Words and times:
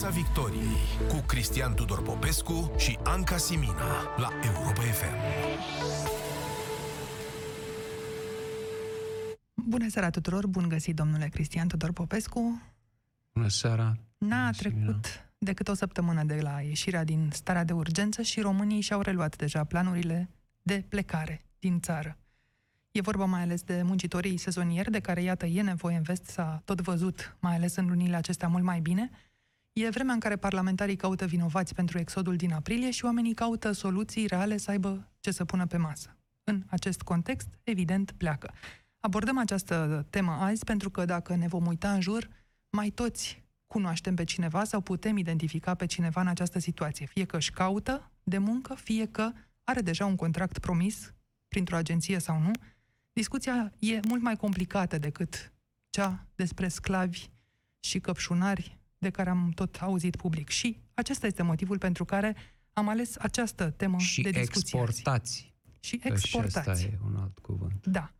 Piața 0.00 0.16
Victoriei 0.16 1.08
cu 1.08 1.16
Cristian 1.26 1.74
Tudor 1.74 2.02
Popescu 2.02 2.72
și 2.76 2.98
Anca 3.04 3.36
Simina 3.36 4.16
la 4.16 4.28
Europa 4.44 4.80
FM. 4.80 5.14
Bună 9.54 9.88
seara 9.88 10.10
tuturor, 10.10 10.46
bun 10.46 10.68
găsit 10.68 10.96
domnule 10.96 11.28
Cristian 11.28 11.68
Tudor 11.68 11.92
Popescu. 11.92 12.62
Bună 13.32 13.48
seara. 13.48 13.96
N-a 14.18 14.50
trecut 14.50 15.30
decât 15.38 15.68
o 15.68 15.74
săptămână 15.74 16.24
de 16.24 16.40
la 16.42 16.60
ieșirea 16.60 17.04
din 17.04 17.30
starea 17.32 17.64
de 17.64 17.72
urgență 17.72 18.22
și 18.22 18.40
românii 18.40 18.80
și-au 18.80 19.00
reluat 19.00 19.36
deja 19.36 19.64
planurile 19.64 20.28
de 20.62 20.84
plecare 20.88 21.40
din 21.58 21.80
țară. 21.80 22.18
E 22.90 23.00
vorba 23.00 23.24
mai 23.24 23.42
ales 23.42 23.62
de 23.62 23.82
muncitorii 23.82 24.36
sezonieri, 24.36 24.90
de 24.90 25.00
care, 25.00 25.22
iată, 25.22 25.46
e 25.46 25.62
nevoie 25.62 25.96
în 25.96 26.02
vest, 26.02 26.24
s-a 26.24 26.62
tot 26.64 26.80
văzut, 26.80 27.36
mai 27.40 27.54
ales 27.54 27.76
în 27.76 27.86
lunile 27.86 28.16
acestea, 28.16 28.48
mult 28.48 28.64
mai 28.64 28.80
bine. 28.80 29.10
E 29.72 29.90
vremea 29.90 30.14
în 30.14 30.20
care 30.20 30.36
parlamentarii 30.36 30.96
caută 30.96 31.26
vinovați 31.26 31.74
pentru 31.74 31.98
exodul 31.98 32.36
din 32.36 32.52
aprilie 32.52 32.90
și 32.90 33.04
oamenii 33.04 33.34
caută 33.34 33.72
soluții 33.72 34.26
reale 34.26 34.56
să 34.56 34.70
aibă 34.70 35.12
ce 35.20 35.30
să 35.30 35.44
pună 35.44 35.66
pe 35.66 35.76
masă. 35.76 36.16
În 36.44 36.62
acest 36.66 37.02
context, 37.02 37.48
evident, 37.62 38.12
pleacă. 38.12 38.52
Abordăm 39.00 39.38
această 39.38 40.06
temă 40.10 40.32
azi 40.32 40.64
pentru 40.64 40.90
că 40.90 41.04
dacă 41.04 41.34
ne 41.34 41.48
vom 41.48 41.66
uita 41.66 41.92
în 41.92 42.00
jur, 42.00 42.28
mai 42.70 42.90
toți 42.90 43.44
cunoaștem 43.66 44.14
pe 44.14 44.24
cineva 44.24 44.64
sau 44.64 44.80
putem 44.80 45.16
identifica 45.16 45.74
pe 45.74 45.86
cineva 45.86 46.20
în 46.20 46.26
această 46.26 46.58
situație. 46.58 47.06
Fie 47.06 47.24
că 47.24 47.36
își 47.36 47.50
caută 47.50 48.10
de 48.22 48.38
muncă, 48.38 48.74
fie 48.74 49.06
că 49.06 49.32
are 49.64 49.80
deja 49.80 50.06
un 50.06 50.16
contract 50.16 50.58
promis 50.58 51.14
printr-o 51.48 51.76
agenție 51.76 52.18
sau 52.18 52.38
nu. 52.40 52.50
Discuția 53.12 53.72
e 53.78 54.00
mult 54.06 54.22
mai 54.22 54.36
complicată 54.36 54.98
decât 54.98 55.52
cea 55.90 56.26
despre 56.34 56.68
sclavi 56.68 57.30
și 57.80 58.00
căpșunari 58.00 58.79
de 59.00 59.10
care 59.10 59.30
am 59.30 59.50
tot 59.54 59.76
auzit 59.80 60.16
public. 60.16 60.48
Și 60.48 60.76
acesta 60.94 61.26
este 61.26 61.42
motivul 61.42 61.78
pentru 61.78 62.04
care 62.04 62.36
am 62.72 62.88
ales 62.88 63.16
această 63.18 63.70
temă 63.70 63.98
și 63.98 64.22
de 64.22 64.30
discuție. 64.30 64.78
exportați. 64.80 65.08
Azi. 65.08 65.54
Și 65.80 66.00
exportați. 66.02 66.80
Și 66.80 66.86
asta 66.86 66.86
e 66.86 66.98
un 67.04 67.16
alt 67.16 67.38
cuvânt. 67.38 67.86
Da. 67.86 68.12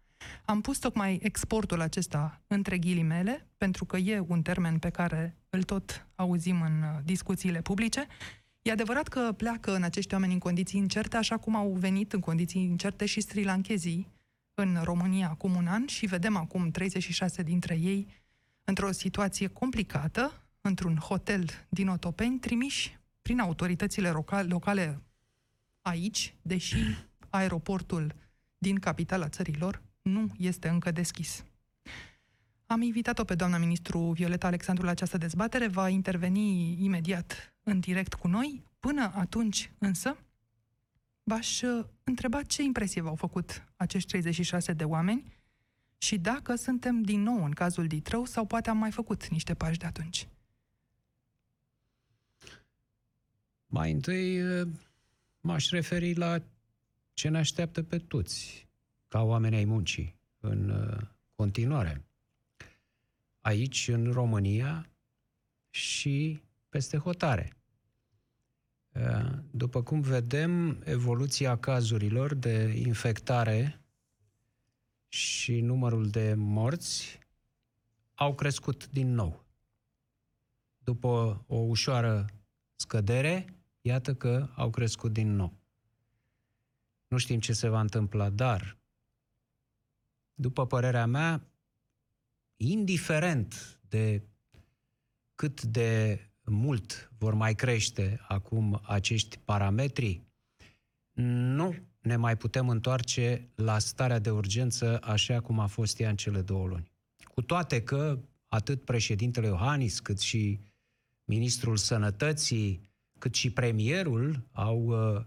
Am 0.44 0.60
pus 0.60 0.78
tocmai 0.78 1.18
exportul 1.22 1.80
acesta 1.80 2.40
între 2.46 2.78
ghilimele, 2.78 3.46
pentru 3.56 3.84
că 3.84 3.96
e 3.96 4.24
un 4.26 4.42
termen 4.42 4.78
pe 4.78 4.90
care 4.90 5.36
îl 5.50 5.62
tot 5.62 6.06
auzim 6.14 6.60
în 6.62 6.82
uh, 6.82 6.98
discuțiile 7.04 7.60
publice. 7.60 8.06
E 8.62 8.70
adevărat 8.70 9.08
că 9.08 9.32
pleacă 9.36 9.74
în 9.74 9.82
acești 9.82 10.14
oameni 10.14 10.32
în 10.32 10.38
condiții 10.38 10.80
incerte, 10.80 11.16
așa 11.16 11.36
cum 11.36 11.56
au 11.56 11.72
venit 11.72 12.12
în 12.12 12.20
condiții 12.20 12.62
incerte 12.62 13.06
și 13.06 13.20
sri 13.20 13.44
Lankezii 13.44 14.08
în 14.54 14.80
România 14.82 15.28
acum 15.28 15.54
un 15.54 15.66
an 15.66 15.86
și 15.86 16.06
vedem 16.06 16.36
acum 16.36 16.70
36 16.70 17.42
dintre 17.42 17.78
ei 17.78 18.06
într-o 18.64 18.92
situație 18.92 19.46
complicată, 19.46 20.40
într-un 20.60 20.96
hotel 20.96 21.44
din 21.68 21.88
Otopeni, 21.88 22.38
trimiși 22.38 22.98
prin 23.22 23.38
autoritățile 23.38 24.10
locale 24.48 25.02
aici, 25.80 26.34
deși 26.42 26.76
aeroportul 27.28 28.14
din 28.58 28.78
capitala 28.78 29.28
țărilor 29.28 29.82
nu 30.02 30.30
este 30.36 30.68
încă 30.68 30.90
deschis. 30.90 31.44
Am 32.66 32.82
invitat-o 32.82 33.24
pe 33.24 33.34
doamna 33.34 33.58
ministru 33.58 33.98
Violeta 33.98 34.46
Alexandru 34.46 34.84
la 34.84 34.90
această 34.90 35.18
dezbatere, 35.18 35.66
va 35.66 35.88
interveni 35.88 36.76
imediat 36.84 37.54
în 37.62 37.80
direct 37.80 38.14
cu 38.14 38.28
noi. 38.28 38.62
Până 38.78 39.12
atunci, 39.14 39.72
însă, 39.78 40.16
v-aș 41.22 41.62
uh, 41.62 41.84
întreba 42.04 42.42
ce 42.42 42.62
impresie 42.62 43.02
v-au 43.02 43.14
făcut 43.14 43.64
acești 43.76 44.08
36 44.08 44.72
de 44.72 44.84
oameni 44.84 45.38
și 45.98 46.18
dacă 46.18 46.54
suntem 46.54 47.02
din 47.02 47.22
nou 47.22 47.44
în 47.44 47.50
cazul 47.50 47.86
Ditrău 47.86 48.24
sau 48.24 48.46
poate 48.46 48.70
am 48.70 48.78
mai 48.78 48.90
făcut 48.90 49.28
niște 49.28 49.54
pași 49.54 49.78
de 49.78 49.86
atunci. 49.86 50.28
Mai 53.72 53.90
întâi 53.90 54.42
uh, 54.42 54.68
m-aș 55.40 55.68
referi 55.68 56.14
la 56.14 56.42
ce 57.12 57.28
ne 57.28 57.38
așteaptă 57.38 57.82
pe 57.82 57.98
toți 57.98 58.68
ca 59.08 59.22
oameni 59.22 59.56
ai 59.56 59.64
muncii 59.64 60.16
în 60.40 60.70
uh, 60.70 61.06
continuare. 61.34 62.04
Aici, 63.40 63.88
în 63.88 64.12
România 64.12 64.90
și 65.70 66.42
peste 66.68 66.96
hotare. 66.96 67.56
Uh, 68.92 69.38
după 69.50 69.82
cum 69.82 70.00
vedem, 70.00 70.82
evoluția 70.84 71.58
cazurilor 71.58 72.34
de 72.34 72.72
infectare 72.76 73.80
și 75.08 75.60
numărul 75.60 76.08
de 76.08 76.34
morți 76.34 77.18
au 78.14 78.34
crescut 78.34 78.90
din 78.90 79.14
nou. 79.14 79.44
După 80.78 81.44
o 81.46 81.56
ușoară 81.56 82.26
scădere, 82.76 83.59
iată 83.80 84.14
că 84.14 84.48
au 84.54 84.70
crescut 84.70 85.12
din 85.12 85.34
nou. 85.34 85.52
Nu 87.08 87.16
știm 87.16 87.40
ce 87.40 87.52
se 87.52 87.68
va 87.68 87.80
întâmpla, 87.80 88.30
dar 88.30 88.78
după 90.34 90.66
părerea 90.66 91.06
mea, 91.06 91.42
indiferent 92.56 93.80
de 93.88 94.22
cât 95.34 95.62
de 95.62 96.20
mult 96.44 97.12
vor 97.18 97.34
mai 97.34 97.54
crește 97.54 98.20
acum 98.28 98.80
acești 98.84 99.38
parametri, 99.38 100.22
nu 101.12 101.74
ne 102.00 102.16
mai 102.16 102.36
putem 102.36 102.68
întoarce 102.68 103.50
la 103.54 103.78
starea 103.78 104.18
de 104.18 104.30
urgență 104.30 104.98
așa 105.02 105.40
cum 105.40 105.58
a 105.58 105.66
fost 105.66 106.00
ea 106.00 106.08
în 106.08 106.16
cele 106.16 106.42
două 106.42 106.66
luni. 106.66 106.90
Cu 107.34 107.42
toate 107.42 107.82
că 107.82 108.18
atât 108.48 108.84
președintele 108.84 109.46
Iohannis, 109.46 110.00
cât 110.00 110.20
și 110.20 110.60
ministrul 111.24 111.76
sănătății, 111.76 112.89
cât 113.20 113.34
și 113.34 113.50
premierul 113.50 114.48
au, 114.52 114.84
uh, 114.84 115.22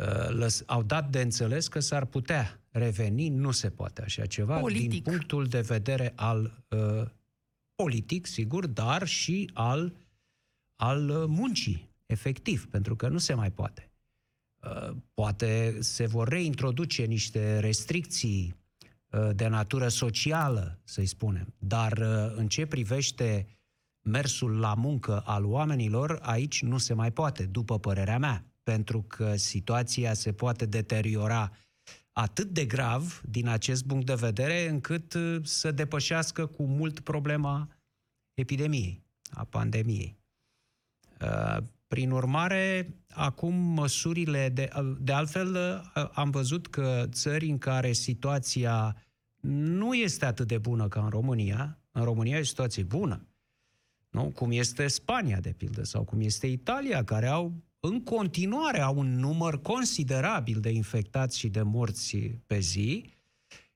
uh, 0.00 0.28
lăs, 0.28 0.62
au 0.66 0.82
dat 0.82 1.10
de 1.10 1.20
înțeles 1.20 1.68
că 1.68 1.80
s-ar 1.80 2.04
putea 2.04 2.60
reveni, 2.70 3.28
nu 3.28 3.50
se 3.50 3.70
poate 3.70 4.02
așa 4.02 4.26
ceva, 4.26 4.58
politic. 4.58 4.90
din 4.90 5.02
punctul 5.02 5.46
de 5.46 5.60
vedere 5.60 6.12
al 6.16 6.64
uh, 6.68 7.08
politic, 7.74 8.26
sigur, 8.26 8.66
dar 8.66 9.06
și 9.06 9.50
al, 9.54 9.94
al 10.76 11.08
uh, 11.08 11.24
muncii, 11.26 11.90
efectiv, 12.06 12.68
pentru 12.70 12.96
că 12.96 13.08
nu 13.08 13.18
se 13.18 13.34
mai 13.34 13.52
poate. 13.52 13.88
Uh, 14.64 14.96
poate 15.14 15.76
se 15.80 16.06
vor 16.06 16.28
reintroduce 16.28 17.04
niște 17.04 17.58
restricții 17.58 18.54
uh, 19.10 19.30
de 19.34 19.46
natură 19.46 19.88
socială, 19.88 20.80
să-i 20.84 21.06
spunem, 21.06 21.54
dar 21.58 21.98
uh, 21.98 22.32
în 22.36 22.48
ce 22.48 22.66
privește 22.66 23.46
mersul 24.04 24.58
la 24.58 24.74
muncă 24.74 25.22
al 25.24 25.44
oamenilor, 25.44 26.18
aici 26.22 26.62
nu 26.62 26.78
se 26.78 26.94
mai 26.94 27.12
poate, 27.12 27.44
după 27.44 27.78
părerea 27.78 28.18
mea, 28.18 28.44
pentru 28.62 29.02
că 29.02 29.36
situația 29.36 30.14
se 30.14 30.32
poate 30.32 30.66
deteriora 30.66 31.52
atât 32.12 32.48
de 32.48 32.64
grav 32.64 33.22
din 33.28 33.48
acest 33.48 33.86
punct 33.86 34.06
de 34.06 34.14
vedere 34.14 34.68
încât 34.68 35.14
uh, 35.14 35.36
să 35.42 35.70
depășească 35.70 36.46
cu 36.46 36.62
mult 36.64 37.00
problema 37.00 37.68
epidemiei, 38.34 39.02
a 39.30 39.44
pandemiei. 39.44 40.16
Uh, 41.20 41.56
prin 41.86 42.10
urmare, 42.10 42.94
acum 43.08 43.54
măsurile 43.54 44.48
de, 44.48 44.68
uh, 44.76 44.96
de 45.00 45.12
altfel 45.12 45.56
am 46.12 46.30
văzut 46.30 46.66
că 46.66 47.06
țări 47.08 47.48
în 47.48 47.58
care 47.58 47.92
situația 47.92 48.96
nu 49.40 49.94
este 49.94 50.24
atât 50.24 50.46
de 50.46 50.58
bună 50.58 50.88
ca 50.88 51.02
în 51.02 51.10
România, 51.10 51.78
în 51.90 52.04
România 52.04 52.36
e 52.36 52.40
o 52.40 52.44
situație 52.44 52.82
bună, 52.82 53.26
nu? 54.14 54.30
cum 54.34 54.50
este 54.50 54.86
Spania, 54.86 55.40
de 55.40 55.54
pildă, 55.56 55.84
sau 55.84 56.02
cum 56.02 56.20
este 56.20 56.46
Italia, 56.46 57.04
care 57.04 57.26
au 57.26 57.52
în 57.80 58.02
continuare 58.02 58.80
au 58.80 58.98
un 58.98 59.18
număr 59.18 59.60
considerabil 59.60 60.60
de 60.60 60.70
infectați 60.70 61.38
și 61.38 61.48
de 61.48 61.62
morți 61.62 62.16
pe 62.46 62.58
zi 62.58 63.04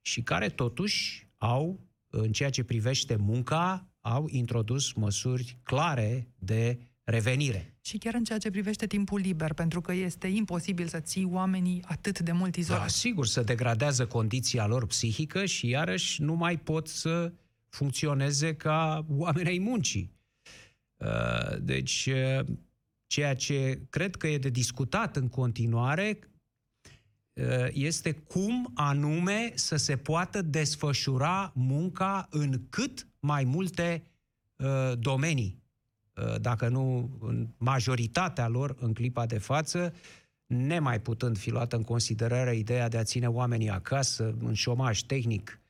și 0.01 0.23
care 0.23 0.49
totuși 0.49 1.29
au, 1.37 1.81
în 2.11 2.33
ceea 2.33 2.51
ce 2.51 2.63
privește 2.63 3.17
munca, 3.17 3.89
au 4.01 4.29
introdus 4.31 4.93
măsuri 4.93 5.59
clare 5.63 6.29
de 6.39 6.79
revenire. 7.05 7.77
Și 7.81 7.99
chiar 7.99 8.15
în 8.15 8.25
ceea 8.25 8.39
ce 8.39 8.51
privește 8.51 8.87
timpul 8.87 9.21
liber, 9.21 9.53
pentru 9.53 9.81
că 9.81 9.93
este 9.93 10.27
imposibil 10.27 10.87
să 10.87 11.01
ții 11.01 11.25
oamenii 11.25 11.83
atât 11.87 12.19
de 12.19 12.33
mult 12.33 12.57
izolați. 12.57 12.85
Da, 12.85 12.89
sigur, 12.89 13.27
să 13.27 13.43
degradează 13.43 14.07
condiția 14.07 14.67
lor 14.67 14.87
psihică 14.87 15.45
și 15.45 15.69
iarăși 15.69 16.23
nu 16.23 16.35
mai 16.35 16.57
pot 16.57 16.89
să 16.89 17.33
funcționeze 17.69 18.55
ca 18.55 19.07
oameni 19.09 19.49
ai 19.49 19.59
muncii. 19.59 20.17
Uh, 20.99 21.57
deci, 21.61 22.09
uh, 22.13 22.47
Ceea 23.09 23.35
ce 23.35 23.81
cred 23.91 24.17
că 24.17 24.27
e 24.27 24.39
de 24.39 24.49
discutat 24.49 25.17
în 25.17 25.29
continuare 25.29 26.19
uh, 27.33 27.69
este 27.73 28.13
cum 28.13 28.71
anume 28.75 29.53
să 29.55 29.77
se 29.77 29.97
poată 29.97 30.43
desfășura 30.43 31.53
munca 31.55 32.27
în 32.31 32.61
cât 32.71 33.07
mai 33.21 33.45
multe 33.45 34.03
uh, 34.57 34.99
domenii, 34.99 35.63
uh, 36.15 36.41
dacă 36.41 36.69
nu 36.69 37.11
în 37.21 37.49
majoritatea 37.57 38.49
lor 38.49 38.77
în 38.79 38.95
clipa 38.95 39.27
de 39.27 39.39
față, 39.39 39.95
nemai 40.47 41.01
putând 41.01 41.39
fi 41.39 41.51
luată 41.51 41.77
în 41.77 41.83
considerare 41.83 42.57
ideea 42.57 42.89
de 42.89 42.99
a 42.99 43.03
ține 43.03 43.29
oamenii 43.29 43.71
acasă, 43.71 44.37
în 44.39 44.55
șomaj 44.55 45.01
tehnic. 45.01 45.61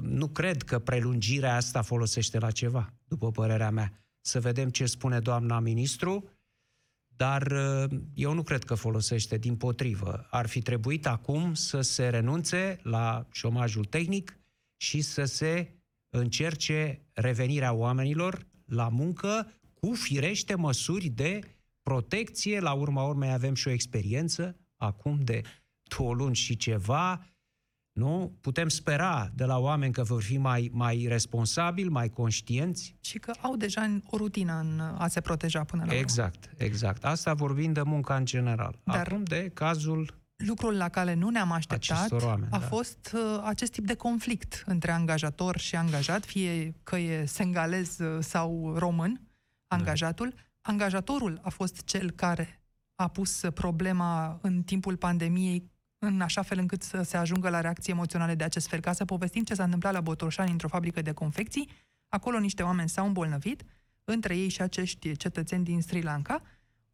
Nu 0.00 0.28
cred 0.28 0.62
că 0.62 0.78
prelungirea 0.78 1.56
asta 1.56 1.82
folosește 1.82 2.38
la 2.38 2.50
ceva, 2.50 2.92
după 3.08 3.30
părerea 3.30 3.70
mea 3.70 4.00
să 4.20 4.40
vedem 4.40 4.70
ce 4.70 4.86
spune 4.86 5.18
doamna 5.18 5.58
ministru, 5.58 6.28
dar 7.16 7.42
uh, 7.46 8.00
eu 8.14 8.32
nu 8.32 8.42
cred 8.42 8.64
că 8.64 8.74
folosește, 8.74 9.38
din 9.38 9.56
potrivă. 9.56 10.26
Ar 10.30 10.46
fi 10.46 10.62
trebuit 10.62 11.06
acum 11.06 11.54
să 11.54 11.80
se 11.80 12.08
renunțe 12.08 12.80
la 12.82 13.26
șomajul 13.32 13.84
tehnic 13.84 14.38
și 14.76 15.00
să 15.00 15.24
se 15.24 15.74
încerce 16.08 17.06
revenirea 17.12 17.72
oamenilor 17.72 18.46
la 18.64 18.88
muncă 18.88 19.52
cu 19.74 19.94
firește 19.94 20.54
măsuri 20.54 21.08
de 21.08 21.40
protecție. 21.82 22.60
La 22.60 22.72
urma 22.72 23.02
urmei 23.02 23.32
avem 23.32 23.54
și 23.54 23.68
o 23.68 23.70
experiență 23.70 24.56
acum 24.76 25.20
de 25.20 25.42
două 25.96 26.14
luni 26.14 26.34
și 26.34 26.56
ceva. 26.56 27.26
Nu? 28.00 28.32
Putem 28.40 28.68
spera 28.68 29.30
de 29.34 29.44
la 29.44 29.58
oameni 29.58 29.92
că 29.92 30.02
vor 30.02 30.22
fi 30.22 30.36
mai, 30.38 30.70
mai 30.72 31.06
responsabili, 31.08 31.88
mai 31.88 32.08
conștienți. 32.08 32.96
Și 33.00 33.18
că 33.18 33.32
au 33.40 33.56
deja 33.56 34.00
o 34.10 34.16
rutină 34.16 34.60
în 34.60 34.80
a 34.98 35.08
se 35.08 35.20
proteja 35.20 35.64
până 35.64 35.84
la 35.86 35.94
Exact, 35.94 36.44
urmă. 36.44 36.64
exact. 36.64 37.04
Asta 37.04 37.34
vorbim 37.34 37.72
de 37.72 37.82
munca 37.82 38.16
în 38.16 38.24
general. 38.24 38.78
Dar 38.84 39.06
Acum 39.06 39.22
de 39.24 39.50
cazul 39.54 40.18
lucrul 40.36 40.76
la 40.76 40.88
care 40.88 41.14
nu 41.14 41.28
ne-am 41.28 41.52
așteptat 41.52 42.22
oameni, 42.22 42.48
a 42.50 42.58
da. 42.58 42.66
fost 42.66 43.12
uh, 43.14 43.42
acest 43.44 43.72
tip 43.72 43.86
de 43.86 43.94
conflict 43.94 44.62
între 44.66 44.90
angajator 44.90 45.58
și 45.58 45.76
angajat, 45.76 46.24
fie 46.24 46.74
că 46.82 46.98
e 46.98 47.24
sengalez 47.24 47.98
uh, 47.98 48.18
sau 48.20 48.74
român, 48.76 49.20
angajatul. 49.66 50.28
Da. 50.28 50.40
Angajatorul 50.60 51.40
a 51.42 51.48
fost 51.48 51.84
cel 51.84 52.10
care 52.10 52.60
a 52.94 53.08
pus 53.08 53.40
problema 53.54 54.38
în 54.42 54.62
timpul 54.62 54.96
pandemiei 54.96 55.70
în 56.02 56.20
așa 56.20 56.42
fel 56.42 56.58
încât 56.58 56.82
să 56.82 57.02
se 57.02 57.16
ajungă 57.16 57.48
la 57.48 57.60
reacții 57.60 57.92
emoționale 57.92 58.34
de 58.34 58.44
acest 58.44 58.68
fel. 58.68 58.80
Ca 58.80 58.92
să 58.92 59.04
povestim 59.04 59.42
ce 59.42 59.54
s-a 59.54 59.64
întâmplat 59.64 59.92
la 59.92 60.00
Botoșani 60.00 60.50
într-o 60.50 60.68
fabrică 60.68 61.02
de 61.02 61.12
confecții, 61.12 61.68
acolo 62.08 62.38
niște 62.38 62.62
oameni 62.62 62.88
s-au 62.88 63.06
îmbolnăvit, 63.06 63.62
între 64.04 64.36
ei 64.36 64.48
și 64.48 64.62
acești 64.62 65.16
cetățeni 65.16 65.64
din 65.64 65.82
Sri 65.82 66.02
Lanka, 66.02 66.42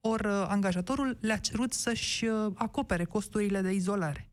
ori 0.00 0.26
uh, 0.26 0.44
angajatorul 0.48 1.18
le-a 1.20 1.36
cerut 1.36 1.72
să-și 1.72 2.24
uh, 2.24 2.52
acopere 2.54 3.04
costurile 3.04 3.60
de 3.60 3.72
izolare. 3.72 4.30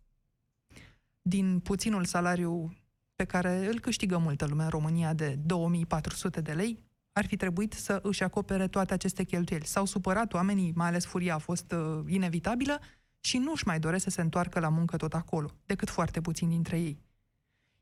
Din 1.22 1.60
puținul 1.60 2.06
salariu 2.06 2.78
pe 3.16 3.26
care 3.26 3.68
îl 3.68 3.80
câștigă 3.80 4.18
multă 4.18 4.46
lume 4.46 4.64
în 4.64 4.70
România 4.70 5.14
de 5.14 5.36
2400 5.46 6.42
de 6.42 6.52
lei, 6.52 6.80
ar 7.12 7.26
fi 7.26 7.36
trebuit 7.36 7.74
să 7.74 8.00
își 8.04 8.24
acopere 8.24 8.68
toate 8.68 8.94
aceste 8.94 9.24
cheltuieli. 9.24 9.66
S-au 9.66 9.86
supărat 9.86 10.34
oamenii, 10.34 10.72
mai 10.76 10.88
ales 10.88 11.06
furia 11.06 11.34
a 11.34 11.38
fost 11.38 11.72
uh, 11.72 12.00
inevitabilă 12.08 12.80
și 13.26 13.38
nu 13.38 13.52
își 13.52 13.68
mai 13.68 13.80
doresc 13.80 14.04
să 14.04 14.10
se 14.10 14.22
întoarcă 14.22 14.60
la 14.60 14.70
muncă 14.70 14.98
tot 14.98 15.14
acolo, 15.14 15.52
decât 15.66 15.90
foarte 15.90 16.22
puțini 16.22 16.52
dintre 16.52 16.80
ei. 16.80 17.02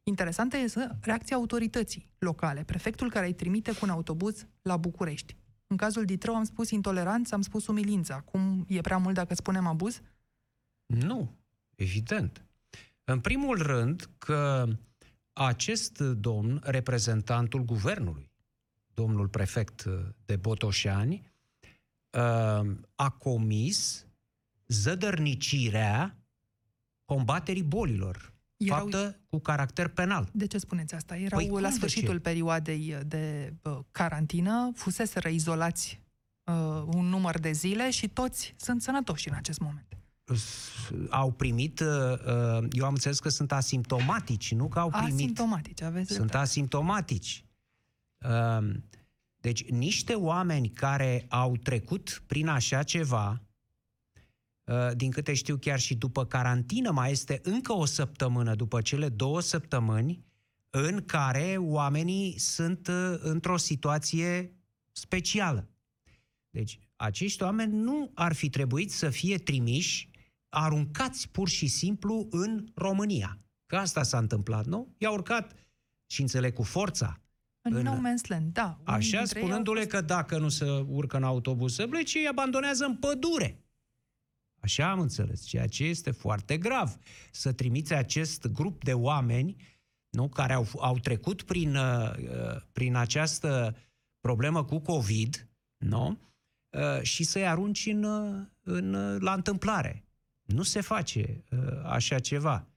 Interesantă 0.03 0.57
este 0.57 0.97
reacția 1.01 1.35
autorității 1.35 2.09
locale, 2.17 2.63
prefectul 2.63 3.09
care 3.09 3.25
îi 3.25 3.33
trimite 3.33 3.71
cu 3.71 3.79
un 3.81 3.89
autobuz 3.89 4.45
la 4.61 4.77
București. 4.77 5.35
În 5.67 5.77
cazul 5.77 6.05
Ditrău 6.05 6.35
am 6.35 6.43
spus 6.43 6.69
intoleranță, 6.69 7.35
am 7.35 7.41
spus 7.41 7.67
umilință. 7.67 8.13
Acum 8.13 8.65
e 8.67 8.81
prea 8.81 8.97
mult 8.97 9.15
dacă 9.15 9.33
spunem 9.33 9.67
abuz? 9.67 10.01
Nu, 10.85 11.37
evident. 11.75 12.45
În 13.03 13.19
primul 13.19 13.61
rând 13.61 14.09
că 14.17 14.67
acest 15.33 15.99
domn, 15.99 16.61
reprezentantul 16.63 17.63
guvernului, 17.63 18.31
domnul 18.93 19.27
prefect 19.27 19.85
de 20.25 20.35
Botoșani, 20.35 21.31
uh, 22.09 22.71
a 22.95 23.09
comis 23.09 24.05
zădărnicirea 24.71 26.17
combaterii 27.05 27.63
bolilor 27.63 28.33
erau... 28.57 28.79
faptă 28.79 29.19
cu 29.29 29.39
caracter 29.39 29.87
penal. 29.87 30.29
De 30.33 30.47
ce 30.47 30.57
spuneți 30.57 30.95
asta? 30.95 31.17
Erau 31.17 31.39
păi 31.39 31.61
la 31.61 31.69
sfârșitul 31.69 32.19
perioadei 32.19 32.97
de 33.05 33.53
uh, 33.61 33.79
carantină, 33.91 34.71
fuseseră 34.75 35.29
izolați 35.29 36.01
uh, 36.43 36.83
un 36.85 37.05
număr 37.05 37.39
de 37.39 37.51
zile 37.51 37.89
și 37.89 38.07
toți 38.07 38.53
sunt 38.57 38.81
sănătoși 38.81 39.29
în 39.29 39.35
acest 39.35 39.59
moment. 39.59 39.85
Au 41.09 41.31
primit, 41.31 41.79
uh, 41.79 41.87
uh, 41.87 42.65
eu 42.71 42.85
am 42.85 42.93
înțeles 42.93 43.19
că 43.19 43.29
sunt 43.29 43.51
asimptomatici, 43.51 44.53
nu 44.53 44.67
că 44.67 44.79
au 44.79 44.89
primit... 44.89 45.13
Asimptomatici, 45.13 45.81
aveți 45.81 46.07
Sunt 46.07 46.19
dreptate. 46.19 46.43
asimptomatici. 46.43 47.45
Uh, 48.17 48.73
deci 49.37 49.69
niște 49.69 50.13
oameni 50.13 50.69
care 50.69 51.25
au 51.29 51.57
trecut 51.57 52.23
prin 52.27 52.47
așa 52.47 52.83
ceva, 52.83 53.41
Uh, 53.41 53.50
din 54.95 55.11
câte 55.11 55.33
știu 55.33 55.57
chiar 55.57 55.79
și 55.79 55.95
după 55.95 56.25
carantină 56.25 56.91
mai 56.91 57.11
este 57.11 57.39
încă 57.43 57.73
o 57.73 57.85
săptămână, 57.85 58.55
după 58.55 58.81
cele 58.81 59.09
două 59.09 59.41
săptămâni, 59.41 60.25
în 60.69 61.05
care 61.05 61.55
oamenii 61.59 62.39
sunt 62.39 62.87
uh, 62.87 63.15
într-o 63.19 63.57
situație 63.57 64.55
specială. 64.91 65.69
Deci, 66.49 66.79
acești 66.95 67.43
oameni 67.43 67.77
nu 67.77 68.11
ar 68.13 68.33
fi 68.33 68.49
trebuit 68.49 68.91
să 68.91 69.09
fie 69.09 69.37
trimiși, 69.37 70.09
aruncați 70.49 71.29
pur 71.29 71.49
și 71.49 71.67
simplu 71.67 72.27
în 72.29 72.71
România. 72.75 73.39
Că 73.65 73.75
asta 73.75 74.03
s-a 74.03 74.17
întâmplat, 74.17 74.65
nu? 74.65 74.95
I-a 74.97 75.11
urcat 75.11 75.55
și 76.07 76.21
înțeleg 76.21 76.53
cu 76.53 76.63
forța. 76.63 77.21
În, 77.61 77.75
în 77.75 77.83
no 77.83 77.95
man's 77.95 78.27
land, 78.27 78.53
da. 78.53 78.79
Așa, 78.83 79.25
spunându-le 79.25 79.79
fost... 79.79 79.91
că 79.91 80.01
dacă 80.01 80.37
nu 80.37 80.49
se 80.49 80.65
urcă 80.87 81.17
în 81.17 81.23
autobuz 81.23 81.73
să 81.73 81.87
plece, 81.87 82.19
îi 82.19 82.27
abandonează 82.27 82.85
în 82.85 82.95
pădure. 82.95 83.60
Așa 84.61 84.91
am 84.91 84.99
înțeles, 84.99 85.45
ceea 85.45 85.67
ce 85.67 85.83
este 85.83 86.11
foarte 86.11 86.57
grav. 86.57 86.97
Să 87.31 87.53
trimiți 87.53 87.93
acest 87.93 88.47
grup 88.47 88.83
de 88.83 88.93
oameni 88.93 89.55
nu, 90.09 90.29
care 90.29 90.53
au, 90.53 90.67
au 90.79 90.99
trecut 90.99 91.41
prin, 91.41 91.75
uh, 91.75 92.11
prin 92.71 92.95
această 92.95 93.75
problemă 94.19 94.63
cu 94.65 94.79
COVID 94.79 95.47
nu? 95.77 96.19
Uh, 96.69 97.01
și 97.01 97.23
să-i 97.23 97.47
arunci 97.47 97.85
în, 97.85 98.03
în, 98.61 99.17
la 99.19 99.33
întâmplare. 99.33 100.05
Nu 100.41 100.63
se 100.63 100.81
face 100.81 101.43
uh, 101.51 101.83
așa 101.83 102.19
ceva. 102.19 102.67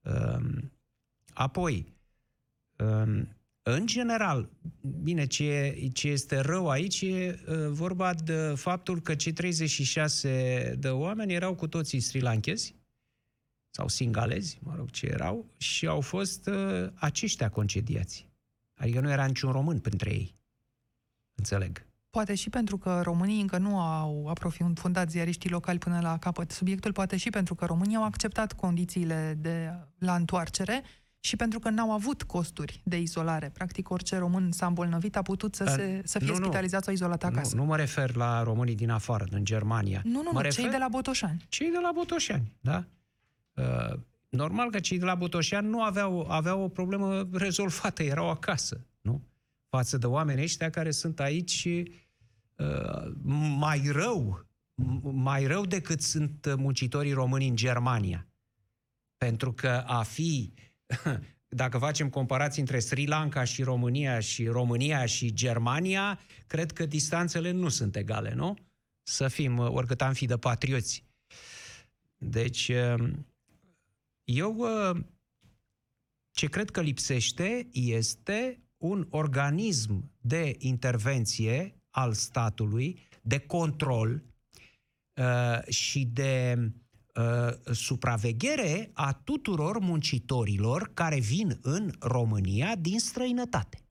Uh, 0.00 0.62
apoi, 1.34 1.94
uh, 2.78 3.22
în 3.62 3.86
general, 3.86 4.50
bine, 5.02 5.26
ce, 5.26 5.78
ce 5.92 6.08
este 6.08 6.38
rău 6.38 6.68
aici 6.68 7.00
e 7.00 7.40
uh, 7.48 7.56
vorba 7.68 8.14
de 8.14 8.52
faptul 8.56 9.00
că 9.00 9.14
cei 9.14 9.32
36 9.32 10.74
de 10.78 10.88
oameni 10.88 11.32
erau 11.32 11.54
cu 11.54 11.66
toții 11.66 12.00
sri 12.00 12.20
lankezi 12.20 12.74
sau 13.70 13.88
singalezi, 13.88 14.58
mă 14.62 14.74
rog 14.76 14.90
ce 14.90 15.06
erau, 15.06 15.46
și 15.56 15.86
au 15.86 16.00
fost 16.00 16.46
uh, 16.46 16.88
aceștia 16.94 17.48
concediați. 17.48 18.26
Adică 18.74 19.00
nu 19.00 19.10
era 19.10 19.26
niciun 19.26 19.52
român 19.52 19.78
printre 19.78 20.10
ei. 20.10 20.34
Înțeleg. 21.34 21.86
Poate 22.10 22.34
și 22.34 22.50
pentru 22.50 22.78
că 22.78 23.00
românii 23.02 23.40
încă 23.40 23.58
nu 23.58 23.80
au 23.80 24.26
aprofundat 24.26 25.10
ziariștii 25.10 25.50
locali 25.50 25.78
până 25.78 26.00
la 26.00 26.18
capăt 26.18 26.50
subiectul, 26.50 26.92
poate 26.92 27.16
și 27.16 27.30
pentru 27.30 27.54
că 27.54 27.64
românii 27.64 27.96
au 27.96 28.04
acceptat 28.04 28.52
condițiile 28.52 29.36
de 29.40 29.72
la 29.98 30.14
întoarcere 30.14 30.82
și 31.20 31.36
pentru 31.36 31.58
că 31.58 31.70
n-au 31.70 31.92
avut 31.92 32.22
costuri 32.22 32.80
de 32.84 32.98
izolare. 32.98 33.50
Practic, 33.54 33.90
orice 33.90 34.16
român 34.16 34.52
s-a 34.52 34.66
îmbolnăvit 34.66 35.16
a 35.16 35.22
putut 35.22 35.54
să, 35.54 35.64
se, 35.64 36.02
să 36.04 36.18
fie 36.18 36.28
nu, 36.28 36.34
spitalizat 36.34 36.84
sau 36.84 36.92
izolat 36.92 37.24
acasă. 37.24 37.54
Nu, 37.56 37.60
nu 37.60 37.66
mă 37.68 37.76
refer 37.76 38.14
la 38.14 38.42
românii 38.42 38.74
din 38.74 38.90
afară, 38.90 39.24
din 39.30 39.44
Germania. 39.44 40.00
Nu, 40.04 40.10
nu, 40.12 40.22
mă 40.22 40.30
nu 40.32 40.40
refer... 40.40 40.62
cei 40.62 40.70
de 40.70 40.76
la 40.76 40.88
Botoșani. 40.88 41.44
Cei 41.48 41.70
de 41.70 41.78
la 41.82 41.90
Botoșani, 41.94 42.52
da. 42.60 42.84
Uh, 43.54 43.98
normal 44.28 44.70
că 44.70 44.80
cei 44.80 44.98
de 44.98 45.04
la 45.04 45.14
Botoșani 45.14 45.68
nu 45.68 45.82
aveau, 45.82 46.26
aveau 46.30 46.62
o 46.62 46.68
problemă 46.68 47.28
rezolvată, 47.32 48.02
erau 48.02 48.30
acasă, 48.30 48.86
nu? 49.00 49.22
Față 49.68 49.98
de 49.98 50.06
oamenii 50.06 50.42
ăștia 50.42 50.70
care 50.70 50.90
sunt 50.90 51.20
aici 51.20 51.68
uh, 52.56 53.12
mai 53.58 53.82
rău, 53.92 54.46
mai 55.02 55.46
rău 55.46 55.64
decât 55.64 56.00
sunt 56.00 56.54
muncitorii 56.56 57.12
români 57.12 57.48
în 57.48 57.56
Germania. 57.56 58.26
Pentru 59.16 59.52
că 59.52 59.84
a 59.86 60.02
fi 60.02 60.52
uh, 60.56 60.69
dacă 61.48 61.78
facem 61.78 62.08
comparații 62.08 62.60
între 62.60 62.78
Sri 62.78 63.06
Lanka 63.06 63.44
și 63.44 63.62
România 63.62 64.20
și 64.20 64.46
România 64.46 65.06
și 65.06 65.32
Germania, 65.32 66.20
cred 66.46 66.72
că 66.72 66.86
distanțele 66.86 67.50
nu 67.50 67.68
sunt 67.68 67.96
egale, 67.96 68.34
nu? 68.34 68.56
Să 69.02 69.28
fim, 69.28 69.58
oricât 69.58 70.02
am 70.02 70.12
fi 70.12 70.26
de 70.26 70.36
patrioți. 70.36 71.04
Deci, 72.16 72.68
um, 72.68 73.26
eu 74.24 74.56
uh, 74.56 75.00
ce 76.30 76.46
cred 76.46 76.70
că 76.70 76.80
lipsește 76.80 77.68
este 77.72 78.60
un 78.76 79.06
organism 79.10 80.12
de 80.20 80.54
intervenție 80.58 81.74
al 81.90 82.12
statului, 82.12 83.08
de 83.22 83.38
control 83.38 84.22
uh, 85.14 85.68
și 85.68 86.04
de 86.04 86.56
uh, 87.14 87.74
supraveghere 87.74 88.90
a 88.94 89.12
tuturor 89.12 89.78
muncitorilor 89.78 90.90
care 90.94 91.20
vin 91.20 91.58
în 91.62 91.92
România 92.00 92.76
din 92.76 92.98
străinătate. 92.98 93.84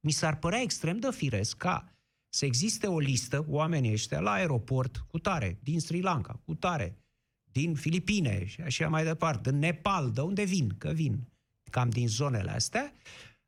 Mi 0.00 0.10
s-ar 0.10 0.38
părea 0.38 0.60
extrem 0.60 0.98
de 0.98 1.10
firesc 1.10 1.56
ca 1.56 1.92
să 2.28 2.44
existe 2.44 2.86
o 2.86 2.98
listă 2.98 3.42
cu 3.42 3.52
oamenii 3.52 3.92
ăștia 3.92 4.20
la 4.20 4.30
aeroport 4.30 4.96
cu 4.96 5.18
tare, 5.18 5.58
din 5.62 5.80
Sri 5.80 6.00
Lanka, 6.00 6.40
cu 6.44 6.54
tare, 6.54 6.98
din 7.52 7.74
Filipine 7.74 8.44
și 8.46 8.60
așa 8.60 8.88
mai 8.88 9.04
departe, 9.04 9.50
din 9.50 9.58
Nepal, 9.58 10.10
de 10.10 10.20
unde 10.20 10.44
vin, 10.44 10.74
că 10.78 10.90
vin 10.90 11.32
cam 11.72 11.90
din 11.90 12.08
zonele 12.08 12.50
astea, 12.50 12.92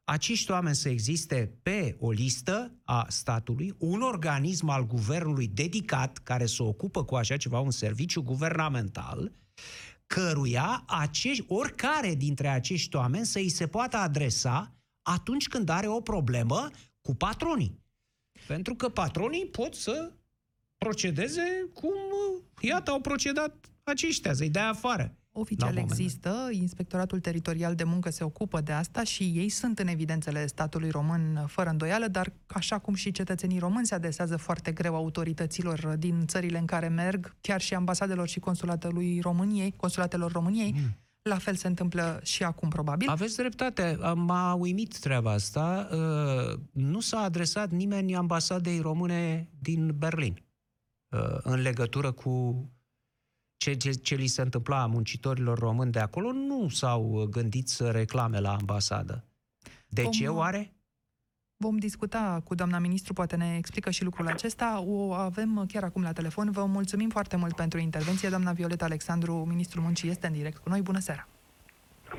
acești 0.04 0.50
oameni 0.50 0.74
să 0.74 0.88
existe 0.88 1.58
pe 1.62 1.96
o 1.98 2.10
listă 2.10 2.74
a 2.84 3.06
statului, 3.08 3.74
un 3.78 4.00
organism 4.00 4.68
al 4.68 4.86
guvernului 4.86 5.46
dedicat 5.46 6.18
care 6.18 6.46
se 6.46 6.62
ocupă 6.62 7.04
cu 7.04 7.14
așa 7.14 7.36
ceva, 7.36 7.58
un 7.58 7.70
serviciu 7.70 8.22
guvernamental, 8.22 9.32
căruia 10.06 10.84
acești, 10.86 11.44
oricare 11.48 12.14
dintre 12.14 12.48
acești 12.48 12.96
oameni 12.96 13.26
să 13.26 13.38
îi 13.38 13.48
se 13.48 13.66
poată 13.66 13.96
adresa 13.96 14.74
atunci 15.02 15.48
când 15.48 15.68
are 15.68 15.88
o 15.88 16.00
problemă 16.00 16.70
cu 17.00 17.14
patronii. 17.14 17.82
Pentru 18.46 18.74
că 18.74 18.88
patronii 18.88 19.46
pot 19.46 19.74
să 19.74 20.12
procedeze 20.78 21.70
cum, 21.72 21.94
iată, 22.60 22.90
au 22.90 23.00
procedat 23.00 23.70
aceștia, 23.82 24.34
să-i 24.34 24.50
dea 24.50 24.68
afară. 24.68 25.16
Oficial 25.36 25.76
există, 25.76 26.48
Inspectoratul 26.50 27.20
Teritorial 27.20 27.74
de 27.74 27.84
Muncă 27.84 28.10
se 28.10 28.24
ocupă 28.24 28.60
de 28.60 28.72
asta 28.72 29.02
și 29.02 29.22
ei 29.22 29.48
sunt 29.48 29.78
în 29.78 29.86
evidențele 29.86 30.46
statului 30.46 30.90
român 30.90 31.44
fără 31.46 31.70
îndoială, 31.70 32.06
dar 32.06 32.32
așa 32.46 32.78
cum 32.78 32.94
și 32.94 33.10
cetățenii 33.10 33.58
români 33.58 33.86
se 33.86 33.94
adesează 33.94 34.36
foarte 34.36 34.72
greu 34.72 34.94
autorităților 34.94 35.94
din 35.98 36.26
țările 36.26 36.58
în 36.58 36.66
care 36.66 36.88
merg, 36.88 37.36
chiar 37.40 37.60
și 37.60 37.74
ambasadelor 37.74 38.28
și 38.28 38.40
consulatelor 38.40 39.02
României, 39.20 39.74
consulatelor 39.76 40.32
României, 40.32 40.72
mm. 40.72 40.98
La 41.28 41.38
fel 41.38 41.54
se 41.54 41.66
întâmplă 41.66 42.20
și 42.22 42.42
acum, 42.42 42.68
probabil. 42.68 43.08
Aveți 43.08 43.36
dreptate. 43.36 43.98
M-a 44.14 44.54
uimit 44.54 44.98
treaba 44.98 45.32
asta. 45.32 45.88
Uh, 45.92 46.58
nu 46.72 47.00
s-a 47.00 47.18
adresat 47.18 47.70
nimeni 47.70 48.16
ambasadei 48.16 48.80
române 48.80 49.48
din 49.58 49.94
Berlin 49.98 50.42
uh, 51.08 51.38
în 51.42 51.60
legătură 51.60 52.12
cu 52.12 52.64
ce, 53.64 53.72
ce, 53.72 53.90
ce 53.90 54.14
li 54.14 54.26
se 54.26 54.42
întâmpla 54.42 54.86
muncitorilor 54.86 55.58
români 55.58 55.92
de 55.92 55.98
acolo. 55.98 56.32
Nu 56.32 56.68
s-au 56.68 57.28
gândit 57.30 57.68
să 57.68 57.90
reclame 57.90 58.40
la 58.40 58.52
ambasadă. 58.52 59.24
De 59.88 60.02
Vom... 60.02 60.10
ce 60.10 60.28
oare? 60.28 60.72
Vom 61.56 61.76
discuta 61.76 62.40
cu 62.44 62.54
doamna 62.54 62.78
ministru, 62.78 63.12
poate 63.12 63.36
ne 63.36 63.56
explică 63.56 63.90
și 63.90 64.04
lucrul 64.04 64.26
acesta. 64.26 64.82
O 64.86 65.12
avem 65.12 65.64
chiar 65.72 65.82
acum 65.82 66.02
la 66.02 66.12
telefon. 66.12 66.50
Vă 66.50 66.64
mulțumim 66.64 67.08
foarte 67.08 67.36
mult 67.36 67.54
pentru 67.54 67.78
intervenție. 67.78 68.28
Doamna 68.28 68.52
Violeta 68.52 68.84
Alexandru, 68.84 69.34
ministrul 69.34 69.82
muncii, 69.82 70.08
este 70.08 70.26
în 70.26 70.32
direct 70.32 70.56
cu 70.56 70.68
noi. 70.68 70.82
Bună 70.82 70.98
seara! 70.98 71.28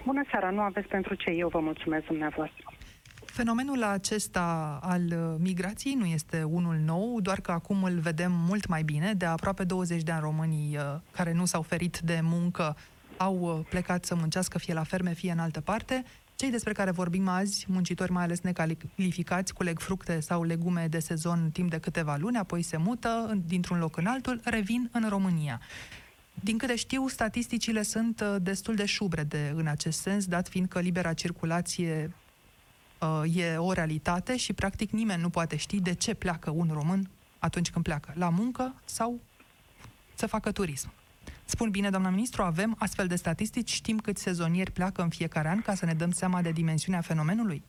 Bună 0.05 0.23
seara! 0.29 0.49
Nu 0.49 0.61
aveți 0.61 0.87
pentru 0.87 1.15
ce 1.15 1.29
eu 1.29 1.47
vă 1.47 1.59
mulțumesc 1.59 2.05
dumneavoastră. 2.05 2.75
Fenomenul 3.35 3.83
acesta 3.83 4.79
al 4.81 5.01
migrației 5.39 5.93
nu 5.93 6.05
este 6.05 6.43
unul 6.43 6.75
nou, 6.75 7.19
doar 7.21 7.41
că 7.41 7.51
acum 7.51 7.83
îl 7.83 7.99
vedem 7.99 8.31
mult 8.31 8.67
mai 8.67 8.83
bine. 8.83 9.13
De 9.13 9.25
aproape 9.25 9.63
20 9.63 10.03
de 10.03 10.11
ani 10.11 10.21
românii 10.21 10.77
uh, 10.77 10.83
care 11.11 11.33
nu 11.33 11.45
s-au 11.45 11.61
ferit 11.61 11.99
de 12.03 12.19
muncă 12.23 12.77
au 13.17 13.39
uh, 13.39 13.65
plecat 13.69 14.05
să 14.05 14.15
muncească 14.15 14.57
fie 14.57 14.73
la 14.73 14.83
ferme, 14.83 15.13
fie 15.13 15.31
în 15.31 15.39
altă 15.39 15.61
parte. 15.61 16.03
Cei 16.35 16.51
despre 16.51 16.73
care 16.73 16.91
vorbim 16.91 17.27
azi, 17.27 17.65
muncitori 17.67 18.11
mai 18.11 18.23
ales 18.23 18.39
necalificați, 18.41 19.53
culeg 19.53 19.79
fructe 19.79 20.19
sau 20.19 20.43
legume 20.43 20.87
de 20.89 20.99
sezon 20.99 21.49
timp 21.53 21.69
de 21.69 21.79
câteva 21.79 22.15
luni, 22.15 22.37
apoi 22.37 22.61
se 22.61 22.77
mută 22.77 23.39
dintr-un 23.47 23.79
loc 23.79 23.97
în 23.97 24.05
altul, 24.05 24.41
revin 24.43 24.89
în 24.91 25.09
România. 25.09 25.61
Din 26.33 26.57
câte 26.57 26.75
știu, 26.75 27.07
statisticile 27.07 27.81
sunt 27.81 28.21
uh, 28.21 28.35
destul 28.41 28.75
de 28.75 28.85
șubrede 28.85 29.53
în 29.55 29.67
acest 29.67 29.99
sens, 29.99 30.25
dat 30.25 30.47
fiind 30.47 30.67
că 30.67 30.79
libera 30.79 31.13
circulație 31.13 32.03
uh, 32.07 32.23
e 33.33 33.57
o 33.57 33.71
realitate 33.71 34.37
și 34.37 34.53
practic 34.53 34.91
nimeni 34.91 35.21
nu 35.21 35.29
poate 35.29 35.55
ști 35.55 35.79
de 35.79 35.93
ce 35.93 36.13
pleacă 36.13 36.49
un 36.49 36.69
român 36.71 37.09
atunci 37.39 37.69
când 37.69 37.85
pleacă, 37.85 38.13
la 38.15 38.29
muncă 38.29 38.73
sau 38.85 39.19
să 40.13 40.27
facă 40.27 40.51
turism. 40.51 40.91
Spun 41.45 41.69
bine, 41.69 41.89
doamna 41.89 42.09
ministru, 42.09 42.41
avem 42.41 42.75
astfel 42.79 43.07
de 43.07 43.15
statistici, 43.15 43.71
știm 43.71 43.97
câți 43.97 44.21
sezonieri 44.21 44.71
pleacă 44.71 45.01
în 45.01 45.09
fiecare 45.09 45.47
an 45.49 45.61
ca 45.61 45.75
să 45.75 45.85
ne 45.85 45.93
dăm 45.93 46.11
seama 46.11 46.41
de 46.41 46.51
dimensiunea 46.51 47.01
fenomenului? 47.01 47.63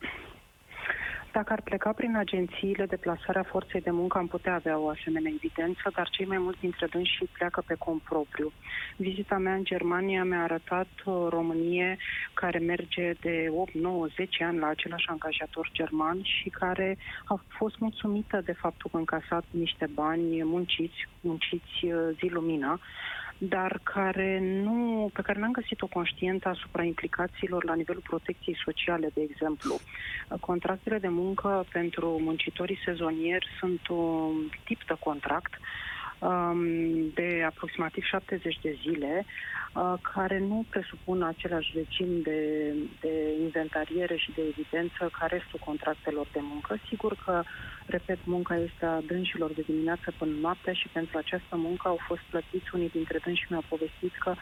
Dacă 1.31 1.53
ar 1.53 1.61
pleca 1.61 1.91
prin 1.91 2.15
agențiile 2.15 2.85
de 2.85 2.95
plasare 2.97 3.39
a 3.39 3.43
forței 3.43 3.81
de 3.81 3.91
muncă, 3.91 4.17
am 4.17 4.27
putea 4.27 4.53
avea 4.53 4.77
o 4.77 4.89
asemenea 4.89 5.31
evidență, 5.35 5.91
dar 5.95 6.09
cei 6.09 6.25
mai 6.25 6.37
mulți 6.37 6.59
dintre 6.59 6.85
dânsi 6.85 7.25
pleacă 7.31 7.63
pe 7.67 7.75
cont 7.79 8.01
propriu. 8.01 8.53
Vizita 8.95 9.37
mea 9.37 9.53
în 9.53 9.63
Germania 9.63 10.23
mi-a 10.23 10.43
arătat 10.43 10.87
o 11.03 11.11
uh, 11.11 11.27
Românie 11.29 11.97
care 12.33 12.59
merge 12.59 13.13
de 13.21 13.47
8, 13.51 13.73
9, 13.73 14.05
10 14.15 14.43
ani 14.43 14.57
la 14.57 14.67
același 14.67 15.07
angajator 15.07 15.69
german 15.73 16.19
și 16.23 16.49
care 16.49 16.97
a 17.25 17.43
fost 17.47 17.77
mulțumită 17.79 18.41
de 18.45 18.53
faptul 18.53 18.89
că 18.91 18.97
încasat 18.97 19.43
niște 19.49 19.87
bani 19.93 20.43
munciți, 20.43 21.07
munciți 21.19 21.85
uh, 21.85 21.91
zi 22.19 22.27
lumina, 22.29 22.79
dar 23.37 23.79
care 23.83 24.39
nu, 24.39 25.09
pe 25.13 25.21
care 25.21 25.39
n-am 25.39 25.51
găsit 25.51 25.81
o 25.81 25.87
conștiență 25.87 26.47
asupra 26.47 26.83
implicațiilor 26.83 27.63
la 27.63 27.75
nivelul 27.75 28.01
protecției 28.01 28.57
sociale, 28.63 29.09
de 29.13 29.21
exemplu. 29.29 29.79
Contractele 30.39 30.97
de 30.97 31.07
muncă 31.07 31.65
pentru 31.71 32.19
muncitorii 32.21 32.81
sezonieri 32.85 33.47
sunt 33.59 33.87
un 33.87 34.49
tip 34.63 34.83
de 34.87 34.95
contract 34.99 35.53
um, 35.53 35.65
de 37.13 37.43
aproximativ 37.45 38.03
70 38.03 38.59
de 38.61 38.77
zile, 38.81 39.25
uh, 39.25 39.93
care 40.13 40.39
nu 40.39 40.65
presupun 40.69 41.23
același 41.23 41.71
regim 41.75 42.21
de, 42.21 42.73
de 42.99 43.13
inventariere 43.41 44.15
și 44.15 44.31
de 44.35 44.41
evidență 44.41 45.09
ca 45.19 45.25
restul 45.25 45.59
contractelor 45.65 46.27
de 46.31 46.39
muncă. 46.41 46.77
Sigur 46.87 47.17
că 47.25 47.43
Repet, 47.89 48.17
munca 48.23 48.55
este 48.55 48.85
a 48.85 49.01
dânșilor 49.01 49.51
de 49.51 49.61
dimineață 49.61 50.13
până 50.17 50.31
noaptea 50.41 50.73
și 50.73 50.87
pentru 50.87 51.17
această 51.17 51.55
muncă 51.55 51.87
au 51.87 51.99
fost 52.07 52.21
plătiți. 52.29 52.69
Unii 52.73 52.89
dintre 52.89 53.17
dânși 53.23 53.45
mi-au 53.49 53.63
povestit 53.67 54.13
că 54.19 54.33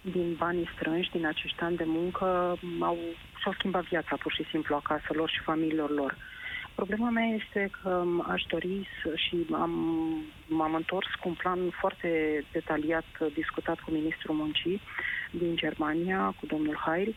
din 0.00 0.34
banii 0.34 0.70
strânși, 0.74 1.10
din 1.10 1.26
acești 1.26 1.60
ani 1.60 1.76
de 1.76 1.84
muncă, 1.86 2.58
au, 2.80 2.96
și-au 3.40 3.52
schimbat 3.52 3.84
viața 3.84 4.16
pur 4.16 4.32
și 4.32 4.44
simplu 4.50 4.74
acasă 4.74 5.08
lor 5.12 5.28
și 5.30 5.40
familiilor 5.40 5.90
lor. 5.90 6.16
Problema 6.74 7.10
mea 7.10 7.26
este 7.26 7.70
că 7.82 8.04
aș 8.28 8.42
dori 8.48 8.88
să, 9.02 9.12
și 9.16 9.46
am, 9.52 9.72
m-am 10.46 10.74
întors 10.74 11.06
cu 11.20 11.28
un 11.28 11.34
plan 11.34 11.58
foarte 11.80 12.44
detaliat 12.52 13.04
discutat 13.34 13.80
cu 13.80 13.90
ministrul 13.90 14.34
muncii 14.34 14.80
din 15.30 15.56
Germania, 15.56 16.34
cu 16.40 16.46
domnul 16.46 16.82
Heil, 16.86 17.14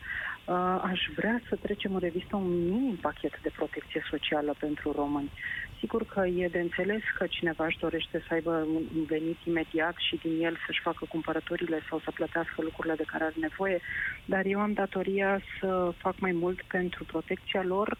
Uh, 0.48 0.78
aș 0.82 1.00
vrea 1.16 1.40
să 1.48 1.56
trecem 1.56 1.94
în 1.94 2.00
revistă 2.00 2.36
un 2.36 2.64
minim 2.64 2.96
pachet 2.96 3.40
de 3.42 3.50
protecție 3.56 4.02
socială 4.10 4.54
pentru 4.58 4.92
români. 4.92 5.30
Sigur 5.78 6.04
că 6.04 6.26
e 6.26 6.48
de 6.48 6.58
înțeles 6.58 7.02
că 7.18 7.26
cineva 7.26 7.64
își 7.66 7.78
dorește 7.78 8.24
să 8.28 8.34
aibă 8.34 8.50
un 8.94 9.04
venit 9.06 9.38
imediat 9.44 9.94
și 9.96 10.16
din 10.22 10.44
el 10.44 10.56
să-și 10.66 10.80
facă 10.80 11.06
cumpărăturile 11.08 11.80
sau 11.88 12.00
să 12.04 12.10
plătească 12.10 12.62
lucrurile 12.62 12.94
de 12.94 13.04
care 13.06 13.24
are 13.24 13.34
nevoie, 13.40 13.80
dar 14.24 14.44
eu 14.44 14.60
am 14.60 14.72
datoria 14.72 15.40
să 15.60 15.92
fac 15.96 16.18
mai 16.18 16.32
mult 16.32 16.62
pentru 16.62 17.04
protecția 17.04 17.62
lor 17.62 17.98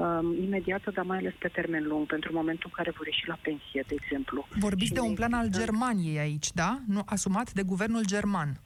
um, 0.00 0.42
imediată, 0.42 0.90
dar 0.94 1.04
mai 1.04 1.18
ales 1.18 1.34
pe 1.38 1.48
termen 1.48 1.84
lung, 1.86 2.06
pentru 2.06 2.32
momentul 2.32 2.70
în 2.70 2.76
care 2.76 2.92
vor 2.96 3.06
ieși 3.06 3.28
la 3.28 3.38
pensie, 3.42 3.84
de 3.88 3.94
exemplu. 4.00 4.46
Vorbiți 4.58 4.86
și 4.86 4.92
de 4.92 5.00
un 5.00 5.14
plan 5.14 5.32
al 5.32 5.48
Germaniei 5.50 6.18
aici, 6.18 6.52
da? 6.52 6.80
Nu, 6.86 7.02
asumat 7.04 7.52
de 7.52 7.62
guvernul 7.62 8.04
german 8.06 8.60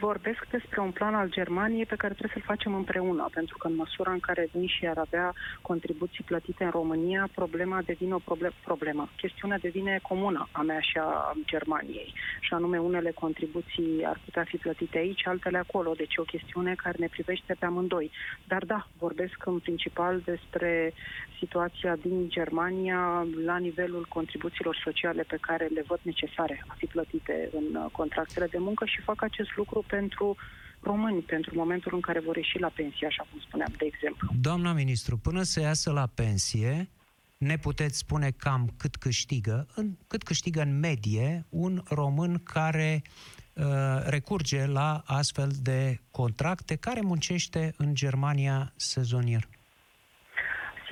vorbesc 0.00 0.46
despre 0.50 0.80
un 0.80 0.90
plan 0.90 1.14
al 1.14 1.30
Germaniei 1.30 1.86
pe 1.86 1.96
care 1.96 2.12
trebuie 2.12 2.32
să-l 2.34 2.54
facem 2.54 2.74
împreună, 2.74 3.28
pentru 3.32 3.56
că 3.58 3.66
în 3.66 3.74
măsura 3.74 4.12
în 4.12 4.20
care 4.20 4.48
și 4.66 4.86
ar 4.86 4.98
avea 4.98 5.34
contribuții 5.62 6.24
plătite 6.24 6.64
în 6.64 6.70
România, 6.70 7.28
problema 7.34 7.82
devine 7.82 8.14
o 8.14 8.18
proble- 8.18 8.52
problemă. 8.64 9.08
Chestiunea 9.16 9.58
devine 9.58 9.98
comună 10.02 10.48
a 10.52 10.62
mea 10.62 10.80
și 10.80 10.98
a 10.98 11.32
Germaniei, 11.46 12.14
și 12.40 12.54
anume 12.54 12.78
unele 12.78 13.10
contribuții 13.10 14.04
ar 14.04 14.20
putea 14.24 14.44
fi 14.44 14.56
plătite 14.56 14.98
aici, 14.98 15.26
altele 15.26 15.58
acolo, 15.58 15.92
deci 15.96 16.14
e 16.14 16.20
o 16.20 16.32
chestiune 16.34 16.74
care 16.74 16.96
ne 16.98 17.08
privește 17.10 17.56
pe 17.58 17.64
amândoi. 17.64 18.10
Dar 18.46 18.64
da, 18.64 18.86
vorbesc 18.98 19.46
în 19.46 19.58
principal 19.58 20.20
despre 20.24 20.92
situația 21.38 21.96
din 21.96 22.28
Germania 22.28 23.26
la 23.44 23.56
nivelul 23.56 24.06
contribuțiilor 24.08 24.80
sociale 24.84 25.22
pe 25.22 25.38
care 25.40 25.66
le 25.74 25.84
văd 25.86 25.98
necesare 26.02 26.64
a 26.66 26.74
fi 26.76 26.86
plătite 26.86 27.48
în 27.52 27.88
contractele 27.92 28.46
de 28.46 28.58
muncă 28.58 28.84
și 28.84 29.00
fac 29.00 29.22
acest 29.22 29.48
lucru 29.56 29.61
lucru 29.62 29.84
pentru 29.88 30.36
români, 30.80 31.20
pentru 31.34 31.52
momentul 31.56 31.92
în 31.94 32.00
care 32.00 32.20
vor 32.20 32.36
ieși 32.36 32.58
la 32.58 32.72
pensie, 32.74 33.06
așa 33.06 33.26
cum 33.30 33.40
spuneam, 33.46 33.72
de 33.78 33.86
exemplu. 33.92 34.28
Doamna 34.40 34.72
ministru, 34.72 35.16
până 35.16 35.42
să 35.42 35.60
iasă 35.60 35.90
la 35.90 36.06
pensie, 36.14 36.88
ne 37.36 37.56
puteți 37.56 37.98
spune 37.98 38.30
cam 38.30 38.72
cât 38.76 38.96
câștigă, 38.96 39.66
în, 39.74 39.86
cât 40.06 40.22
câștigă 40.22 40.60
în 40.62 40.78
medie 40.78 41.46
un 41.48 41.82
român 41.88 42.40
care 42.42 43.02
uh, 43.02 43.64
recurge 44.04 44.66
la 44.66 45.02
astfel 45.06 45.50
de 45.62 46.00
contracte, 46.10 46.76
care 46.76 47.00
muncește 47.00 47.74
în 47.76 47.94
Germania 47.94 48.72
sezonier? 48.76 49.48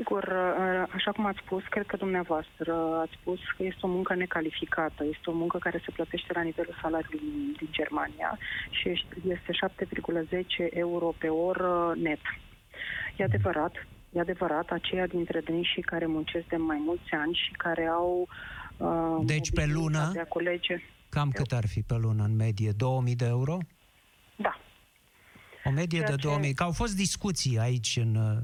Sigur, 0.01 0.25
uh, 0.25 0.93
așa 0.95 1.11
cum 1.13 1.27
ați 1.27 1.43
spus, 1.45 1.63
cred 1.71 1.87
că 1.87 1.97
dumneavoastră 1.97 2.75
ați 3.01 3.17
spus 3.21 3.39
că 3.57 3.63
este 3.63 3.79
o 3.83 3.89
muncă 3.89 4.15
necalificată, 4.15 5.05
este 5.05 5.31
o 5.31 5.33
muncă 5.33 5.59
care 5.59 5.83
se 5.85 5.91
plătește 5.91 6.31
la 6.35 6.43
nivelul 6.43 6.79
salariului 6.83 7.21
din 7.59 7.69
Germania 7.71 8.39
și 8.71 8.89
este 9.29 9.53
7,10 9.53 10.71
euro 10.71 11.15
pe 11.19 11.29
oră 11.29 11.95
net. 11.97 12.21
E 13.17 13.25
adevărat, 13.25 13.73
e 14.13 14.21
adevărat, 14.21 14.71
aceia 14.71 15.07
dintre 15.07 15.41
dânsii 15.41 15.83
care 15.83 16.07
muncesc 16.07 16.47
de 16.47 16.57
mai 16.57 16.81
mulți 16.85 17.13
ani 17.13 17.35
și 17.35 17.53
care 17.53 17.87
au 17.87 18.29
uh, 18.77 19.25
Deci 19.25 19.51
pe 19.53 19.67
lună, 19.67 20.11
de 20.13 20.21
a 20.21 20.25
colege, 20.27 20.83
cam 21.09 21.31
cât 21.31 21.53
ar 21.53 21.67
fi 21.67 21.81
pe 21.83 21.95
lună 21.95 22.25
în 22.25 22.37
medie? 22.37 22.71
2000 22.77 23.17
de 23.17 23.27
euro? 23.27 23.59
Da. 24.37 24.61
O 25.65 25.71
medie 25.71 25.99
Ceea 25.99 26.11
de 26.11 26.23
2000. 26.23 26.49
Ce... 26.49 26.55
Că 26.55 26.63
au 26.63 26.73
fost 26.73 26.97
discuții 26.97 27.59
aici 27.59 27.99
în 28.01 28.15
uh, 28.15 28.39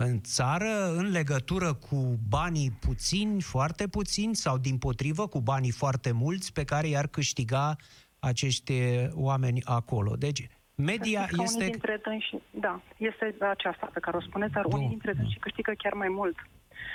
în 0.00 0.20
țară 0.20 0.94
în 0.96 1.10
legătură 1.10 1.74
cu 1.74 2.18
banii 2.28 2.70
puțini, 2.70 3.40
foarte 3.40 3.88
puțini 3.88 4.34
sau 4.34 4.58
din 4.58 4.78
potrivă 4.78 5.26
cu 5.26 5.40
banii 5.40 5.70
foarte 5.70 6.12
mulți 6.12 6.52
pe 6.52 6.64
care 6.64 6.88
i-ar 6.88 7.06
câștiga 7.06 7.76
acești 8.18 8.72
oameni 9.12 9.62
acolo. 9.64 10.16
Deci 10.16 10.48
media 10.74 11.26
Că 11.26 11.42
este... 11.42 11.56
Unii 11.56 11.70
dintre 11.70 12.00
dânsi, 12.02 12.44
da, 12.50 12.80
este 12.96 13.36
aceasta 13.40 13.90
pe 13.92 14.00
care 14.00 14.16
o 14.16 14.20
spuneți, 14.20 14.52
dar 14.52 14.64
unii 14.64 14.88
dintre 14.88 15.12
dânsi 15.12 15.38
câștigă 15.38 15.72
chiar 15.78 15.92
mai 15.92 16.08
mult. 16.08 16.36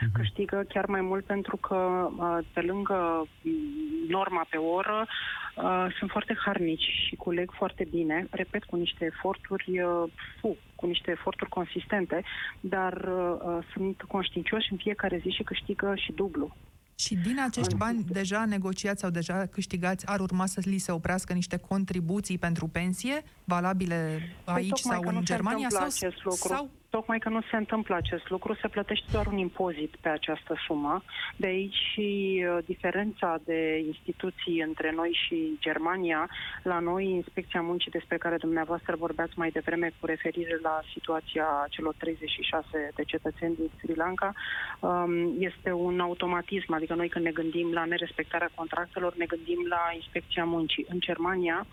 Mhm. 0.01 0.11
Câștigă 0.13 0.65
chiar 0.69 0.85
mai 0.85 1.01
mult 1.01 1.25
pentru 1.25 1.57
că, 1.57 2.09
pe 2.53 2.61
lângă 2.61 3.27
norma 4.07 4.45
pe 4.49 4.57
oră, 4.57 5.07
sunt 5.97 6.09
foarte 6.09 6.37
harnici 6.45 6.89
și 7.07 7.15
culeg 7.15 7.51
foarte 7.57 7.87
bine, 7.89 8.27
repet, 8.29 8.63
cu 8.63 8.75
niște 8.75 9.05
eforturi, 9.05 9.81
fu, 10.39 10.57
cu 10.75 10.85
niște 10.85 11.11
eforturi 11.11 11.49
consistente, 11.49 12.23
dar 12.59 13.09
sunt 13.73 14.01
conștiincioși 14.01 14.71
în 14.71 14.77
fiecare 14.77 15.17
zi 15.17 15.29
și 15.29 15.43
câștigă 15.43 15.93
și 15.95 16.11
dublu. 16.11 16.55
Și 16.95 17.15
din 17.15 17.39
acești 17.41 17.75
bani 17.75 18.03
deja 18.03 18.45
negociați 18.45 18.99
sau 18.99 19.09
deja 19.09 19.45
câștigați, 19.45 20.07
ar 20.07 20.19
urma 20.19 20.45
să 20.45 20.61
li 20.63 20.77
se 20.77 20.91
oprească 20.91 21.33
niște 21.33 21.57
contribuții 21.57 22.37
pentru 22.37 22.67
pensie, 22.67 23.23
valabile 23.43 24.19
păi 24.43 24.53
aici 24.53 24.79
sau 24.79 25.01
în 25.05 25.23
Germania? 25.23 25.67
Sau, 25.69 25.83
acest 25.83 26.23
lucru. 26.23 26.47
sau 26.47 26.69
Tocmai 26.99 27.19
că 27.19 27.29
nu 27.29 27.41
se 27.41 27.55
întâmplă 27.55 27.95
acest 27.95 28.29
lucru, 28.29 28.53
se 28.53 28.67
plătește 28.67 29.05
doar 29.11 29.25
un 29.25 29.37
impozit 29.37 29.95
pe 30.01 30.09
această 30.09 30.55
sumă. 30.65 31.03
De 31.35 31.47
aici 31.47 31.75
și 31.91 32.45
uh, 32.45 32.63
diferența 32.65 33.39
de 33.43 33.83
instituții 33.85 34.61
între 34.61 34.91
noi 34.95 35.19
și 35.25 35.57
Germania. 35.59 36.29
La 36.63 36.79
noi, 36.79 37.05
Inspecția 37.05 37.61
Muncii, 37.61 37.91
despre 37.91 38.17
care 38.17 38.37
dumneavoastră 38.37 38.95
vorbeați 38.95 39.33
mai 39.35 39.49
devreme 39.49 39.91
cu 39.99 40.05
referire 40.05 40.59
la 40.61 40.81
situația 40.93 41.47
celor 41.69 41.93
36 41.97 42.91
de 42.95 43.03
cetățeni 43.03 43.55
din 43.55 43.69
Sri 43.77 43.95
Lanka, 43.95 44.33
um, 44.79 45.35
este 45.39 45.71
un 45.71 45.99
automatism. 45.99 46.73
Adică 46.73 46.93
noi 46.93 47.09
când 47.09 47.25
ne 47.25 47.31
gândim 47.31 47.71
la 47.71 47.85
nerespectarea 47.85 48.49
contractelor, 48.55 49.15
ne 49.15 49.25
gândim 49.25 49.65
la 49.69 49.91
Inspecția 49.93 50.43
Muncii. 50.43 50.85
În 50.89 50.99
Germania, 50.99 51.65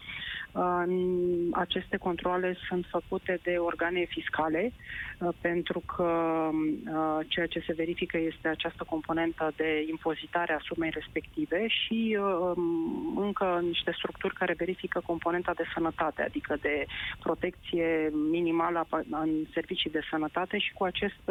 aceste 1.53 1.97
controle 1.97 2.57
sunt 2.69 2.87
făcute 2.91 3.39
de 3.43 3.57
organe 3.57 4.05
fiscale, 4.05 4.73
uh, 4.73 5.10
pentru 5.41 5.83
că 5.87 6.49
uh, 6.53 7.19
ceea 7.29 7.47
ce 7.47 7.63
se 7.67 7.73
verifică 7.73 8.19
este 8.19 8.49
această 8.49 8.85
componentă 8.89 9.53
de 9.57 9.87
impozitare 9.89 10.53
a 10.53 10.59
sumei 10.63 10.91
respective 10.91 11.67
și 11.69 12.19
uh, 12.21 12.53
um, 12.57 13.17
încă 13.17 13.61
niște 13.63 13.93
structuri 13.97 14.35
care 14.35 14.55
verifică 14.57 15.03
componenta 15.07 15.53
de 15.57 15.65
sănătate, 15.75 16.23
adică 16.23 16.57
de 16.61 16.87
protecție 17.19 18.11
minimală 18.31 18.87
în 19.11 19.31
servicii 19.53 19.91
de 19.91 20.01
sănătate 20.11 20.59
și 20.59 20.73
cu 20.73 20.85
acest 20.85 21.31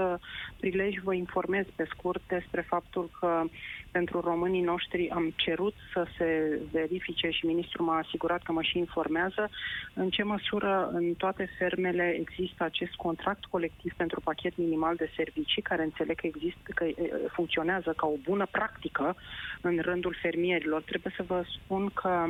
prilej 0.60 0.96
vă 1.03 1.13
informez 1.13 1.65
pe 1.75 1.88
scurt 1.89 2.22
despre 2.27 2.62
faptul 2.62 3.10
că 3.19 3.43
pentru 3.91 4.19
românii 4.19 4.62
noștri 4.62 5.10
am 5.10 5.34
cerut 5.36 5.74
să 5.93 6.05
se 6.17 6.60
verifice 6.72 7.29
și 7.29 7.46
ministrul 7.46 7.86
m-a 7.86 7.98
asigurat 7.98 8.43
că 8.43 8.51
mă 8.51 8.62
și 8.62 8.77
informează 8.77 9.50
în 9.93 10.10
ce 10.10 10.24
măsură 10.24 10.89
în 10.93 11.13
toate 11.13 11.50
fermele 11.58 12.17
există 12.19 12.63
acest 12.63 12.96
contract 12.96 13.46
colectiv 13.46 13.93
pentru 13.98 14.19
pachet 14.19 14.58
minimal 14.58 14.96
de 14.96 15.10
servicii, 15.15 15.62
care 15.62 15.84
înțeleg 15.84 16.15
că 16.15 16.27
există, 16.27 16.72
că 16.75 16.86
funcționează 17.27 17.93
ca 17.98 18.08
o 18.08 18.15
bună 18.24 18.46
practică 18.51 19.15
în 19.62 19.79
rândul 19.81 20.15
fermierilor. 20.22 20.81
Trebuie 20.81 21.13
să 21.15 21.24
vă 21.24 21.43
spun 21.58 21.89
că 21.93 22.25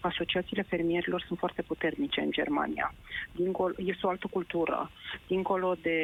asociațiile 0.00 0.62
fermierilor 0.62 1.24
sunt 1.26 1.38
foarte 1.38 1.62
puternice 1.62 2.20
în 2.20 2.30
Germania. 2.30 2.94
Dincolo, 3.32 3.74
este 3.76 4.06
o 4.06 4.08
altă 4.08 4.26
cultură. 4.30 4.90
Dincolo 5.26 5.76
de 5.82 5.98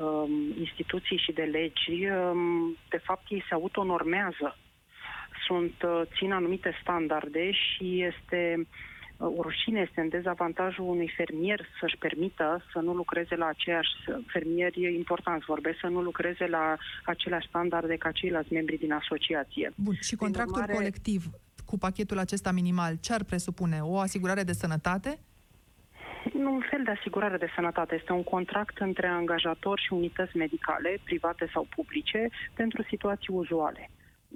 um, 0.00 0.30
instituții 0.58 1.16
și 1.16 1.32
de 1.32 1.42
legi, 1.42 2.06
um, 2.06 2.76
de 2.88 2.96
fapt 2.96 3.24
ei 3.28 3.44
se 3.48 3.54
autonormează. 3.54 4.43
Sunt, 5.46 5.82
uh, 5.82 6.02
țin 6.16 6.32
anumite 6.32 6.78
standarde 6.82 7.50
și 7.52 8.02
este 8.02 8.54
uh, 8.58 8.66
o 9.18 9.42
rușine 9.42 9.80
este 9.80 10.00
în 10.00 10.08
dezavantajul 10.08 10.84
unui 10.84 11.12
fermier 11.16 11.66
să-și 11.80 11.96
permită 11.96 12.64
să 12.72 12.78
nu 12.78 12.94
lucreze 12.94 13.34
la 13.34 13.46
aceeași, 13.46 13.90
fermieri 14.26 14.94
importanți 14.94 15.44
vorbesc, 15.44 15.78
să 15.80 15.86
nu 15.86 16.02
lucreze 16.02 16.46
la 16.46 16.76
aceleași 17.04 17.48
standarde 17.48 17.96
ca 17.96 18.10
ceilalți 18.10 18.52
membri 18.52 18.76
din 18.76 18.92
asociație. 18.92 19.72
Bun, 19.74 19.94
și 20.00 20.16
contractul 20.16 20.54
urmare, 20.54 20.72
colectiv 20.72 21.24
cu 21.64 21.78
pachetul 21.78 22.18
acesta 22.18 22.50
minimal, 22.52 22.94
ce 23.00 23.12
ar 23.12 23.24
presupune? 23.24 23.78
O 23.80 23.98
asigurare 23.98 24.42
de 24.42 24.52
sănătate? 24.52 25.18
Nu 26.32 26.54
un 26.54 26.62
fel 26.70 26.82
de 26.84 26.90
asigurare 26.90 27.36
de 27.36 27.52
sănătate. 27.54 27.94
Este 27.94 28.12
un 28.12 28.22
contract 28.22 28.78
între 28.78 29.06
angajatori 29.06 29.82
și 29.82 29.92
unități 29.92 30.36
medicale, 30.36 31.00
private 31.04 31.50
sau 31.52 31.66
publice, 31.74 32.28
pentru 32.54 32.82
situații 32.82 33.34
uzuale. 33.34 33.90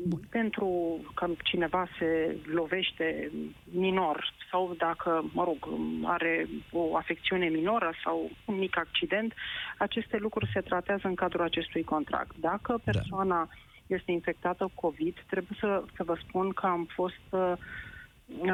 Bun. 0.06 0.20
Pentru 0.30 1.00
că 1.14 1.26
cineva 1.42 1.86
se 1.98 2.36
lovește 2.52 3.30
minor 3.64 4.32
sau 4.50 4.74
dacă, 4.78 5.24
mă 5.32 5.44
rog, 5.44 5.68
are 6.02 6.48
o 6.72 6.96
afecțiune 6.96 7.48
minoră 7.48 7.92
sau 8.04 8.30
un 8.44 8.58
mic 8.58 8.78
accident, 8.78 9.34
aceste 9.78 10.16
lucruri 10.16 10.50
se 10.52 10.60
tratează 10.60 11.06
în 11.06 11.14
cadrul 11.14 11.44
acestui 11.44 11.82
contract. 11.82 12.36
Dacă 12.40 12.80
da. 12.84 12.92
persoana 12.92 13.36
da 13.36 13.48
este 13.86 14.12
infectată 14.12 14.64
cu 14.64 14.86
COVID, 14.86 15.24
trebuie 15.26 15.56
să, 15.60 15.82
să 15.96 16.04
vă 16.04 16.16
spun 16.28 16.50
că 16.50 16.66
am 16.66 16.88
fost 16.94 17.26
uh, 17.30 17.52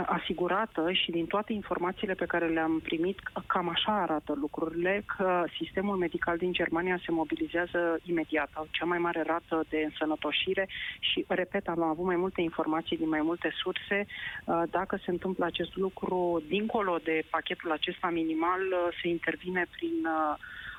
asigurată 0.06 0.92
și 0.92 1.10
din 1.10 1.26
toate 1.26 1.52
informațiile 1.52 2.14
pe 2.14 2.24
care 2.24 2.46
le-am 2.48 2.80
primit, 2.82 3.18
cam 3.46 3.68
așa 3.68 4.02
arată 4.02 4.32
lucrurile, 4.40 5.02
că 5.16 5.44
sistemul 5.60 5.96
medical 5.96 6.36
din 6.36 6.52
Germania 6.52 7.00
se 7.04 7.10
mobilizează 7.12 7.98
imediat. 8.02 8.50
Au 8.52 8.66
cea 8.70 8.84
mai 8.84 8.98
mare 8.98 9.22
rată 9.26 9.64
de 9.68 9.76
însănătoșire 9.84 10.68
și, 11.00 11.24
repet, 11.28 11.68
am 11.68 11.82
avut 11.82 12.04
mai 12.04 12.16
multe 12.16 12.40
informații 12.40 12.96
din 12.96 13.08
mai 13.08 13.20
multe 13.22 13.52
surse. 13.62 14.06
Uh, 14.44 14.62
dacă 14.70 14.98
se 15.04 15.10
întâmplă 15.10 15.44
acest 15.44 15.76
lucru, 15.76 16.42
dincolo 16.48 16.98
de 17.04 17.24
pachetul 17.30 17.72
acesta 17.72 18.08
minimal, 18.08 18.60
uh, 18.60 18.98
se 19.02 19.08
intervine 19.08 19.66
prin 19.70 19.94
uh, 20.04 20.36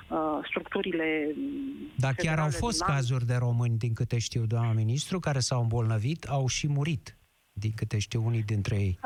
Uh, 0.08 0.38
structurile 0.48 1.34
Dar 1.96 2.14
chiar 2.14 2.38
au 2.38 2.50
fost 2.50 2.82
cazuri 2.82 3.26
de 3.26 3.34
români, 3.34 3.78
din 3.78 3.92
câte 3.92 4.18
știu, 4.18 4.46
doamna 4.46 4.72
ministru, 4.72 5.18
care 5.20 5.38
s-au 5.38 5.60
îmbolnăvit, 5.60 6.24
au 6.24 6.46
și 6.46 6.68
murit, 6.68 7.16
din 7.58 7.72
câte 7.76 7.98
știu 7.98 8.26
unii 8.26 8.42
dintre 8.42 8.76
ei. 8.76 8.98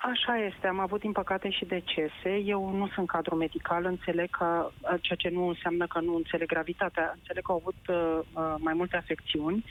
Așa 0.00 0.34
este, 0.36 0.66
am 0.66 0.80
avut 0.80 1.00
din 1.00 1.12
păcate 1.12 1.50
și 1.50 1.64
decese. 1.64 2.32
Eu 2.44 2.76
nu 2.76 2.88
sunt 2.94 3.06
cadru 3.08 3.34
medical, 3.36 3.84
înțeleg 3.84 4.30
că, 4.30 4.70
ceea 5.00 5.18
ce 5.18 5.28
nu 5.28 5.48
înseamnă 5.48 5.86
că 5.86 6.00
nu 6.00 6.14
înțeleg 6.14 6.48
gravitatea, 6.48 7.12
înțeleg 7.14 7.42
că 7.44 7.52
au 7.52 7.62
avut 7.62 7.80
uh, 7.88 8.18
uh 8.32 8.54
mai 8.58 8.74
multe 8.74 8.96
afecțiuni. 8.96 9.64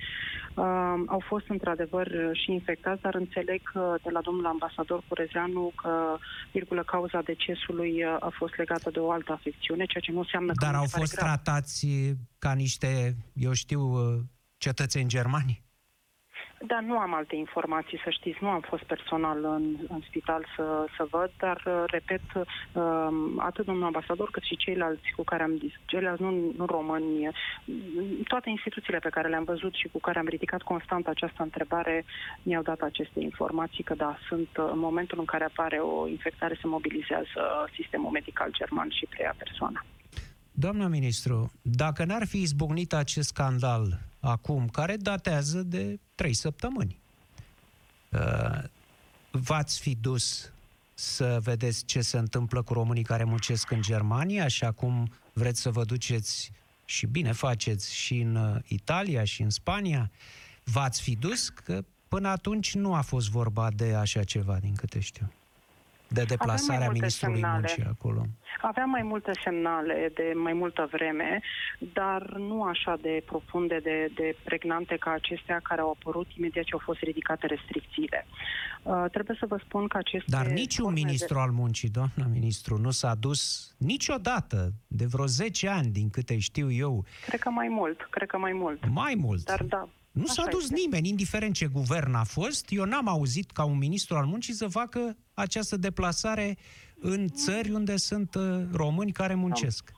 Uh, 0.56 0.94
au 1.06 1.22
fost 1.28 1.46
într-adevăr 1.48 2.08
și 2.32 2.52
infectați, 2.52 3.02
dar 3.02 3.16
înțeleg 3.16 3.62
că 3.72 3.96
de 4.04 4.10
la 4.10 4.22
domnul 4.22 4.46
ambasador 4.46 5.04
Curezeanu 5.08 5.72
că, 5.82 6.18
virgulă, 6.52 6.84
cauza 6.84 7.22
decesului 7.22 8.04
uh, 8.04 8.16
a 8.20 8.32
fost 8.38 8.56
legată 8.58 8.90
de 8.90 9.00
o 9.00 9.12
altă 9.12 9.32
afecțiune, 9.32 9.86
ceea 9.86 10.04
ce 10.04 10.12
nu 10.12 10.20
înseamnă 10.20 10.52
dar 10.54 10.58
că... 10.58 10.66
Dar 10.66 10.82
au 10.82 10.88
fost 11.00 11.16
grav. 11.16 11.26
tratați 11.26 11.88
ca 12.40 12.54
niște, 12.54 13.16
eu 13.34 13.54
știu, 13.54 13.82
cetățeni 14.58 15.08
germani? 15.08 15.67
Da, 16.66 16.80
nu 16.80 16.98
am 16.98 17.14
alte 17.14 17.36
informații, 17.36 18.02
să 18.04 18.10
știți, 18.10 18.38
nu 18.42 18.50
am 18.50 18.62
fost 18.62 18.84
personal 18.84 19.44
în, 19.44 19.76
în 19.88 20.02
spital 20.08 20.46
să, 20.56 20.86
să 20.98 21.08
văd, 21.10 21.32
dar, 21.38 21.64
uh, 21.66 21.84
repet, 21.86 22.22
um, 22.34 23.40
atât 23.40 23.66
domnul 23.66 23.86
ambasador 23.86 24.30
cât 24.32 24.44
și 24.44 24.56
ceilalți 24.56 25.14
cu 25.16 25.24
care 25.24 25.44
am 25.44 25.52
discutat, 25.58 25.86
ceilalți 25.86 26.22
nu, 26.22 26.54
nu 26.58 26.66
români, 26.66 27.30
toate 28.28 28.50
instituțiile 28.50 29.00
pe 29.00 29.10
care 29.10 29.28
le-am 29.28 29.44
văzut 29.44 29.74
și 29.74 29.88
cu 29.88 30.00
care 30.00 30.20
am 30.20 30.28
ridicat 30.28 30.62
constant 30.62 31.08
această 31.08 31.44
întrebare 31.44 32.06
mi-au 32.44 32.62
dat 32.62 32.80
aceste 32.80 33.20
informații 33.20 33.84
că 33.84 33.94
da, 33.94 34.18
sunt 34.28 34.50
uh, 34.58 34.70
în 34.72 34.80
momentul 34.80 35.20
în 35.20 35.26
care 35.26 35.44
apare 35.44 35.78
o 35.78 36.08
infectare 36.08 36.58
se 36.62 36.68
mobilizează 36.68 37.70
sistemul 37.76 38.12
medical 38.12 38.50
german 38.52 38.90
și 38.90 39.06
preia 39.10 39.36
persoana. 39.38 39.86
Doamna 40.52 40.88
ministru, 40.88 41.52
dacă 41.62 42.06
n-ar 42.06 42.26
fi 42.26 42.42
izbucnit 42.42 42.94
acest 42.94 43.28
scandal 43.28 44.07
acum, 44.20 44.68
care 44.68 44.96
datează 44.96 45.62
de 45.62 46.00
trei 46.16 46.34
săptămâni, 46.34 47.00
uh, 48.12 48.64
v-ați 49.32 49.80
fi 49.80 49.96
dus 49.96 50.52
să 50.94 51.40
vedeți 51.42 51.86
ce 51.86 52.02
se 52.02 52.18
întâmplă 52.18 52.62
cu 52.62 52.74
românii 52.74 53.04
care 53.04 53.24
muncesc 53.24 53.72
în 53.72 53.82
Germania 53.82 54.48
și 54.48 54.64
acum 54.64 55.12
vreți 55.34 55.62
să 55.62 55.70
vă 55.70 55.84
duceți 55.84 56.52
și 56.86 57.06
bine 57.06 57.32
faceți 57.32 57.96
și 57.96 58.20
în 58.20 58.36
uh, 58.36 58.62
Italia 58.68 59.24
și 59.24 59.42
în 59.42 59.50
Spania, 59.50 60.12
v-ați 60.64 61.02
fi 61.02 61.16
dus? 61.16 61.50
Că 61.50 61.84
până 62.08 62.28
atunci 62.28 62.76
nu 62.76 62.94
a 62.94 63.02
fost 63.02 63.30
vorba 63.30 63.72
de 63.72 63.94
așa 63.94 64.24
ceva, 64.24 64.58
din 64.60 64.76
câte 64.76 65.00
știu. 65.00 65.32
De 66.08 66.24
deplasarea 66.24 66.86
multe 66.86 67.00
ministrului 67.00 67.40
semnale. 67.40 67.58
muncii 67.58 67.84
acolo. 67.84 68.26
Aveam 68.62 68.90
mai 68.90 69.04
multe 69.04 69.32
semnale 69.44 70.12
de 70.14 70.34
mai 70.36 70.54
multă 70.54 70.88
vreme, 70.92 71.42
dar 71.94 72.34
nu 72.38 72.64
așa 72.64 72.98
de 73.02 73.24
profunde, 73.26 73.80
de, 73.84 74.12
de 74.16 74.36
pregnante 74.44 74.96
ca 74.96 75.12
acestea 75.12 75.60
care 75.64 75.82
au 75.82 75.98
apărut 76.00 76.28
imediat 76.38 76.64
ce 76.64 76.74
au 76.74 76.82
fost 76.84 77.00
ridicate 77.00 77.46
restricțiile. 77.48 78.28
Uh, 78.84 79.06
trebuie 79.12 79.38
să 79.40 79.46
vă 79.46 79.60
spun 79.64 79.88
că 79.88 79.98
aceste... 79.98 80.32
Dar 80.32 80.46
niciun 80.46 80.86
forme 80.86 81.00
ministru 81.00 81.40
al 81.40 81.52
muncii, 81.52 81.90
doamna 81.90 82.26
ministru, 82.32 82.78
nu 82.78 82.92
s-a 82.92 83.16
dus 83.16 83.74
niciodată, 83.78 84.72
de 84.88 85.06
vreo 85.06 85.26
10 85.26 85.68
ani, 85.68 85.88
din 85.88 86.10
câte 86.10 86.40
știu 86.40 86.72
eu, 86.72 87.04
De, 87.04 87.26
cred 87.26 87.40
că 87.40 87.50
mai 87.50 87.68
mult, 87.68 88.08
cred 88.10 88.28
că 88.28 88.38
mai 88.38 88.54
mult. 88.54 88.88
mai 88.90 89.16
mult. 89.18 89.44
Dar 89.44 89.64
da, 89.64 89.90
Nu 90.18 90.24
Așa 90.30 90.42
s-a 90.42 90.50
dus 90.50 90.64
este. 90.64 90.76
nimeni, 90.76 91.10
indiferent 91.10 91.54
ce 91.54 91.66
guvern 91.66 92.14
a 92.14 92.24
fost. 92.24 92.66
Eu 92.70 92.84
n-am 92.86 93.08
auzit 93.08 93.52
ca 93.52 93.64
un 93.64 93.78
ministru 93.78 94.16
al 94.16 94.26
muncii 94.26 94.54
să 94.54 94.68
facă 94.68 95.18
această 95.34 95.78
deplasare 95.78 96.58
în 97.00 97.28
țări 97.28 97.72
unde 97.72 97.98
sunt 97.98 98.36
uh, 98.36 98.62
români 98.72 99.12
care 99.12 99.34
muncesc. 99.36 99.92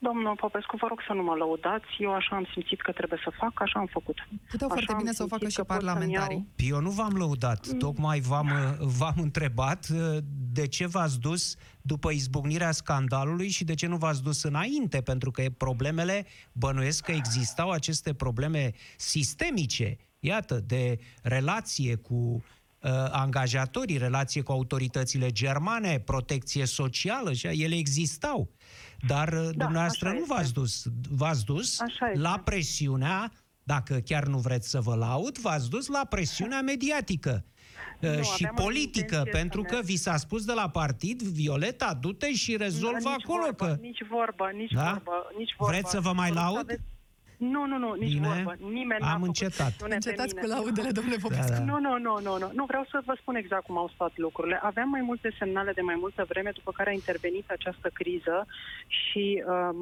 Domnul 0.00 0.36
Popescu, 0.36 0.76
vă 0.76 0.86
rog 0.88 1.02
să 1.06 1.12
nu 1.12 1.22
mă 1.22 1.34
lăudați. 1.34 1.86
Eu 1.98 2.12
așa 2.14 2.36
am 2.36 2.46
simțit 2.52 2.82
că 2.82 2.92
trebuie 2.92 3.20
să 3.24 3.30
fac, 3.38 3.52
așa 3.60 3.78
am 3.78 3.86
făcut. 3.86 4.16
Puteau 4.50 4.70
Așa 4.70 4.78
foarte 4.78 4.92
am 4.92 4.98
bine 4.98 5.12
să 5.12 5.22
o 5.22 5.26
simțit 5.26 5.38
facă 5.38 5.50
și 5.50 5.56
că 5.56 5.64
pot 5.64 5.76
să-mi 5.76 5.86
parlamentarii. 5.86 6.46
Eu 6.56 6.80
nu 6.80 6.90
v-am 6.90 7.12
lăudat, 7.12 7.66
Mm. 7.66 7.78
tocmai 7.78 8.20
v-am, 8.20 8.46
uh, 8.46 8.86
v-am 8.98 9.14
întrebat 9.16 9.88
uh, 9.92 10.16
de 10.52 10.66
ce 10.66 10.86
v-ați 10.86 11.20
dus 11.20 11.56
după 11.82 12.10
izbucnirea 12.10 12.72
scandalului 12.72 13.48
și 13.48 13.64
de 13.64 13.74
ce 13.74 13.86
nu 13.86 13.96
v-ați 13.96 14.22
dus 14.22 14.42
înainte, 14.42 15.00
pentru 15.00 15.30
că 15.30 15.42
problemele, 15.56 16.26
bănuiesc 16.52 17.04
că 17.04 17.12
existau 17.12 17.70
aceste 17.70 18.14
probleme 18.14 18.72
sistemice, 18.96 19.96
iată, 20.18 20.60
de 20.66 20.98
relație 21.22 21.94
cu 21.94 22.14
uh, 22.14 22.90
angajatorii, 23.10 23.98
relație 23.98 24.42
cu 24.42 24.52
autoritățile 24.52 25.30
germane, 25.30 25.98
protecție 25.98 26.64
socială, 26.64 27.32
și 27.32 27.46
ele 27.46 27.74
existau. 27.74 28.50
Dar 29.06 29.28
uh, 29.32 29.48
dumneavoastră 29.56 30.08
așa 30.08 30.16
nu 30.16 30.22
este. 30.22 30.34
v-ați 30.34 30.52
dus. 30.52 30.84
V-ați 31.10 31.44
dus 31.44 31.80
Așa 31.80 32.06
este. 32.06 32.18
la 32.20 32.38
presiunea, 32.44 33.32
dacă 33.62 33.94
chiar 34.04 34.24
nu 34.26 34.38
vreți 34.38 34.68
să 34.70 34.80
vă 34.80 34.94
laud, 34.94 35.38
v-ați 35.38 35.70
dus 35.70 35.86
la 35.86 36.04
presiunea 36.08 36.60
mediatică. 36.60 37.44
uh, 38.00 38.10
Nu, 38.16 38.22
și 38.22 38.30
aveam 38.46 38.54
o 38.58 38.62
politică, 38.62 38.98
intenție 39.16 39.32
să 39.32 39.38
pentru 39.38 39.62
că 39.62 39.74
merg. 39.74 39.84
vi 39.86 39.96
s-a 39.96 40.16
spus 40.16 40.44
de 40.44 40.52
la 40.52 40.68
partid, 40.68 41.22
Violeta, 41.22 41.94
du-te 42.00 42.32
și 42.32 42.56
rezolvă 42.56 42.96
nici 43.08 43.22
acolo. 43.24 43.42
vorbă, 43.42 43.64
că... 43.66 43.78
Nici 43.80 44.02
vorbă, 44.10 44.50
nici 44.54 44.72
Da? 44.72 44.90
vorbă, 44.92 45.12
nici 45.38 45.54
vorbă. 45.58 45.72
Vreți 45.74 45.90
să 45.90 46.00
vă 46.00 46.12
mai 46.12 46.30
Vă 46.30 46.34
rog 46.34 46.44
să 46.44 46.50
laud? 46.52 46.58
aveți- 46.70 46.82
Nu, 47.36 47.66
nu, 47.66 47.78
nu, 47.78 47.92
nici 47.94 48.12
Bine. 48.12 48.26
vorbă. 48.28 48.56
Nimeni 48.70 49.00
n-a 49.00 49.06
Am 49.06 49.12
făcut 49.12 49.26
încetat. 49.26 49.66
presiune 49.66 49.88
pe 49.88 49.94
Încetați 49.94 50.34
mine. 50.34 50.46
cu 50.46 50.52
laudele, 50.54 50.90
domnule 50.90 51.16
Popescu. 51.16 51.50
Da, 51.52 51.58
da. 51.58 51.64
Nu, 51.64 51.78
nu, 51.86 51.98
nu, 51.98 52.18
nu, 52.22 52.38
nu. 52.38 52.50
Nu 52.54 52.64
vreau 52.64 52.84
să 52.90 53.02
vă 53.04 53.14
spun 53.20 53.34
exact 53.34 53.64
cum 53.66 53.78
au 53.78 53.88
stat 53.94 54.12
lucrurile. 54.16 54.58
Aveam 54.62 54.88
mai 54.88 55.00
multe 55.00 55.28
semnale 55.38 55.72
de 55.72 55.80
mai 55.80 55.96
multă 55.98 56.24
vreme, 56.28 56.50
după 56.54 56.70
care 56.72 56.90
a 56.90 56.92
intervenit 56.92 57.50
această 57.50 57.90
criză 57.92 58.46
și 58.86 59.42
um, 59.46 59.76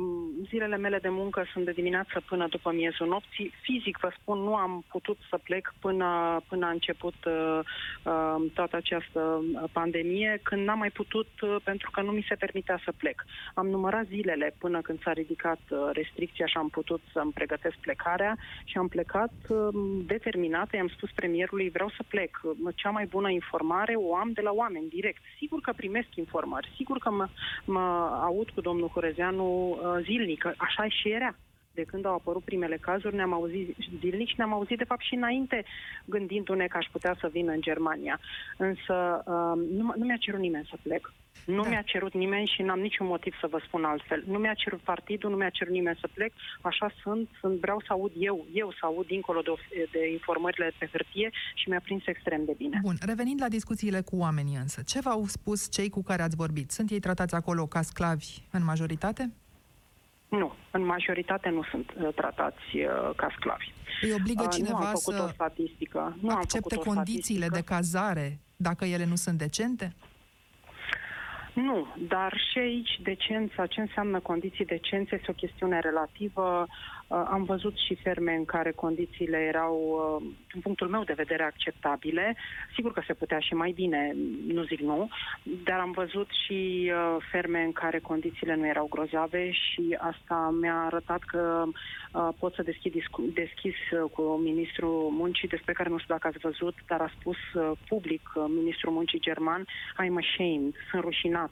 zilele 0.48 0.76
mele 0.76 0.98
de 0.98 1.08
muncă 1.08 1.44
sunt 1.52 1.64
de 1.64 1.70
dimineață 1.70 2.22
până 2.28 2.46
după 2.48 2.72
miezul 2.72 3.08
nopții. 3.08 3.52
Fizic, 3.62 3.98
vă 4.00 4.10
spun, 4.20 4.38
nu 4.38 4.54
am 4.54 4.84
putut 4.88 5.18
să 5.30 5.38
plec 5.42 5.74
până, 5.80 6.40
până 6.48 6.66
a 6.66 6.70
început 6.70 7.14
uh, 7.24 7.58
uh, 8.04 8.50
toată 8.54 8.76
această 8.76 9.44
pandemie, 9.72 10.40
când 10.42 10.64
n-am 10.66 10.78
mai 10.78 10.90
putut 10.90 11.28
uh, 11.40 11.56
pentru 11.64 11.90
că 11.90 12.00
nu 12.02 12.10
mi 12.10 12.26
se 12.28 12.34
permitea 12.34 12.80
să 12.84 12.92
plec. 12.96 13.24
Am 13.54 13.66
numărat 13.68 14.06
zilele 14.06 14.54
până 14.58 14.80
când 14.80 15.02
s-a 15.02 15.12
ridicat 15.12 15.60
uh, 15.70 15.78
restricția 15.92 16.46
și 16.46 16.56
am 16.56 16.68
putut 16.68 17.00
să-mi 17.12 17.32
pregătesc 17.46 17.76
plecarea 17.80 18.36
și 18.64 18.78
am 18.78 18.88
plecat 18.88 19.32
um, 19.48 20.02
determinată. 20.06 20.76
I-am 20.76 20.88
spus 20.96 21.10
premierului, 21.10 21.70
vreau 21.70 21.88
să 21.88 22.02
plec. 22.08 22.40
Cea 22.74 22.90
mai 22.90 23.06
bună 23.06 23.30
informare 23.30 23.94
o 23.96 24.16
am 24.16 24.30
de 24.32 24.40
la 24.40 24.52
oameni, 24.52 24.88
direct. 24.88 25.22
Sigur 25.38 25.60
că 25.60 25.72
primesc 25.76 26.08
informări, 26.14 26.72
sigur 26.76 26.98
că 26.98 27.10
mă, 27.10 27.28
mă 27.64 27.86
aud 28.22 28.48
cu 28.50 28.60
domnul 28.60 28.88
Hurezeanu 28.88 29.48
uh, 29.70 29.78
zilnic, 30.02 30.38
că 30.38 30.52
așa 30.56 30.88
și 30.88 31.08
era 31.08 31.34
de 31.74 31.82
când 31.82 32.04
au 32.06 32.14
apărut 32.14 32.42
primele 32.44 32.76
cazuri, 32.76 33.14
ne-am 33.14 33.32
auzit 33.32 33.76
zilnic 34.00 34.28
și 34.28 34.34
ne-am 34.36 34.52
auzit, 34.52 34.78
de 34.78 34.84
fapt, 34.84 35.02
și 35.02 35.14
înainte, 35.14 35.64
gândindu-ne 36.04 36.66
că 36.66 36.76
aș 36.76 36.86
putea 36.92 37.16
să 37.20 37.28
vin 37.32 37.48
în 37.48 37.60
Germania. 37.60 38.20
Însă 38.56 39.22
uh, 39.26 39.62
nu, 39.78 39.92
m- 39.92 39.96
nu 39.96 40.04
mi-a 40.04 40.16
cerut 40.16 40.40
nimeni 40.40 40.68
să 40.70 40.76
plec. 40.82 41.12
Nu 41.46 41.62
Da. 41.62 41.68
mi-a 41.68 41.82
cerut 41.82 42.14
nimeni 42.14 42.46
și 42.54 42.62
n-am 42.62 42.80
niciun 42.80 43.06
motiv 43.06 43.34
să 43.40 43.46
vă 43.50 43.60
spun 43.66 43.84
altfel. 43.84 44.24
Nu 44.26 44.38
mi-a 44.38 44.54
cerut 44.54 44.80
partidul, 44.80 45.30
nu 45.30 45.36
mi-a 45.36 45.48
cerut 45.50 45.72
nimeni 45.72 45.98
să 46.00 46.08
plec. 46.14 46.32
Așa 46.60 46.90
sunt, 47.02 47.28
sunt 47.40 47.60
vreau 47.60 47.80
să 47.80 47.86
aud 47.88 48.12
eu, 48.18 48.46
eu 48.52 48.70
să 48.70 48.78
aud 48.80 49.06
dincolo 49.06 49.40
de, 49.40 49.50
of- 49.50 49.90
de 49.92 50.10
informările 50.12 50.72
pe 50.78 50.88
hârtie 50.92 51.30
și 51.54 51.68
mi-a 51.68 51.80
prins 51.80 52.06
extrem 52.06 52.44
de 52.44 52.54
bine. 52.56 52.78
Bun, 52.82 52.96
revenind 53.06 53.40
la 53.40 53.48
discuțiile 53.48 54.00
cu 54.00 54.16
oamenii 54.16 54.56
însă, 54.56 54.82
ce 54.86 55.00
v-au 55.00 55.24
spus 55.26 55.70
cei 55.70 55.88
cu 55.88 56.02
care 56.02 56.22
ați 56.22 56.36
vorbit? 56.36 56.70
Sunt 56.70 56.90
ei 56.90 57.00
tratați 57.00 57.34
acolo 57.34 57.66
ca 57.66 57.82
sclavi 57.82 58.26
în 58.50 58.64
majoritate? 58.64 59.32
Nu, 60.38 60.52
în 60.70 60.84
majoritate 60.84 61.48
nu 61.48 61.62
sunt 61.70 61.94
uh, 62.00 62.14
tratați 62.14 62.76
uh, 62.76 63.10
ca 63.16 63.28
sclavi. 63.36 63.72
Îi 64.02 64.12
obligă 64.12 64.42
Uh, 64.42 64.46
nu 64.46 64.56
cineva 64.56 64.78
am 64.78 64.92
făcut 64.94 65.14
o 65.14 65.26
să 65.26 65.30
statistică. 65.34 66.16
Nu 66.20 66.30
am 66.30 66.36
accepte 66.36 66.74
făcut 66.74 66.86
o 66.86 66.94
condițiile 66.94 67.48
de 67.48 67.60
statistică. 67.60 67.74
cazare 67.74 68.38
dacă 68.56 68.84
ele 68.84 69.04
nu 69.04 69.14
sunt 69.14 69.38
decente? 69.38 69.94
Nu, 71.54 71.86
dar 72.08 72.40
și 72.50 72.58
aici 72.58 73.00
decența, 73.02 73.66
ce 73.66 73.80
înseamnă 73.80 74.20
condiții 74.20 74.64
decențe, 74.64 75.14
este 75.14 75.30
o 75.30 75.34
chestiune 75.34 75.78
relativă. 75.80 76.66
Uh, 77.06 77.22
Am 77.30 77.42
văzut 77.42 77.76
și 77.76 77.94
ferme 77.94 78.34
în 78.34 78.44
care 78.44 78.70
condițiile 78.70 79.36
erau, 79.36 79.74
uh, 79.76 80.30
din 80.52 80.60
punctul 80.60 80.88
meu 80.88 81.04
de 81.04 81.12
vedere, 81.12 81.42
acceptabile. 81.42 82.36
Sigur 82.74 82.92
că 82.92 83.02
se 83.06 83.14
putea 83.14 83.38
și 83.38 83.54
mai 83.54 83.72
bine, 83.74 84.14
nu 84.46 84.62
zic 84.62 84.80
nu, 84.80 85.08
dar 85.64 85.78
am 85.78 85.90
văzut 85.90 86.28
și 86.44 86.90
uh, 86.92 87.16
ferme 87.30 87.62
în 87.62 87.72
care 87.72 87.98
condițiile 87.98 88.54
nu 88.54 88.66
erau 88.66 88.86
grozave 88.90 89.50
și 89.50 89.96
asta 89.98 90.54
mi-a 90.60 90.84
arătat 90.84 91.22
că 91.22 91.64
uh, 92.12 92.28
pot 92.38 92.54
să 92.54 92.62
deschid 92.62 92.92
discu- 92.92 93.30
deschis 93.34 93.74
uh, 93.90 94.10
cu 94.12 94.22
ministrul 94.22 95.08
muncii, 95.10 95.48
despre 95.48 95.72
care 95.72 95.88
nu 95.88 95.98
știu 95.98 96.14
dacă 96.14 96.26
ați 96.26 96.38
văzut, 96.38 96.74
dar 96.86 97.00
a 97.00 97.12
spus 97.18 97.36
uh, 97.54 97.70
public 97.88 98.32
uh, 98.34 98.44
ministrul 98.48 98.92
muncii 98.92 99.20
german, 99.20 99.64
I'm 100.02 100.16
ashamed, 100.16 100.74
sunt 100.90 101.02
rușinat 101.02 101.50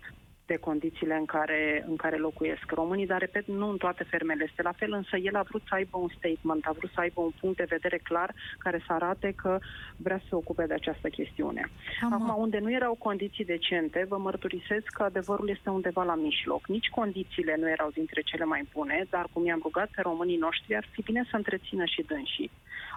de 0.53 0.67
condițiile 0.69 1.17
în 1.23 1.25
care, 1.25 1.85
în 1.89 1.97
care 1.97 2.17
locuiesc 2.17 2.67
românii, 2.81 3.07
dar, 3.13 3.21
repet, 3.21 3.47
nu 3.47 3.69
în 3.69 3.77
toate 3.77 4.05
fermele 4.05 4.45
este 4.49 4.63
la 4.63 4.73
fel, 4.81 4.93
însă 4.93 5.17
el 5.17 5.37
a 5.37 5.49
vrut 5.51 5.63
să 5.69 5.75
aibă 5.75 5.97
un 5.99 6.11
statement, 6.19 6.67
a 6.67 6.75
vrut 6.79 6.91
să 6.95 7.01
aibă 7.01 7.21
un 7.21 7.33
punct 7.41 7.57
de 7.57 7.73
vedere 7.77 7.99
clar 7.99 8.31
care 8.59 8.79
să 8.87 8.93
arate 8.93 9.33
că 9.43 9.59
vrea 9.97 10.19
să 10.19 10.25
se 10.29 10.35
ocupe 10.35 10.65
de 10.67 10.75
această 10.75 11.09
chestiune. 11.09 11.63
Am- 12.03 12.13
Acum, 12.13 12.35
unde 12.45 12.59
nu 12.59 12.73
erau 12.73 12.95
condiții 13.09 13.45
decente, 13.45 14.07
vă 14.09 14.19
mărturisesc 14.19 14.87
că 14.97 15.03
adevărul 15.03 15.49
este 15.49 15.71
undeva 15.71 16.03
la 16.03 16.15
mijloc. 16.15 16.67
Nici 16.67 16.89
condițiile 16.89 17.55
nu 17.59 17.69
erau 17.69 17.91
dintre 17.99 18.21
cele 18.21 18.45
mai 18.45 18.63
bune, 18.73 19.07
dar 19.11 19.27
cum 19.33 19.45
i-am 19.47 19.61
rugat 19.63 19.89
pe 19.95 20.01
românii 20.01 20.45
noștri, 20.47 20.77
ar 20.77 20.87
fi 20.91 21.03
bine 21.03 21.23
să 21.31 21.37
întrețină 21.37 21.85
și 21.85 22.03
dânsii. 22.03 22.51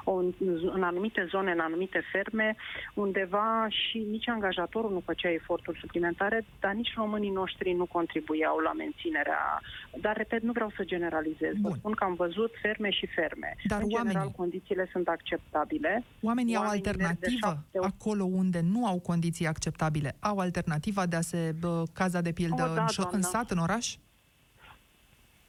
O, 0.03 0.13
în, 0.13 0.33
în 0.73 0.83
anumite 0.83 1.25
zone, 1.29 1.51
în 1.51 1.59
anumite 1.59 2.01
ferme, 2.11 2.55
undeva 2.93 3.65
și 3.69 3.97
nici 4.09 4.27
angajatorul 4.27 4.91
nu 4.91 5.01
făcea 5.05 5.31
eforturi 5.31 5.79
suplimentare, 5.79 6.45
dar 6.59 6.73
nici 6.73 6.93
românii 6.95 7.29
noștri 7.29 7.44
nu 7.73 7.85
contribuiau 7.85 8.57
la 8.57 8.73
menținerea. 8.73 9.61
Dar, 10.01 10.17
repet, 10.17 10.41
nu 10.41 10.51
vreau 10.51 10.71
să 10.75 10.83
generalizez. 10.83 11.53
Vă 11.61 11.67
Bun. 11.67 11.77
spun 11.77 11.91
că 11.91 12.03
am 12.03 12.13
văzut 12.13 12.51
ferme 12.61 12.89
și 12.89 13.05
ferme. 13.07 13.55
Dar 13.67 13.81
în 13.81 13.89
general, 13.89 14.13
oamenii? 14.15 14.33
condițiile 14.35 14.89
sunt 14.91 15.07
acceptabile. 15.07 16.03
Oamenii 16.21 16.55
au 16.55 16.61
Oamenii 16.63 16.81
merg 16.85 16.97
de 16.97 17.05
alternativă 17.07 17.47
șapte 17.47 17.77
ori. 17.79 17.87
acolo 17.99 18.23
unde 18.23 18.59
nu 18.61 18.85
au 18.85 18.99
condiții 18.99 19.47
acceptabile. 19.47 20.15
Au 20.19 20.37
alternativa 20.37 21.05
de 21.05 21.15
a 21.15 21.21
se 21.21 21.55
bă, 21.59 21.83
caza 21.93 22.21
de 22.21 22.31
pildă 22.31 22.63
O, 22.71 22.73
da, 22.73 22.81
în, 22.81 22.87
șo- 22.87 22.97
în 22.97 23.03
doamnă. 23.09 23.27
sat, 23.27 23.51
în 23.51 23.57
oraș? 23.57 23.95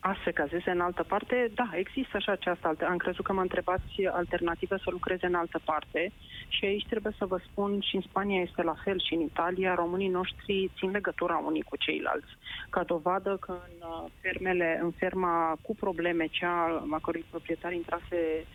A 0.07 0.17
se 0.25 0.31
cazeze 0.31 0.71
în 0.71 0.81
altă 0.81 1.03
parte, 1.03 1.51
da, 1.55 1.69
există 1.73 2.19
și 2.19 2.31
această 2.31 2.67
altă. 2.67 2.87
Am 2.87 2.97
crezut 2.97 3.25
că 3.25 3.33
mă 3.33 3.41
întrebați 3.41 4.07
alternativă 4.13 4.77
să 4.77 4.91
lucreze 4.91 5.27
în 5.27 5.35
altă 5.35 5.61
parte 5.65 6.13
și 6.49 6.65
aici 6.65 6.87
trebuie 6.87 7.13
să 7.19 7.27
vă 7.27 7.39
spun 7.51 7.81
și 7.81 7.95
în 7.97 8.01
Spania 8.01 8.41
este 8.41 8.63
la 8.63 8.77
fel 8.85 8.99
și 9.01 9.15
în 9.15 9.21
Italia, 9.21 9.75
românii 9.75 10.09
noștri 10.09 10.71
țin 10.79 10.91
legătura 10.91 11.37
unii 11.47 11.63
cu 11.63 11.77
ceilalți. 11.77 12.33
Ca 12.71 12.83
dovadă 12.83 13.37
că 13.41 13.53
în 13.53 13.89
uh, 13.89 14.11
fermele, 14.21 14.81
în 14.83 14.91
ferma 14.91 15.57
cu 15.63 15.75
probleme, 15.75 16.27
cea 16.27 16.87
a 16.91 16.99
cărui 17.03 17.25
proprietar 17.31 17.73
intrase 17.73 18.47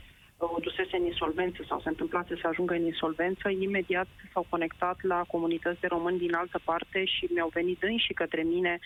o 0.45 0.59
dusese 0.59 0.97
în 0.97 1.05
insolvență 1.05 1.63
sau 1.67 1.79
se 1.79 1.89
întâmplase 1.89 2.35
să 2.41 2.47
ajungă 2.47 2.73
în 2.73 2.85
insolvență, 2.85 3.49
imediat 3.49 4.07
s-au 4.33 4.45
conectat 4.49 4.97
la 5.01 5.23
comunități 5.27 5.79
de 5.79 5.87
români 5.87 6.17
din 6.17 6.33
altă 6.33 6.59
parte 6.63 7.05
și 7.05 7.29
mi-au 7.33 7.49
venit 7.53 7.79
și 7.97 8.13
către 8.13 8.41
mine 8.41 8.79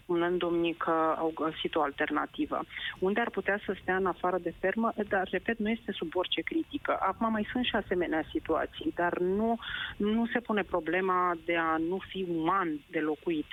spunându-mi 0.00 0.74
că 0.74 1.14
au 1.18 1.32
găsit 1.34 1.74
o 1.74 1.82
alternativă. 1.82 2.60
Unde 2.98 3.20
ar 3.20 3.30
putea 3.30 3.60
să 3.64 3.76
stea 3.80 3.96
în 3.96 4.06
afară 4.06 4.38
de 4.42 4.54
fermă, 4.60 4.92
dar, 5.08 5.28
repet, 5.30 5.58
nu 5.58 5.68
este 5.68 5.92
sub 5.92 6.10
orice 6.14 6.40
critică. 6.40 6.96
Acum 7.00 7.30
mai 7.30 7.48
sunt 7.52 7.64
și 7.64 7.76
asemenea 7.76 8.24
situații, 8.30 8.92
dar 8.94 9.18
nu, 9.18 9.58
nu 9.96 10.26
se 10.32 10.40
pune 10.40 10.62
problema 10.62 11.36
de 11.44 11.56
a 11.56 11.76
nu 11.76 11.98
fi 12.08 12.26
uman 12.36 12.80
de 12.90 12.98
locuit. 12.98 13.46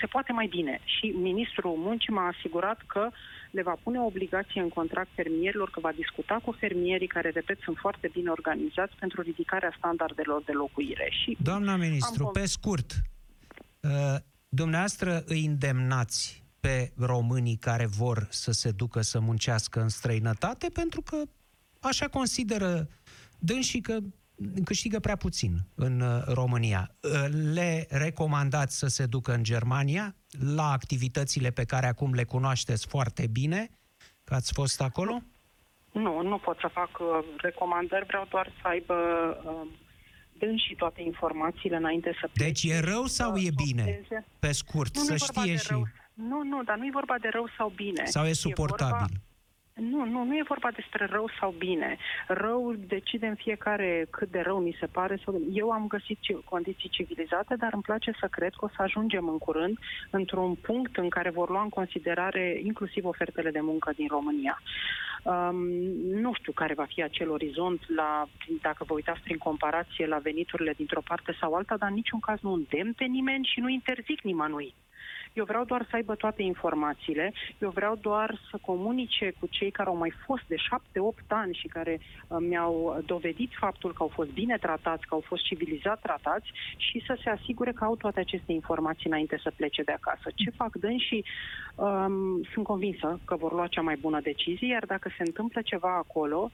Se 0.00 0.06
poate 0.06 0.32
mai 0.32 0.46
bine. 0.46 0.80
Și 0.84 1.06
ministrul 1.06 1.74
muncii 1.76 2.12
m-a 2.12 2.26
asigurat 2.26 2.80
că 2.86 3.08
le 3.54 3.62
va 3.62 3.76
pune 3.82 3.98
o 3.98 4.04
obligație 4.04 4.60
în 4.60 4.68
contract 4.68 5.10
fermierilor, 5.14 5.70
că 5.70 5.80
va 5.80 5.92
discuta 5.92 6.40
cu 6.44 6.50
fermierii 6.52 7.06
care, 7.06 7.30
repet, 7.30 7.58
sunt 7.60 7.76
foarte 7.76 8.08
bine 8.12 8.30
organizați 8.30 8.94
pentru 8.98 9.22
ridicarea 9.22 9.74
standardelor 9.78 10.42
de 10.42 10.52
locuire. 10.52 11.08
Și 11.10 11.36
Doamna 11.42 11.76
ministru, 11.76 12.26
Am- 12.26 12.32
pe 12.32 12.46
scurt, 12.46 12.88
Uh, 13.84 14.16
dumneavoastră 14.48 15.22
îi 15.26 15.44
îndemnați 15.44 16.44
pe 16.60 16.92
românii 16.96 17.56
care 17.56 17.86
vor 17.86 18.26
să 18.30 18.52
se 18.52 18.70
ducă 18.70 19.00
să 19.00 19.20
muncească 19.20 19.80
în 19.80 19.88
străinătate 19.88 20.68
pentru 20.72 21.00
că 21.00 21.22
așa 21.80 22.08
consideră 22.08 22.88
dânsii 23.38 23.80
că 23.80 23.98
câștigă 24.64 25.00
prea 25.00 25.16
puțin 25.16 25.56
în 25.74 26.00
uh, 26.00 26.22
România. 26.26 26.90
Uh, 27.00 27.10
le 27.52 27.86
recomandați 27.90 28.78
să 28.78 28.86
se 28.86 29.06
ducă 29.06 29.34
în 29.34 29.42
Germania 29.42 30.14
la 30.54 30.70
activitățile 30.70 31.50
pe 31.50 31.64
care 31.64 31.86
acum 31.86 32.12
le 32.12 32.24
cunoașteți 32.24 32.86
foarte 32.86 33.26
bine, 33.26 33.70
că 34.24 34.34
ați 34.34 34.52
fost 34.52 34.80
acolo? 34.80 35.22
Nu, 35.92 36.22
nu 36.22 36.38
pot 36.38 36.58
să 36.58 36.70
fac 36.72 36.90
uh, 36.98 37.06
recomandări, 37.36 38.06
vreau 38.06 38.26
doar 38.30 38.52
să 38.62 38.68
aibă 38.68 38.94
uh, 40.40 40.58
și 40.68 40.74
toate 40.74 41.02
informațiile 41.02 41.76
înainte 41.76 42.16
să 42.20 42.28
plece. 42.32 42.50
Deci 42.50 42.62
e 42.64 42.80
rău 42.80 43.04
sau 43.04 43.36
e 43.36 43.50
bine? 43.64 44.00
Pe 44.38 44.52
scurt, 44.52 44.96
nu, 44.96 45.02
să 45.02 45.16
știe 45.16 45.56
și... 45.56 45.66
Rău. 45.68 45.86
Nu, 46.14 46.42
nu, 46.42 46.62
dar 46.62 46.76
nu 46.76 46.86
e 46.86 46.90
vorba 46.92 47.14
de 47.20 47.28
rău 47.32 47.48
sau 47.56 47.72
bine. 47.76 48.04
Sau 48.04 48.24
e 48.24 48.32
suportabil? 48.32 48.94
E 48.94 48.98
vorba 48.98 49.33
nu, 49.74 50.04
nu, 50.04 50.24
nu 50.24 50.36
e 50.36 50.44
vorba 50.48 50.70
despre 50.70 51.04
rău 51.10 51.30
sau 51.40 51.54
bine. 51.58 51.96
Rău 52.28 52.72
decidem 52.72 53.34
fiecare 53.34 54.06
cât 54.10 54.30
de 54.30 54.40
rău 54.40 54.62
ni 54.62 54.76
se 54.80 54.86
pare. 54.86 55.20
Eu 55.52 55.70
am 55.70 55.86
găsit 55.86 56.18
condiții 56.44 56.88
civilizate, 56.88 57.56
dar 57.56 57.72
îmi 57.72 57.82
place 57.82 58.12
să 58.20 58.26
cred 58.30 58.52
că 58.52 58.64
o 58.64 58.68
să 58.68 58.82
ajungem 58.82 59.28
în 59.28 59.38
curând 59.38 59.78
într-un 60.10 60.54
punct 60.54 60.96
în 60.96 61.08
care 61.08 61.30
vor 61.30 61.48
lua 61.48 61.62
în 61.62 61.68
considerare 61.68 62.60
inclusiv 62.62 63.04
ofertele 63.04 63.50
de 63.50 63.60
muncă 63.60 63.92
din 63.96 64.06
România. 64.08 64.62
Um, 65.22 65.56
nu 66.20 66.32
știu 66.32 66.52
care 66.52 66.74
va 66.74 66.84
fi 66.84 67.02
acel 67.02 67.30
orizont 67.30 67.80
la, 67.94 68.28
dacă 68.60 68.84
vă 68.84 68.94
uitați 68.94 69.20
prin 69.20 69.38
comparație 69.38 70.06
la 70.06 70.18
veniturile 70.18 70.72
dintr-o 70.76 71.02
parte 71.04 71.36
sau 71.40 71.54
alta, 71.54 71.76
dar 71.76 71.88
în 71.88 71.94
niciun 71.94 72.20
caz 72.20 72.40
nu 72.40 72.52
îndemn 72.52 72.92
pe 72.92 73.04
nimeni 73.04 73.50
și 73.52 73.60
nu 73.60 73.68
interzic 73.68 74.20
nimănui. 74.22 74.74
Eu 75.34 75.44
vreau 75.44 75.64
doar 75.64 75.86
să 75.90 75.96
aibă 75.96 76.14
toate 76.14 76.42
informațiile, 76.42 77.32
eu 77.58 77.70
vreau 77.70 77.94
doar 78.00 78.40
să 78.50 78.58
comunice 78.60 79.32
cu 79.40 79.46
cei 79.50 79.70
care 79.70 79.88
au 79.88 79.96
mai 79.96 80.12
fost 80.26 80.42
de 80.46 80.56
șapte-opt 80.56 81.24
ani 81.28 81.54
și 81.54 81.66
care 81.66 82.00
uh, 82.00 82.38
mi-au 82.40 83.02
dovedit 83.06 83.50
faptul 83.58 83.92
că 83.92 84.02
au 84.02 84.08
fost 84.08 84.30
bine 84.30 84.56
tratați, 84.56 85.06
că 85.06 85.14
au 85.14 85.22
fost 85.26 85.44
civilizat 85.44 86.00
tratați 86.00 86.50
și 86.76 87.02
să 87.06 87.18
se 87.22 87.30
asigure 87.30 87.72
că 87.72 87.84
au 87.84 87.96
toate 87.96 88.20
aceste 88.20 88.52
informații 88.52 89.10
înainte 89.10 89.38
să 89.42 89.52
plece 89.56 89.82
de 89.82 89.92
acasă. 89.92 90.30
Ce 90.34 90.50
fac 90.50 90.72
și 90.96 91.24
um, 91.74 92.42
sunt 92.52 92.64
convinsă 92.64 93.20
că 93.24 93.36
vor 93.36 93.52
lua 93.52 93.66
cea 93.66 93.80
mai 93.80 93.96
bună 94.00 94.20
decizie, 94.20 94.68
iar 94.68 94.84
dacă 94.86 95.08
se 95.16 95.22
întâmplă 95.26 95.60
ceva 95.62 95.96
acolo, 95.96 96.50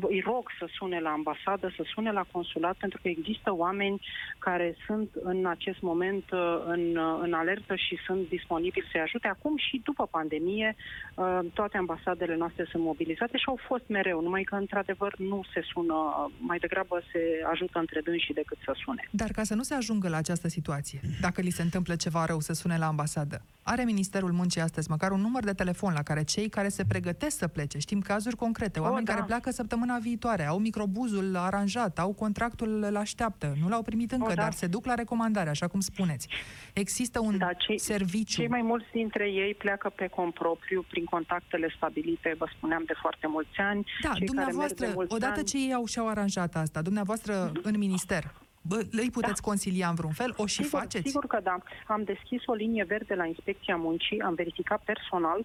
îi 0.00 0.20
rog 0.20 0.50
să 0.58 0.68
sune 0.72 1.00
la 1.00 1.10
ambasadă, 1.10 1.72
să 1.76 1.82
sune 1.94 2.12
la 2.12 2.24
consulat, 2.32 2.76
pentru 2.76 2.98
că 3.02 3.08
există 3.08 3.54
oameni 3.54 4.00
care 4.38 4.76
sunt 4.86 5.10
în 5.22 5.46
acest 5.46 5.80
moment 5.80 6.24
uh, 6.32 6.62
în, 6.66 6.96
uh, 6.96 7.18
în 7.22 7.32
alertă 7.32 7.74
și 7.86 7.96
sunt 8.06 8.28
disponibili 8.28 8.88
să-i 8.90 9.00
ajute. 9.00 9.28
Acum 9.28 9.56
și 9.56 9.80
după 9.84 10.06
pandemie, 10.06 10.76
uh, 11.14 11.38
toate 11.54 11.76
ambasadele 11.76 12.36
noastre 12.36 12.64
sunt 12.70 12.82
mobilizate 12.82 13.36
și 13.36 13.44
au 13.46 13.58
fost 13.68 13.84
mereu, 13.88 14.20
numai 14.22 14.42
că 14.42 14.54
într-adevăr 14.54 15.12
nu 15.18 15.40
se 15.52 15.60
sună, 15.72 15.96
mai 16.38 16.58
degrabă 16.58 17.02
se 17.12 17.20
ajută 17.52 17.78
între 17.78 18.00
dânsii 18.00 18.34
decât 18.34 18.58
să 18.64 18.72
sune. 18.84 19.02
Dar 19.10 19.30
ca 19.30 19.42
să 19.42 19.54
nu 19.54 19.62
se 19.62 19.74
ajungă 19.74 20.08
la 20.08 20.16
această 20.16 20.48
situație, 20.48 21.00
dacă 21.20 21.40
li 21.40 21.50
se 21.50 21.62
întâmplă 21.62 21.96
ceva 21.96 22.24
rău 22.24 22.40
să 22.40 22.52
sune 22.52 22.76
la 22.78 22.86
ambasadă, 22.86 23.42
are 23.68 23.84
Ministerul 23.84 24.32
Muncii 24.32 24.60
astăzi 24.60 24.90
măcar 24.90 25.10
un 25.10 25.20
număr 25.20 25.44
de 25.44 25.52
telefon 25.52 25.92
la 25.92 26.02
care 26.02 26.22
cei 26.24 26.48
care 26.48 26.68
se 26.68 26.84
pregătesc 26.84 27.36
să 27.38 27.48
plece, 27.48 27.78
știm 27.78 28.00
cazuri 28.00 28.36
concrete, 28.36 28.80
oameni 28.80 29.00
o, 29.00 29.04
da. 29.04 29.12
care 29.12 29.24
pleacă 29.26 29.50
săptămâna 29.50 29.98
viitoare, 29.98 30.44
au 30.44 30.58
microbuzul 30.58 31.36
aranjat, 31.36 31.98
au 31.98 32.12
contractul 32.12 32.86
la 32.90 32.98
așteaptă, 32.98 33.54
nu 33.60 33.68
l-au 33.68 33.82
primit 33.82 34.12
încă, 34.12 34.30
o, 34.30 34.34
da. 34.34 34.42
dar 34.42 34.52
se 34.52 34.66
duc 34.66 34.86
la 34.86 34.94
recomandare, 34.94 35.48
așa 35.48 35.66
cum 35.66 35.80
spuneți. 35.80 36.28
Există 36.72 37.20
un 37.20 37.38
da, 37.38 37.52
cei, 37.52 37.78
serviciu. 37.78 38.40
Cei 38.40 38.48
mai 38.48 38.62
mulți 38.62 38.86
dintre 38.92 39.30
ei 39.30 39.54
pleacă 39.54 39.92
pe 39.96 40.06
compropriu 40.06 40.84
prin 40.90 41.04
contactele 41.04 41.72
stabilite, 41.76 42.34
vă 42.38 42.46
spuneam, 42.56 42.82
de 42.86 42.94
foarte 43.00 43.26
mulți 43.26 43.58
ani. 43.58 43.86
Da, 44.02 44.12
cei 44.12 44.26
dumneavoastră, 44.26 44.92
odată 45.08 45.38
ani... 45.38 45.44
ce 45.44 45.56
ei 45.58 45.72
au 45.72 45.84
și-au 45.84 46.08
aranjat 46.08 46.56
asta, 46.56 46.82
dumneavoastră 46.82 47.50
mm-hmm. 47.50 47.62
în 47.62 47.78
minister, 47.78 48.22
Bă, 48.24 48.45
îi 48.90 49.10
puteți 49.10 49.42
da. 49.42 49.48
consilia 49.48 49.88
în 49.88 49.94
vreun 49.94 50.12
fel? 50.12 50.34
O 50.36 50.46
și 50.46 50.62
sigur, 50.62 50.78
faceți? 50.78 51.06
Sigur 51.06 51.26
că 51.26 51.40
da. 51.42 51.58
Am 51.86 52.04
deschis 52.04 52.42
o 52.46 52.54
linie 52.54 52.84
verde 52.84 53.14
la 53.14 53.26
Inspecția 53.26 53.76
Muncii, 53.76 54.20
am 54.20 54.34
verificat 54.34 54.82
personal 54.84 55.44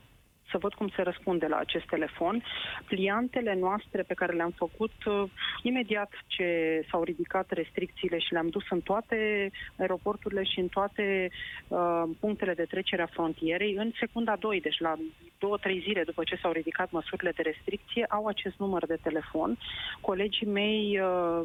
să 0.52 0.58
văd 0.58 0.74
cum 0.74 0.90
se 0.96 1.02
răspunde 1.02 1.48
la 1.48 1.58
acest 1.58 1.86
telefon. 1.86 2.44
Pliantele 2.86 3.56
noastre 3.60 4.02
pe 4.02 4.14
care 4.14 4.34
le-am 4.34 4.54
făcut 4.58 4.94
uh, 5.06 5.24
imediat 5.62 6.12
ce 6.28 6.48
s-au 6.90 7.04
ridicat 7.04 7.52
restricțiile 7.52 8.20
și 8.20 8.34
le-am 8.34 8.50
dus 8.50 8.64
în 8.70 8.82
toate 8.82 9.52
aeroporturile 9.78 10.44
și 10.44 10.60
în 10.60 10.68
toate 10.68 11.30
uh, 11.68 12.04
punctele 12.20 12.54
de 12.54 12.64
trecere 12.64 13.02
a 13.02 13.06
frontierei, 13.06 13.76
în 13.76 13.92
secunda 14.00 14.36
2, 14.40 14.62
deci 14.62 14.80
la 14.80 14.96
două, 15.40 15.58
trei 15.58 15.80
zile 15.80 16.04
după 16.04 16.24
ce 16.24 16.36
s-au 16.42 16.52
ridicat 16.52 16.92
măsurile 16.92 17.32
de 17.36 17.42
restricție, 17.42 18.06
au 18.10 18.26
acest 18.26 18.56
număr 18.58 18.86
de 18.86 18.98
telefon. 19.02 19.58
Colegii 20.02 20.48
mei 20.48 21.00
uh, 21.00 21.44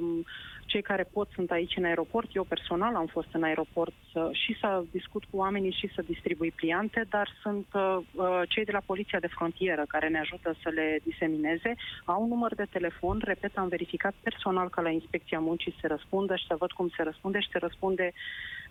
cei 0.67 0.83
care 0.83 1.09
pot 1.13 1.29
sunt 1.35 1.51
aici 1.51 1.77
în 1.77 1.85
aeroport. 1.85 2.35
Eu 2.35 2.45
personal 2.45 2.95
am 2.95 3.07
fost 3.07 3.29
în 3.33 3.43
aeroport 3.43 3.93
să, 4.13 4.29
și 4.33 4.57
să 4.61 4.85
discut 4.91 5.25
cu 5.31 5.37
oamenii 5.37 5.77
și 5.79 5.91
să 5.95 6.03
distribui 6.07 6.51
pliante, 6.51 7.07
dar 7.11 7.29
sunt 7.43 7.67
uh, 7.75 7.99
uh, 8.15 8.41
cei 8.49 8.65
de 8.65 8.73
la 8.73 8.83
Poliția 8.97 9.21
de 9.21 9.35
Frontieră 9.37 9.85
care 9.89 10.09
ne 10.09 10.19
ajută 10.19 10.57
să 10.63 10.69
le 10.69 10.99
disemineze. 11.05 11.75
Au 12.05 12.23
un 12.23 12.29
număr 12.29 12.55
de 12.55 12.67
telefon, 12.71 13.23
repet, 13.25 13.57
am 13.57 13.69
verificat 13.69 14.15
personal 14.23 14.69
că 14.69 14.81
la 14.81 14.91
Inspecția 14.91 15.39
Muncii 15.39 15.77
se 15.81 15.87
răspundă 15.87 16.37
și 16.37 16.47
să 16.49 16.57
văd 16.59 16.73
cum 16.73 16.89
se 16.97 17.03
răspunde 17.03 17.41
și 17.41 17.49
se 17.53 17.59
răspunde 17.59 18.13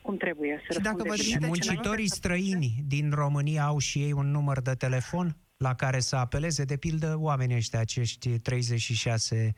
cum 0.01 0.17
trebuie. 0.17 0.61
Se 0.67 0.73
și 0.73 0.79
dacă 0.79 1.03
vă 1.07 1.15
și 1.15 1.37
muncitorii 1.39 2.09
străini 2.09 2.69
din 2.87 3.11
România 3.11 3.63
au 3.63 3.77
și 3.77 3.99
ei 3.99 4.11
un 4.11 4.31
număr 4.31 4.61
de 4.61 4.73
telefon 4.73 5.35
la 5.57 5.73
care 5.75 5.99
să 5.99 6.15
apeleze, 6.15 6.63
de 6.63 6.77
pildă, 6.77 7.15
oamenii 7.17 7.55
ăștia, 7.55 7.79
acești 7.79 8.39
36 8.39 9.53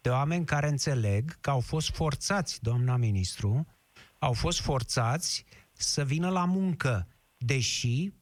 de 0.00 0.08
oameni 0.08 0.44
care 0.44 0.68
înțeleg 0.68 1.24
că 1.40 1.50
au 1.50 1.60
fost 1.60 1.94
forțați, 1.94 2.62
doamna 2.62 2.96
ministru, 2.96 3.66
au 4.18 4.32
fost 4.32 4.60
forțați 4.60 5.44
să 5.72 6.04
vină 6.04 6.28
la 6.30 6.44
muncă, 6.44 7.08
deși 7.36 8.12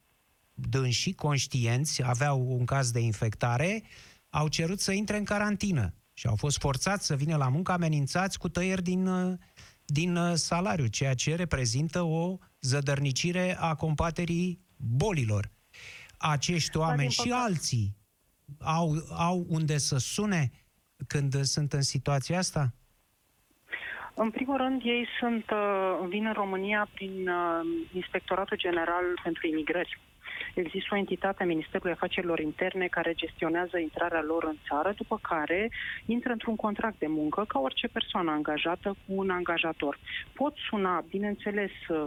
dânsii 0.54 1.14
conștienți 1.14 2.02
aveau 2.04 2.46
un 2.48 2.64
caz 2.64 2.90
de 2.90 3.00
infectare, 3.00 3.82
au 4.30 4.48
cerut 4.48 4.80
să 4.80 4.92
intre 4.92 5.16
în 5.16 5.24
carantină 5.24 5.94
și 6.12 6.26
au 6.26 6.36
fost 6.36 6.58
forțați 6.58 7.06
să 7.06 7.16
vină 7.16 7.36
la 7.36 7.48
muncă 7.48 7.72
amenințați 7.72 8.38
cu 8.38 8.48
tăieri 8.48 8.82
din, 8.82 9.08
din 9.84 10.18
salariu, 10.34 10.86
ceea 10.86 11.14
ce 11.14 11.34
reprezintă 11.34 12.02
o 12.02 12.36
zădărnicire 12.60 13.56
a 13.58 13.74
combaterii 13.74 14.60
bolilor. 14.76 15.50
Acești 16.18 16.76
oameni 16.76 17.10
și 17.10 17.30
alții 17.30 17.96
au, 18.58 18.94
au 19.16 19.46
unde 19.48 19.78
să 19.78 19.98
sune 19.98 20.50
când 21.06 21.42
sunt 21.42 21.72
în 21.72 21.82
situația 21.82 22.38
asta? 22.38 22.74
În 24.14 24.30
primul 24.30 24.56
rând, 24.56 24.82
ei 24.84 25.06
sunt, 25.20 25.50
uh, 25.50 26.08
vin 26.08 26.26
în 26.26 26.32
România 26.32 26.88
prin 26.94 27.28
uh, 27.28 27.60
Inspectoratul 27.92 28.56
General 28.56 29.04
pentru 29.22 29.46
Imigrări. 29.46 30.00
Există 30.54 30.88
o 30.92 30.96
entitate 30.96 31.42
a 31.42 31.46
Ministerului 31.46 31.92
Afacerilor 31.92 32.38
Interne 32.38 32.86
care 32.86 33.12
gestionează 33.14 33.78
intrarea 33.78 34.22
lor 34.22 34.44
în 34.44 34.56
țară, 34.68 34.92
după 34.96 35.18
care 35.22 35.70
intră 36.06 36.32
într-un 36.32 36.56
contract 36.56 36.98
de 36.98 37.06
muncă 37.06 37.44
ca 37.48 37.58
orice 37.58 37.88
persoană 37.88 38.30
angajată 38.30 38.88
cu 38.88 39.12
un 39.14 39.30
angajator. 39.30 39.98
Pot 40.32 40.54
suna, 40.68 41.04
bineînțeles, 41.10 41.70
uh, 41.88 42.06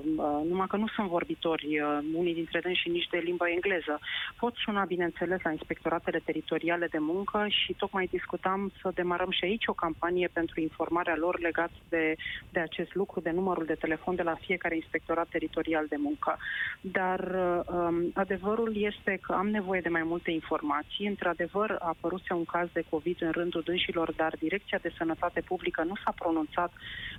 numai 0.50 0.68
că 0.68 0.78
nu 0.78 0.88
sunt 0.88 1.08
vorbitori, 1.08 1.80
uh, 1.80 2.00
unii 2.14 2.34
dintre 2.34 2.62
ei 2.66 2.76
și 2.76 2.90
nici 2.90 3.08
de 3.12 3.18
limba 3.18 3.50
engleză, 3.50 4.00
pot 4.40 4.56
suna, 4.56 4.84
bineînțeles, 4.84 5.42
la 5.42 5.52
inspectoratele 5.52 6.22
teritoriale 6.26 6.88
de 6.88 6.98
muncă 6.98 7.46
și 7.48 7.74
tocmai 7.74 8.08
discutam 8.12 8.72
să 8.82 8.92
demarăm 8.94 9.32
și 9.32 9.46
aici 9.46 9.68
o 9.68 9.74
campanie 9.74 10.30
pentru 10.34 10.62
informarea 10.62 11.16
lor 11.16 11.40
legat 11.40 11.72
de, 11.90 12.16
de 12.50 12.60
acest 12.60 12.96
lucru, 12.96 13.20
de 13.20 13.32
numărul 13.32 13.66
de 13.66 13.74
telefon 13.74 14.16
de 14.16 14.22
la 14.22 14.36
fiecare 14.36 14.76
inspectorat 14.76 15.28
teritorial 15.28 15.86
de 15.90 15.96
muncă. 16.00 16.38
Dar 16.82 17.20
uh, 17.20 17.76
um, 17.76 18.12
adevărul 18.36 18.76
este 18.76 19.20
că 19.22 19.34
am 19.34 19.48
nevoie 19.48 19.82
de 19.82 19.90
mai 19.90 20.04
multe 20.04 20.32
informații. 20.32 21.08
Într-adevăr, 21.08 21.70
a 21.80 21.88
apărut 21.88 22.30
un 22.30 22.46
caz 22.46 22.68
de 22.74 22.84
COVID 22.90 23.22
în 23.22 23.32
rândul 23.32 23.62
dânșilor, 23.62 24.14
dar 24.14 24.34
Direcția 24.40 24.80
de 24.82 24.94
Sănătate 24.98 25.42
Publică 25.42 25.84
nu 25.84 25.94
s-a 26.04 26.14
pronunțat 26.16 26.72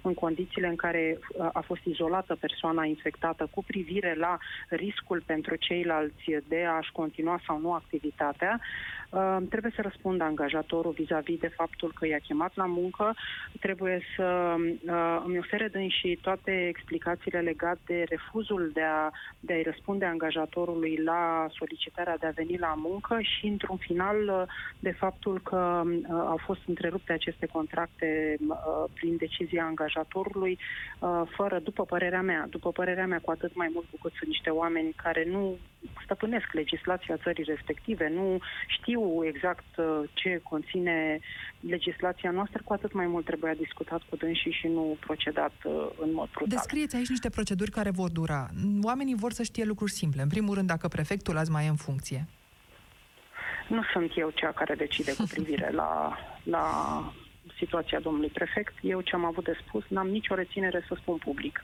în 0.02 0.14
condițiile 0.14 0.68
în 0.68 0.76
care 0.76 1.18
uh, 1.18 1.48
a 1.52 1.60
fost 1.60 1.84
izolată 1.84 2.36
persoana 2.40 2.84
infectată 2.84 3.48
cu 3.54 3.64
privire 3.64 4.14
la 4.14 4.38
riscul 4.68 5.22
pentru 5.26 5.54
ceilalți 5.56 6.24
de 6.48 6.64
a-și 6.64 6.92
continua 6.92 7.40
sau 7.46 7.60
nu 7.60 7.72
activitatea. 7.72 8.60
Uh, 9.10 9.36
trebuie 9.48 9.72
să 9.74 9.82
răspundă 9.82 10.24
angajatorul 10.24 10.92
vis-a-vis 10.92 11.38
de 11.38 11.48
faptul 11.48 11.92
că 11.94 12.06
i-a 12.06 12.18
chemat 12.18 12.52
la 12.54 12.66
muncă, 12.66 13.14
trebuie 13.60 14.00
să 14.16 14.54
uh, 14.58 15.22
îmi 15.24 15.38
ofere 15.38 15.70
și 15.88 16.18
toate 16.22 16.66
explicațiile 16.68 17.40
legate 17.40 17.80
de 17.86 18.04
refuzul 18.08 18.70
de, 18.74 18.82
a, 18.82 19.10
de 19.40 19.52
a-i 19.52 19.62
răspunde 19.62 20.04
angajatorului 20.04 20.96
la 21.10 21.46
solicitarea 21.58 22.16
de 22.16 22.26
a 22.26 22.38
veni 22.40 22.56
la 22.58 22.74
muncă 22.76 23.14
și, 23.20 23.46
într-un 23.46 23.76
final, 23.76 24.18
de 24.78 24.92
faptul 25.02 25.40
că 25.40 25.82
uh, 25.84 26.08
au 26.08 26.40
fost 26.48 26.60
întrerupte 26.66 27.12
aceste 27.12 27.46
contracte 27.46 28.36
uh, 28.48 28.56
prin 28.94 29.16
decizia 29.16 29.64
angajatorului, 29.64 30.58
uh, 30.58 31.22
fără, 31.36 31.58
după 31.58 31.82
părerea 31.84 32.22
mea, 32.22 32.46
după 32.50 32.70
părerea 32.70 33.06
mea, 33.06 33.20
cu 33.22 33.30
atât 33.30 33.52
mai 33.54 33.70
mult 33.74 33.86
cu 33.90 33.98
cât 34.02 34.12
sunt 34.18 34.30
niște 34.34 34.50
oameni 34.50 34.92
care 35.04 35.22
nu 35.30 35.56
stăpânesc 36.04 36.52
legislația 36.52 37.16
țării 37.24 37.44
respective, 37.44 38.06
nu 38.08 38.38
știu 38.66 39.24
exact 39.24 39.70
ce 40.12 40.40
conține 40.42 41.18
legislația 41.60 42.30
noastră, 42.30 42.60
cu 42.64 42.72
atât 42.72 42.92
mai 42.92 43.06
mult 43.06 43.24
trebuia 43.24 43.54
discutat 43.54 44.02
cu 44.08 44.16
dânsii 44.16 44.56
și 44.60 44.66
nu 44.66 44.96
procedat 45.00 45.52
în 46.04 46.10
mod 46.12 46.28
brutal. 46.30 46.58
Descrieți 46.58 46.96
aici 46.96 47.08
niște 47.08 47.28
proceduri 47.28 47.70
care 47.70 47.90
vor 47.90 48.10
dura. 48.10 48.48
Oamenii 48.82 49.14
vor 49.14 49.32
să 49.32 49.42
știe 49.42 49.64
lucruri 49.64 49.92
simple. 49.92 50.22
În 50.22 50.28
primul 50.28 50.54
rând, 50.54 50.66
dacă 50.66 50.88
prefectul 50.96 51.36
azi 51.36 51.50
mai 51.50 51.66
e 51.66 51.68
în 51.68 51.76
funcție. 51.86 52.26
Nu 53.68 53.82
sunt 53.92 54.10
eu 54.14 54.30
cea 54.30 54.52
care 54.52 54.74
decide 54.74 55.14
cu 55.14 55.24
privire 55.34 55.70
la, 55.70 56.18
la 56.42 56.64
situația 57.58 58.00
domnului 58.00 58.28
prefect. 58.28 58.74
Eu 58.80 59.00
ce 59.00 59.14
am 59.14 59.24
avut 59.24 59.44
de 59.44 59.56
spus, 59.66 59.84
n-am 59.88 60.08
nicio 60.08 60.34
reținere 60.34 60.84
să 60.88 60.94
spun 61.00 61.16
public. 61.16 61.62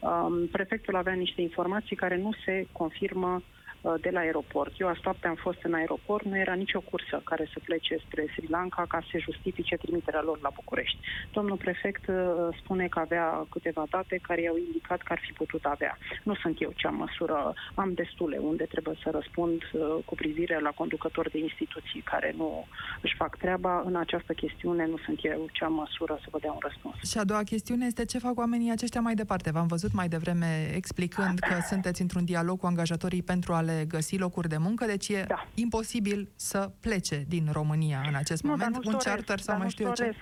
Um, 0.00 0.46
prefectul 0.46 0.96
avea 0.96 1.12
niște 1.12 1.40
informații 1.40 1.96
care 1.96 2.16
nu 2.16 2.30
se 2.44 2.66
confirmă 2.72 3.32
Uh, 3.34 3.55
de 4.00 4.10
la 4.10 4.20
aeroport. 4.20 4.80
Eu 4.80 4.88
asta 4.88 5.16
am 5.22 5.34
fost 5.34 5.58
în 5.62 5.74
aeroport, 5.74 6.24
nu 6.24 6.38
era 6.38 6.54
nicio 6.54 6.80
cursă 6.80 7.20
care 7.24 7.48
să 7.52 7.58
plece 7.64 7.96
spre 8.06 8.24
Sri 8.32 8.48
Lanka 8.48 8.84
ca 8.88 9.00
să 9.10 9.18
justifice 9.18 9.76
trimiterea 9.76 10.22
lor 10.22 10.38
la 10.40 10.50
București. 10.54 10.98
Domnul 11.32 11.56
prefect 11.56 12.08
uh, 12.08 12.16
spune 12.60 12.86
că 12.88 12.98
avea 12.98 13.46
câteva 13.50 13.84
date 13.90 14.18
care 14.22 14.40
i-au 14.42 14.56
indicat 14.56 15.00
că 15.02 15.12
ar 15.12 15.20
fi 15.26 15.32
putut 15.32 15.64
avea. 15.64 15.98
Nu 16.22 16.34
sunt 16.34 16.62
eu 16.62 16.72
cea 16.74 16.90
măsură, 16.90 17.54
am 17.74 17.92
destule 17.94 18.36
unde 18.36 18.64
trebuie 18.64 18.96
să 19.02 19.10
răspund 19.10 19.62
uh, 19.72 19.96
cu 20.04 20.14
privire 20.14 20.60
la 20.60 20.70
conducători 20.70 21.30
de 21.30 21.38
instituții 21.38 22.00
care 22.00 22.34
nu 22.36 22.66
își 23.02 23.14
fac 23.16 23.36
treaba. 23.36 23.82
În 23.84 23.96
această 23.96 24.32
chestiune 24.32 24.86
nu 24.86 24.98
sunt 25.04 25.18
eu 25.22 25.46
cea 25.52 25.68
măsură 25.68 26.18
să 26.22 26.28
vă 26.30 26.38
dea 26.40 26.52
un 26.52 26.62
răspuns. 26.62 26.94
Și 27.10 27.18
a 27.18 27.24
doua 27.24 27.42
chestiune 27.42 27.86
este 27.86 28.04
ce 28.04 28.18
fac 28.18 28.38
oamenii 28.38 28.70
aceștia 28.70 29.00
mai 29.00 29.14
departe. 29.14 29.50
V-am 29.50 29.66
văzut 29.66 29.92
mai 29.92 30.08
devreme 30.08 30.70
explicând 30.74 31.38
că 31.38 31.54
sunteți 31.68 32.00
într-un 32.00 32.24
dialog 32.24 32.58
cu 32.58 32.66
angajatorii 32.66 33.22
pentru 33.22 33.52
a 33.52 33.60
le 33.60 33.75
găsi 33.84 34.18
locuri 34.18 34.48
de 34.48 34.56
muncă, 34.56 34.84
deci 34.84 35.08
e 35.08 35.24
da. 35.28 35.46
imposibil 35.54 36.28
să 36.36 36.70
plece 36.80 37.24
din 37.28 37.48
România 37.52 38.04
în 38.08 38.14
acest 38.14 38.42
nu, 38.42 38.50
moment, 38.50 38.76
un 38.76 38.82
doresc, 38.82 39.04
charter 39.04 39.38
sau 39.38 39.58
mai 39.58 39.70
știu 39.70 39.86
eu 39.86 39.92
ce. 39.92 40.16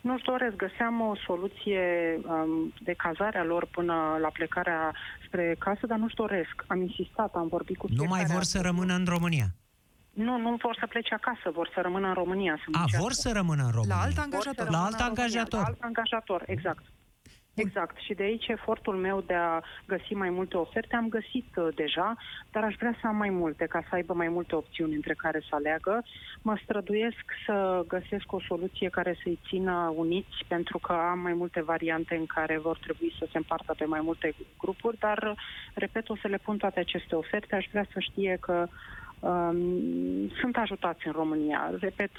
Nu-și 0.00 0.24
doresc. 0.24 0.56
Găseam 0.56 1.00
o 1.00 1.14
soluție 1.26 1.82
um, 2.26 2.72
de 2.80 2.92
cazare 2.92 3.38
a 3.38 3.44
lor 3.44 3.68
până 3.70 3.94
la 4.20 4.28
plecarea 4.28 4.94
spre 5.26 5.56
casă, 5.58 5.86
dar 5.86 5.98
nu-și 5.98 6.14
doresc. 6.14 6.64
Am 6.66 6.80
insistat, 6.80 7.34
am 7.34 7.48
vorbit 7.48 7.76
cu 7.76 7.86
Nu 7.90 8.04
mai 8.04 8.24
vor 8.24 8.42
să 8.42 8.60
rămână 8.60 8.94
în 8.94 9.04
România? 9.08 9.46
Nu, 10.10 10.38
nu 10.38 10.56
vor 10.62 10.76
să 10.80 10.86
plece 10.86 11.14
acasă, 11.14 11.50
vor 11.52 11.70
să 11.74 11.80
rămână 11.80 12.06
în 12.06 12.14
România. 12.14 12.58
Să 12.64 12.78
A, 12.78 13.00
vor 13.00 13.12
să 13.12 13.30
rămână 13.32 13.62
în 13.64 13.70
România? 13.70 13.94
La 13.94 14.02
alt 14.02 14.18
angajator. 14.18 14.70
La 14.70 14.84
alt 14.84 15.00
angajator. 15.00 15.60
La 15.60 15.66
alt 15.66 15.80
angajator, 15.80 16.42
exact. 16.46 16.82
Exact. 17.60 17.96
Și 17.98 18.14
de 18.14 18.22
aici 18.22 18.46
efortul 18.48 18.96
meu 18.96 19.20
de 19.26 19.34
a 19.34 19.60
găsi 19.86 20.14
mai 20.14 20.30
multe 20.30 20.56
oferte. 20.56 20.96
Am 20.96 21.08
găsit 21.08 21.46
uh, 21.56 21.68
deja, 21.74 22.16
dar 22.50 22.64
aș 22.64 22.74
vrea 22.74 22.96
să 23.00 23.06
am 23.06 23.16
mai 23.16 23.30
multe, 23.30 23.64
ca 23.64 23.80
să 23.88 23.94
aibă 23.94 24.14
mai 24.14 24.28
multe 24.28 24.54
opțiuni 24.54 24.94
între 24.94 25.14
care 25.14 25.40
să 25.48 25.54
aleagă. 25.54 26.04
Mă 26.42 26.58
străduiesc 26.62 27.24
să 27.46 27.84
găsesc 27.88 28.32
o 28.32 28.40
soluție 28.40 28.88
care 28.88 29.18
să-i 29.22 29.38
țină 29.48 29.92
uniți, 29.96 30.44
pentru 30.48 30.78
că 30.78 30.92
am 30.92 31.18
mai 31.18 31.32
multe 31.32 31.62
variante 31.62 32.14
în 32.14 32.26
care 32.26 32.58
vor 32.58 32.78
trebui 32.78 33.14
să 33.18 33.28
se 33.30 33.36
împartă 33.36 33.74
pe 33.78 33.84
mai 33.84 34.00
multe 34.02 34.34
grupuri, 34.58 34.98
dar, 34.98 35.34
repet, 35.74 36.08
o 36.08 36.16
să 36.16 36.28
le 36.28 36.38
pun 36.42 36.56
toate 36.56 36.80
aceste 36.80 37.14
oferte. 37.14 37.54
Aș 37.54 37.66
vrea 37.70 37.86
să 37.92 38.00
știe 38.00 38.36
că 38.40 38.66
um, 39.20 40.28
sunt 40.40 40.56
ajutați 40.56 41.06
în 41.06 41.12
România. 41.12 41.70
Repet, 41.80 42.10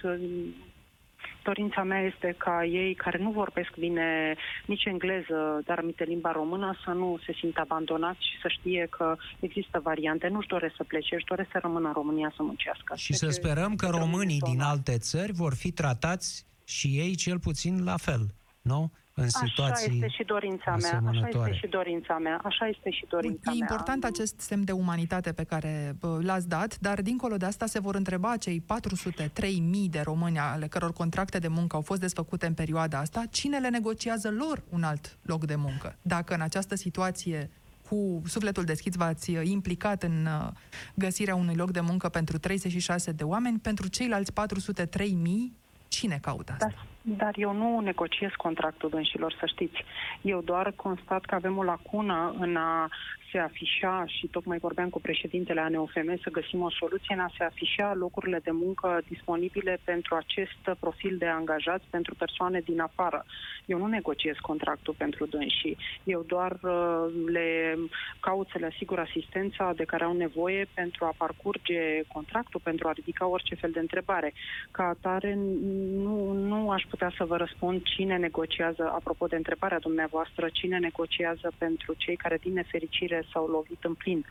dorința 1.43 1.83
mea 1.83 2.01
este 2.01 2.35
ca 2.37 2.65
ei 2.65 2.93
care 2.93 3.17
nu 3.17 3.31
vorbesc 3.31 3.71
bine 3.77 4.35
nici 4.65 4.85
engleză, 4.85 5.61
dar 5.65 5.77
aminte 5.77 6.03
limba 6.03 6.31
română, 6.31 6.77
să 6.83 6.91
nu 6.91 7.19
se 7.25 7.33
simtă 7.39 7.59
abandonați 7.59 8.19
și 8.29 8.39
să 8.41 8.47
știe 8.47 8.87
că 8.89 9.15
există 9.39 9.79
variante. 9.83 10.27
Nu-și 10.27 10.47
doresc 10.47 10.75
să 10.75 10.83
plece, 10.83 11.15
își 11.15 11.25
doresc 11.25 11.49
să 11.51 11.59
rămână 11.61 11.87
în 11.87 11.93
România 11.93 12.33
să 12.35 12.43
muncească. 12.43 12.95
Și 12.95 13.13
să 13.13 13.29
sperăm 13.29 13.75
că 13.75 13.87
românii 13.87 14.39
din 14.39 14.61
alte 14.61 14.97
țări 14.97 15.31
vor 15.31 15.53
fi 15.55 15.71
tratați 15.71 16.45
și 16.65 16.87
ei 16.87 17.15
cel 17.15 17.39
puțin 17.39 17.83
la 17.83 17.97
fel, 17.97 18.33
nu? 18.61 18.91
În 19.21 19.29
situații 19.29 19.87
Așa 19.87 19.93
este 19.93 20.07
și 20.07 20.23
dorința 20.23 20.75
mea, 20.81 21.01
așa 21.05 21.27
este 21.27 21.53
și 21.53 21.67
dorința 21.67 22.17
mea, 22.17 22.41
așa 22.43 22.67
este 22.67 22.89
și 22.89 23.05
dorința 23.09 23.51
E 23.51 23.53
mea. 23.53 23.53
important 23.59 24.03
acest 24.03 24.39
semn 24.39 24.63
de 24.63 24.71
umanitate 24.71 25.31
pe 25.31 25.43
care 25.43 25.95
l-ați 26.19 26.47
dat, 26.47 26.79
dar 26.79 27.01
dincolo 27.01 27.37
de 27.37 27.45
asta 27.45 27.65
se 27.65 27.79
vor 27.79 27.95
întreba 27.95 28.37
cei 28.37 28.63
403.000 28.73 29.89
de 29.89 29.99
români 30.03 30.37
ale 30.37 30.67
căror 30.67 30.93
contracte 30.93 31.39
de 31.39 31.47
muncă 31.47 31.75
au 31.75 31.81
fost 31.81 31.99
desfăcute 31.99 32.45
în 32.45 32.53
perioada 32.53 32.99
asta, 32.99 33.23
cine 33.29 33.57
le 33.59 33.69
negociază 33.69 34.29
lor 34.29 34.61
un 34.69 34.83
alt 34.83 35.17
loc 35.21 35.45
de 35.45 35.55
muncă. 35.55 35.95
Dacă 36.01 36.33
în 36.33 36.41
această 36.41 36.75
situație 36.75 37.49
cu 37.89 38.21
sufletul 38.25 38.63
deschis 38.63 38.95
v-ați 38.95 39.31
implicat 39.31 40.03
în 40.03 40.25
uh, 40.25 40.47
găsirea 40.93 41.35
unui 41.35 41.55
loc 41.55 41.71
de 41.71 41.79
muncă 41.79 42.09
pentru 42.09 42.37
36 42.37 43.11
de 43.11 43.23
oameni, 43.23 43.59
pentru 43.59 43.87
ceilalți 43.87 44.31
403.000 44.31 45.61
Cine 45.91 46.17
caută 46.21 46.51
asta? 46.51 46.67
Dar, 46.67 46.85
dar 47.01 47.33
eu 47.35 47.53
nu 47.53 47.79
negociez 47.79 48.31
contractul 48.37 48.89
dânșilor, 48.89 49.35
să 49.39 49.45
știți. 49.45 49.83
Eu 50.21 50.41
doar 50.41 50.73
constat 50.75 51.25
că 51.25 51.35
avem 51.35 51.57
o 51.57 51.63
lacună 51.63 52.35
în 52.39 52.55
a 52.55 52.89
se 53.31 53.37
afișa, 53.37 54.03
și 54.07 54.27
tocmai 54.27 54.57
vorbeam 54.57 54.89
cu 54.89 55.01
președintele 55.01 55.59
ANOFM, 55.59 56.19
să 56.21 56.29
găsim 56.31 56.61
o 56.61 56.69
soluție 56.69 57.15
în 57.15 57.19
a 57.19 57.31
se 57.37 57.43
afișa 57.43 57.93
locurile 57.93 58.39
de 58.43 58.51
muncă 58.51 59.01
disponibile 59.07 59.79
pentru 59.83 60.15
acest 60.15 60.77
profil 60.79 61.17
de 61.17 61.25
angajați, 61.25 61.85
pentru 61.89 62.15
persoane 62.15 62.59
din 62.59 62.79
afară. 62.79 63.25
Eu 63.65 63.77
nu 63.77 63.85
negociez 63.85 64.35
contractul 64.41 64.93
pentru 64.97 65.25
dânsii. 65.25 65.77
Eu 66.03 66.23
doar 66.27 66.51
uh, 66.61 67.05
le 67.31 67.77
caut 68.19 68.47
să 68.51 68.57
le 68.57 68.65
asigur 68.65 68.99
asistența 68.99 69.73
de 69.75 69.83
care 69.83 70.03
au 70.03 70.13
nevoie 70.13 70.67
pentru 70.73 71.05
a 71.05 71.13
parcurge 71.17 72.01
contractul, 72.07 72.59
pentru 72.63 72.87
a 72.87 72.91
ridica 72.91 73.27
orice 73.27 73.55
fel 73.55 73.71
de 73.71 73.79
întrebare. 73.79 74.33
Ca 74.71 74.83
atare, 74.83 75.33
nu, 76.03 76.31
nu 76.31 76.69
aș 76.69 76.83
putea 76.89 77.13
să 77.17 77.25
vă 77.25 77.37
răspund 77.37 77.81
cine 77.83 78.17
negociază, 78.17 78.91
apropo 78.95 79.25
de 79.25 79.35
întrebarea 79.35 79.79
dumneavoastră, 79.79 80.49
cine 80.51 80.77
negociază 80.77 81.51
pentru 81.57 81.93
cei 81.97 82.15
care, 82.15 82.37
din 82.41 82.53
nefericire, 82.53 83.20
s-au 83.31 83.45
lovit 83.47 83.83
în 83.83 83.93
plin 83.93 84.25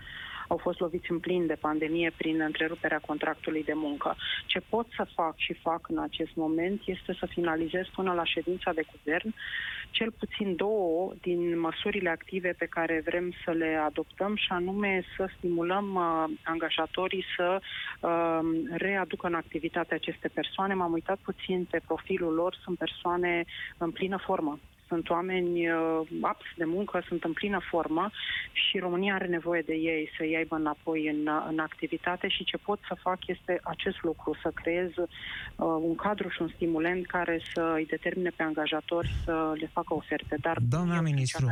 au 0.51 0.57
fost 0.57 0.81
loviți 0.81 1.11
în 1.11 1.19
plin 1.19 1.47
de 1.47 1.55
pandemie 1.61 2.13
prin 2.17 2.41
întreruperea 2.41 3.01
contractului 3.07 3.65
de 3.65 3.73
muncă. 3.75 4.17
Ce 4.47 4.61
pot 4.69 4.87
să 4.97 5.07
fac 5.15 5.35
și 5.37 5.53
fac 5.53 5.89
în 5.89 5.99
acest 5.99 6.31
moment 6.35 6.81
este 6.85 7.17
să 7.19 7.27
finalizez 7.27 7.87
până 7.95 8.13
la 8.13 8.25
ședința 8.25 8.73
de 8.73 8.85
guvern 8.93 9.35
cel 9.91 10.11
puțin 10.19 10.57
două 10.57 11.13
din 11.21 11.61
măsurile 11.61 12.11
active 12.11 12.55
pe 12.59 12.67
care 12.67 13.03
vrem 13.05 13.33
să 13.45 13.51
le 13.51 13.81
adoptăm 13.85 14.37
și 14.37 14.49
anume 14.49 15.05
să 15.17 15.29
stimulăm 15.37 15.95
uh, 15.95 16.25
angajatorii 16.45 17.25
să 17.37 17.61
uh, 18.01 18.41
readucă 18.71 19.27
în 19.27 19.35
activitate 19.35 19.95
aceste 19.95 20.29
persoane. 20.29 20.75
M-am 20.75 20.93
uitat 20.93 21.19
puțin 21.19 21.67
pe 21.71 21.81
profilul 21.87 22.35
lor, 22.35 22.59
sunt 22.63 22.79
persoane 22.79 23.45
în 23.79 23.91
plină 23.91 24.17
formă 24.17 24.59
sunt 24.91 25.11
oameni 25.11 25.53
uh, 25.69 25.77
aps 26.21 26.47
de 26.57 26.65
muncă, 26.65 27.05
sunt 27.09 27.23
în 27.25 27.33
plină 27.33 27.61
formă 27.71 28.11
și 28.53 28.79
România 28.79 29.15
are 29.15 29.27
nevoie 29.27 29.63
de 29.71 29.75
ei 29.75 30.11
să-i 30.17 30.37
aibă 30.37 30.57
înapoi 30.57 31.01
în, 31.15 31.21
în 31.51 31.59
activitate 31.59 32.29
și 32.29 32.45
ce 32.45 32.57
pot 32.57 32.79
să 32.89 32.95
fac 33.07 33.19
este 33.27 33.61
acest 33.65 33.99
lucru, 34.03 34.31
să 34.43 34.51
creez 34.55 34.91
uh, 34.97 35.07
un 35.89 35.95
cadru 35.95 36.29
și 36.29 36.43
un 36.43 36.51
stimulent 36.55 37.07
care 37.07 37.41
să 37.55 37.73
îi 37.77 37.87
determine 37.87 38.31
pe 38.37 38.43
angajatori 38.43 39.11
să 39.25 39.53
le 39.61 39.71
facă 39.73 39.95
oferte. 39.95 40.37
Dar 40.41 40.57
Doamna 40.69 41.01
ministru, 41.01 41.47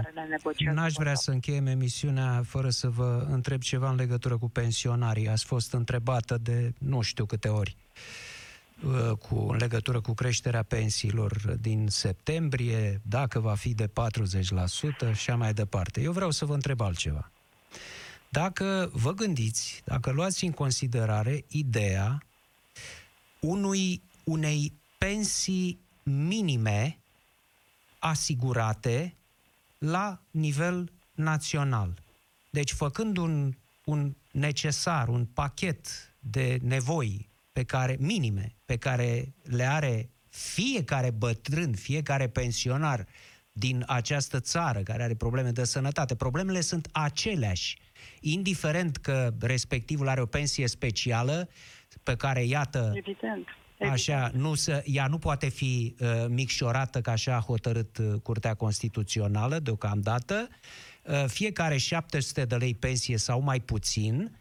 n-aș 0.75 0.93
vrea 0.93 1.15
să 1.15 1.31
încheiem 1.31 1.67
emisiunea 1.67 2.43
fără 2.45 2.69
să 2.69 2.89
vă 2.89 3.27
întreb 3.31 3.61
ceva 3.61 3.91
în 3.91 3.97
legătură 3.97 4.37
cu 4.39 4.49
pensionarii. 4.49 5.29
Ați 5.29 5.45
fost 5.45 5.73
întrebată 5.73 6.39
de 6.43 6.73
nu 6.79 7.01
știu 7.01 7.25
câte 7.25 7.49
ori. 7.49 7.77
Uh, 8.85 9.11
cu, 9.11 9.35
în 9.35 9.57
legătură 9.57 10.01
cu 10.01 10.15
creșterea 10.15 10.63
pensiilor 10.63 11.57
din 11.61 11.89
septembrie, 11.89 13.01
dacă 13.03 13.41
va 13.41 13.55
fi 13.55 13.75
de 13.75 13.91
40% 15.13 15.15
și 15.15 15.31
mai 15.31 15.55
departe. 15.55 16.01
Eu 16.01 16.13
vreau 16.13 16.31
să 16.31 16.45
vă 16.45 16.55
întreb 16.55 16.81
altceva. 16.81 17.31
Dacă 18.29 18.91
vă 18.93 19.13
gândiți, 19.13 19.83
dacă 19.85 20.11
luați 20.11 20.45
în 20.45 20.53
considerare 20.53 21.45
ideea 21.49 22.23
unui, 23.41 24.03
unei 24.25 24.73
pensii 24.99 25.79
minime 26.03 26.99
asigurate 27.99 29.15
la 29.79 30.21
nivel 30.31 30.93
național. 31.15 32.03
Deci 32.51 32.73
făcând 32.73 33.17
un, 33.17 33.55
un 33.85 34.15
necesar, 34.31 35.09
un 35.09 35.25
pachet 35.25 35.87
de 36.19 36.59
nevoi 36.63 37.29
pe 37.59 37.65
care, 37.65 37.97
minime, 38.01 38.55
pe 38.65 38.77
care 38.77 39.35
le 39.43 39.65
are 39.65 40.11
fiecare 40.29 41.11
bătrân, 41.11 41.75
fiecare 41.75 42.29
pensionar 42.29 43.07
din 43.53 43.85
această 43.87 44.41
țară 44.41 44.81
care 44.81 45.03
are 45.03 45.15
probleme 45.15 45.51
de 45.51 45.65
sănătate. 45.65 46.15
Problemele 46.15 46.61
sunt 46.61 46.89
aceleași. 46.93 47.79
indiferent 48.21 48.97
că 48.97 49.35
respectivul 49.41 50.09
are 50.09 50.21
o 50.21 50.27
pensie 50.27 50.67
specială 50.67 51.49
pe 52.03 52.17
care, 52.17 52.45
iată, 52.45 52.93
Evident. 52.95 53.47
Așa, 53.91 54.31
nu 54.35 54.55
să, 54.55 54.83
ea 54.87 55.07
nu 55.07 55.19
poate 55.19 55.49
fi 55.49 55.95
uh, 56.01 56.09
micșorată 56.29 57.01
ca 57.01 57.11
așa 57.11 57.37
a 57.37 57.41
hotărât 57.41 57.99
uh, 57.99 58.21
Curtea 58.23 58.55
Constituțională 58.55 59.59
deocamdată. 59.59 60.49
Uh, 61.03 61.25
fiecare 61.27 61.77
700 61.77 62.45
de 62.45 62.57
lei 62.57 62.75
pensie 62.75 63.17
sau 63.17 63.41
mai 63.41 63.61
puțin, 63.61 64.41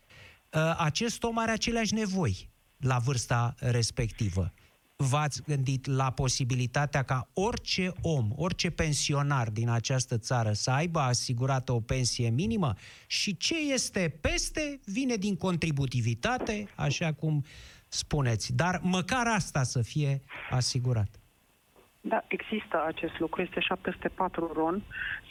uh, 0.52 0.76
acest 0.78 1.24
om 1.24 1.38
are 1.38 1.52
aceleași 1.52 1.94
nevoi 1.94 2.56
la 2.78 2.98
vârsta 2.98 3.56
respectivă. 3.60 4.54
V-ați 4.96 5.42
gândit 5.42 5.86
la 5.86 6.12
posibilitatea 6.12 7.04
ca 7.04 7.30
orice 7.34 7.94
om, 8.02 8.32
orice 8.36 8.70
pensionar 8.70 9.50
din 9.50 9.70
această 9.70 10.18
țară 10.18 10.54
să 10.54 10.72
aibă 10.72 11.00
asigurată 11.00 11.72
o 11.72 11.80
pensie 11.80 12.30
minimă 12.30 12.74
și 13.08 13.38
ce 13.38 13.56
este 13.74 14.18
peste 14.22 14.80
vine 14.86 15.16
din 15.16 15.36
contributivitate, 15.36 16.68
așa 16.76 17.14
cum 17.14 17.46
spuneți. 17.88 18.54
Dar 18.54 18.80
măcar 18.84 19.28
asta 19.28 19.64
să 19.64 19.82
fie 19.82 20.24
asigurat. 20.50 21.20
Da, 22.02 22.24
există 22.28 22.84
acest 22.88 23.20
lucru. 23.20 23.42
Este 23.42 23.60
704 23.60 24.52
RON. 24.54 24.82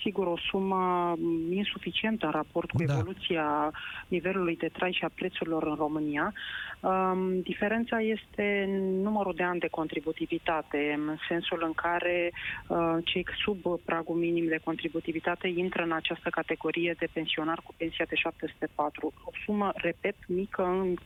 Sigur, 0.03 0.27
o 0.27 0.37
sumă 0.51 1.15
insuficientă 1.51 2.27
în 2.27 2.33
raport 2.33 2.71
cu 2.71 2.85
Da. 2.85 2.93
evoluția 2.93 3.71
nivelului 4.09 4.57
de 4.57 4.69
trai 4.69 4.93
și 4.93 5.05
a 5.05 5.11
prețurilor 5.15 5.67
în 5.67 5.75
România. 5.75 6.33
Um, 6.81 7.41
diferența 7.41 8.01
este 8.01 8.69
numărul 9.03 9.35
de 9.35 9.43
ani 9.43 9.61
de 9.61 9.69
contributivitate, 9.69 10.95
în 10.97 11.17
sensul 11.29 11.63
în 11.65 11.73
care 11.73 12.33
uh, 12.69 12.97
cei 13.05 13.27
sub 13.45 13.81
pragul 13.85 14.17
minim 14.17 14.47
de 14.47 14.61
contributivitate 14.65 15.49
intră 15.49 15.83
în 15.83 15.93
această 15.93 16.29
categorie 16.31 16.95
de 16.99 17.09
pensionar 17.13 17.61
cu 17.65 17.75
pensia 17.77 18.05
de 18.09 18.15
704. 18.15 19.13
O 19.25 19.31
sumă, 19.45 19.73
repet, 19.75 20.17
mică 20.27 20.63
în 20.63 20.97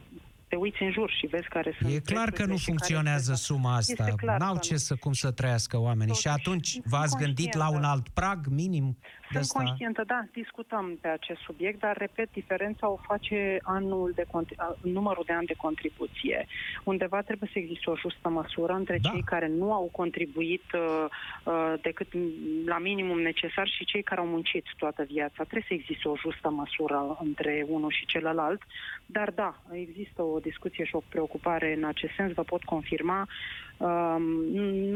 te 0.51 0.57
uiți 0.57 0.83
în 0.83 0.93
jur 0.93 1.11
și 1.19 1.27
vezi 1.27 1.49
care 1.49 1.75
sunt 1.79 1.93
E 1.93 1.99
clar 2.01 2.25
că 2.25 2.31
prețurile 2.31 2.53
nu 2.53 2.59
și 2.59 2.65
care 2.65 2.77
funcționează 2.77 3.31
este- 3.33 3.45
suma 3.45 3.75
asta. 3.77 4.05
Este 4.07 4.15
clar 4.25 4.39
N-au 4.41 4.53
că 4.53 4.59
ce 4.59 4.73
nu. 4.73 4.79
să 4.79 4.95
cum 5.01 5.13
să 5.13 5.31
trăiască 5.31 5.77
oamenii. 5.79 6.15
Și 6.15 6.23
Totuși, 6.23 6.41
atunci 6.41 6.69
sunt 6.69 6.85
v-ați 6.85 7.17
gândit 7.17 7.55
la 7.55 7.69
un 7.69 7.73
conștientă. 7.83 7.87
alt 7.89 8.09
prag 8.09 8.39
minim 8.63 8.87
de 9.01 9.27
Sunt 9.31 9.43
ăsta? 9.43 9.59
conștientă, 9.59 10.03
da, 10.07 10.21
discutăm 10.33 10.99
pe 11.01 11.09
acest 11.09 11.41
subiect, 11.41 11.79
dar, 11.81 11.97
repet, 11.97 12.29
diferența 12.33 12.89
o 12.91 12.97
face 12.97 13.59
anul 13.63 14.13
de 14.15 14.25
contri- 14.35 14.57
a- 14.57 14.77
numărul 14.83 15.23
de 15.27 15.33
ani 15.33 15.47
de 15.47 15.55
contribuție. 15.57 16.47
Undeva 16.85 17.21
trebuie 17.21 17.51
să 17.53 17.59
existe 17.59 17.91
o 17.91 17.97
justă 17.97 18.29
măsură 18.29 18.73
între 18.73 18.99
Da. 19.03 19.09
cei 19.11 19.23
care 19.23 19.49
nu 19.49 19.73
au 19.73 19.89
contribuit 19.93 20.65
uh, 20.75 21.05
uh, 21.45 21.75
decât 21.83 22.07
m- 22.09 22.65
la 22.67 22.79
minimum 22.79 23.21
necesar 23.21 23.69
și 23.69 23.85
cei 23.85 24.03
care 24.03 24.21
au 24.21 24.27
muncit 24.27 24.65
toată 24.77 25.03
viața. 25.09 25.43
Trebuie 25.43 25.65
să 25.69 25.75
existe 25.75 26.09
o 26.09 26.17
justă 26.17 26.49
măsură 26.51 27.19
între 27.23 27.65
unul 27.69 27.91
și 27.91 28.07
celălalt, 28.07 28.63
dar 29.07 29.31
da, 29.31 29.63
există 29.73 30.23
o 30.23 30.39
discuție 30.43 30.85
și 30.85 30.95
o 30.95 31.03
preocupare 31.09 31.75
în 31.77 31.85
acest 31.85 32.13
sens, 32.17 32.33
vă 32.33 32.43
pot 32.43 32.63
confirma. 32.63 33.29
Um, 33.77 34.23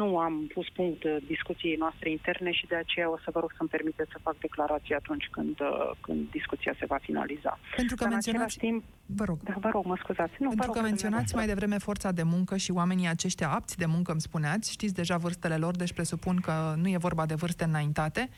nu 0.00 0.18
am 0.18 0.50
pus 0.54 0.66
punct 0.74 1.04
uh, 1.04 1.16
discuției 1.26 1.76
noastre 1.76 2.10
interne 2.10 2.52
și 2.52 2.66
de 2.66 2.74
aceea 2.74 3.10
o 3.10 3.18
să 3.24 3.30
vă 3.32 3.40
rog 3.40 3.52
să-mi 3.56 3.68
permiteți 3.68 4.10
să 4.10 4.18
fac 4.22 4.36
declarații 4.38 4.94
atunci 4.94 5.28
când, 5.30 5.60
uh, 5.60 5.90
când 6.00 6.30
discuția 6.30 6.74
se 6.78 6.86
va 6.86 6.98
finaliza. 7.02 7.58
Pentru 7.76 7.94
că 7.96 8.02
Dar 8.02 8.12
în 8.12 8.18
menționați... 8.18 8.44
același 8.44 8.58
timp, 8.58 8.84
Vă 9.06 9.24
rog. 9.24 9.38
da, 9.42 9.54
vă 9.60 9.68
rog, 9.72 9.84
mă 9.84 9.96
scuzați. 9.98 10.32
Nu, 10.38 10.48
vă 10.48 10.54
Pentru 10.54 10.66
rog 10.66 10.74
că 10.74 10.80
pe 10.80 10.88
menționați 10.88 11.00
dumneavoastră. 11.00 11.36
mai 11.36 11.46
devreme 11.46 11.78
forța 11.78 12.12
de 12.12 12.22
muncă 12.22 12.56
și 12.56 12.70
oamenii 12.70 13.08
aceștia 13.08 13.48
apți 13.50 13.78
de 13.78 13.86
muncă, 13.86 14.10
îmi 14.12 14.20
spuneați, 14.20 14.72
știți 14.72 14.94
deja 14.94 15.16
vârstele 15.16 15.56
lor, 15.56 15.76
deci 15.76 15.92
presupun 15.92 16.36
că 16.40 16.74
nu 16.76 16.88
e 16.88 16.96
vorba 17.08 17.26
de 17.26 17.34
vârste 17.34 17.64
înaintate. 17.64 18.28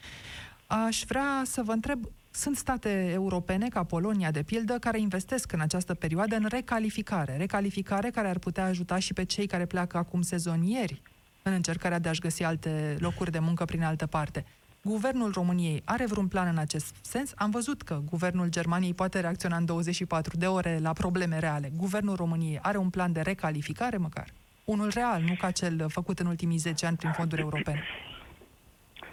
Aș 0.67 1.03
vrea 1.07 1.43
să 1.45 1.63
vă 1.63 1.73
întreb, 1.73 2.01
sunt 2.37 2.57
state 2.57 3.11
europene, 3.13 3.69
ca 3.69 3.85
Polonia, 3.85 4.31
de 4.31 4.43
pildă, 4.43 4.79
care 4.79 5.01
investesc 5.01 5.53
în 5.53 5.61
această 5.61 5.95
perioadă 5.95 6.37
în 6.37 6.47
recalificare. 6.49 7.37
Recalificare 7.37 8.11
care 8.11 8.29
ar 8.29 8.39
putea 8.39 8.65
ajuta 8.65 8.99
și 8.99 9.13
pe 9.13 9.25
cei 9.25 9.47
care 9.47 9.65
pleacă 9.65 9.97
acum 9.97 10.23
sezonieri 10.23 11.01
în 11.43 11.53
încercarea 11.53 11.99
de 11.99 12.09
a-și 12.09 12.21
găsi 12.21 12.45
alte 12.45 12.97
locuri 12.99 13.31
de 13.31 13.39
muncă 13.39 13.65
prin 13.65 13.83
altă 13.83 14.07
parte. 14.07 14.45
Guvernul 14.83 15.33
României 15.33 15.83
are 15.85 16.07
vreun 16.07 16.29
plan 16.29 16.49
în 16.49 16.59
acest 16.59 16.95
sens? 17.01 17.33
Am 17.37 17.51
văzut 17.51 17.83
că 17.83 18.01
guvernul 18.11 18.49
Germaniei 18.49 18.95
poate 18.95 19.21
reacționa 19.21 19.57
în 19.57 19.65
24 19.65 20.37
de 20.37 20.47
ore 20.47 20.79
la 20.83 20.93
probleme 20.93 21.39
reale. 21.39 21.71
Guvernul 21.77 22.17
României 22.17 22.59
are 22.63 22.77
un 22.77 22.91
plan 22.91 23.13
de 23.13 23.21
recalificare 23.21 23.97
măcar? 23.97 24.27
Unul 24.65 24.91
real, 24.95 25.23
nu 25.23 25.35
ca 25.39 25.51
cel 25.51 25.87
făcut 25.89 26.19
în 26.19 26.27
ultimii 26.27 26.57
10 26.57 26.87
ani 26.87 26.97
prin 26.97 27.13
fonduri 27.13 27.41
europene. 27.41 27.83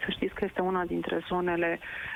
Să 0.06 0.10
știți 0.10 0.34
că 0.34 0.46
este 0.46 0.62
una 0.62 0.84
dintre 0.86 1.24
zonele 1.30 1.80
uh, 1.82 2.14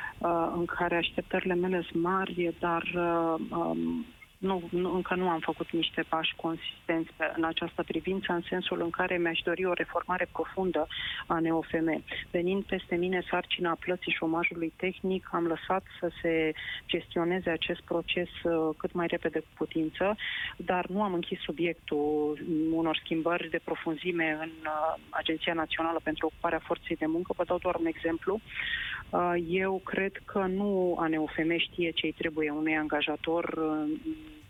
în 0.56 0.66
care 0.66 0.96
așteptările 0.96 1.56
mele 1.56 1.86
sunt 1.92 2.04
mari, 2.04 2.56
dar 2.60 2.84
uh, 2.96 3.36
um, 3.50 4.06
nu, 4.38 4.68
nu, 4.72 4.94
încă 4.94 5.16
nu 5.16 5.30
am 5.30 5.40
făcut 5.40 5.72
niște 5.72 6.06
pași 6.10 6.36
consistenți 6.36 7.12
pe, 7.18 7.32
în 7.36 7.44
această 7.44 7.84
privință, 7.84 8.32
în 8.32 8.42
sensul 8.42 8.82
în 8.82 8.90
care 8.90 9.18
mi-aș 9.18 9.40
dori 9.44 9.66
o 9.66 9.74
reformare 9.74 10.28
profundă 10.32 10.88
a 11.28 11.40
NEOFM. 11.40 12.04
Venind 12.32 12.64
peste 12.64 12.96
mine 12.96 13.24
sarcina 13.30 13.78
plății 13.80 14.12
șomajului 14.12 14.74
tehnic, 14.76 15.30
am 15.32 15.46
lăsat 15.46 15.84
să 16.00 16.12
se 16.22 16.54
gestioneze 16.88 17.50
acest 17.50 17.82
proces 17.82 18.30
uh, 18.44 18.76
cât 18.78 18.92
mai 18.94 19.08
repede 19.08 19.40
cu 19.40 19.48
putință, 19.54 20.16
dar 20.58 20.86
nu 20.88 21.04
am 21.04 21.14
închis 21.14 21.40
subiectul 21.40 22.40
unor 22.72 23.00
schimbări 23.04 23.50
de 23.50 23.60
profunzime 23.64 24.38
în 24.42 24.52
uh, 24.64 24.94
Agenția 25.10 25.54
Națională 25.54 26.00
pentru 26.04 26.26
Ocuparea 26.26 26.62
Forței 26.64 26.96
de 26.96 27.06
Muncă. 27.06 27.34
Vă 27.38 27.44
dau 27.44 27.58
doar 27.58 27.76
un 27.76 27.86
exemplu. 27.86 28.40
Uh, 29.10 29.34
Eu 29.48 29.82
cred 29.84 30.12
că 30.26 30.40
nu 30.40 30.96
ANEUFM 31.00 31.58
știe 31.58 31.92
ce 31.92 32.06
îi 32.06 32.12
trebuie 32.12 32.52
unui 32.52 32.78
angajator 32.78 33.44
uh, 33.44 33.64
în 33.64 33.90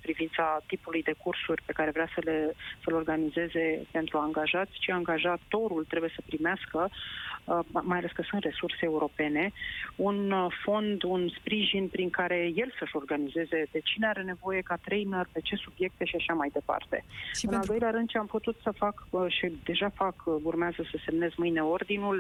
privința 0.08 0.45
tipului 0.72 1.03
de 1.10 1.16
cursuri 1.24 1.62
pe 1.66 1.78
care 1.78 1.91
vrea 1.97 2.10
să 2.16 2.22
le, 2.24 2.38
să 2.84 2.88
le 2.89 2.95
organizeze 2.95 3.66
pentru 3.91 4.18
angajați, 4.18 4.76
ci 4.84 4.89
angajatorul 4.89 5.84
trebuie 5.91 6.12
să 6.16 6.22
primească, 6.26 6.80
uh, 6.89 7.60
mai 7.91 7.97
ales 7.97 8.12
că 8.12 8.24
sunt 8.30 8.43
resurse 8.43 8.84
europene, 8.91 9.51
un 9.95 10.32
uh, 10.32 10.47
fond, 10.64 11.03
un 11.03 11.30
sprijin 11.38 11.88
prin 11.88 12.10
care 12.10 12.39
el 12.55 12.70
să-și 12.80 12.95
organizeze 12.95 13.60
de 13.72 13.80
cine 13.89 14.08
are 14.08 14.22
nevoie 14.22 14.62
ca 14.62 14.76
trainer, 14.88 15.26
pe 15.32 15.39
ce 15.47 15.55
subiecte 15.55 16.03
și 16.05 16.16
așa 16.16 16.34
mai 16.34 16.49
departe. 16.53 16.97
Și 17.34 17.45
În 17.45 17.49
al 17.49 17.53
pentru 17.53 17.72
doilea 17.72 17.91
rând, 17.95 18.08
ce 18.10 18.18
am 18.18 18.26
putut 18.26 18.58
să 18.64 18.72
fac 18.72 18.95
uh, 19.10 19.26
și 19.28 19.51
deja 19.64 19.89
fac, 19.89 20.16
uh, 20.26 20.36
urmează 20.43 20.82
să 20.91 20.97
semnez 21.05 21.32
mâine 21.36 21.62
ordinul, 21.62 22.20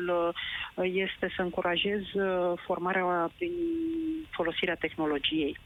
uh, 0.75 0.89
este 0.93 1.27
să 1.35 1.41
încurajez 1.41 2.01
uh, 2.13 2.53
formarea 2.65 3.31
prin 3.37 3.51
folosirea 4.29 4.75
tehnologiei. 4.75 5.57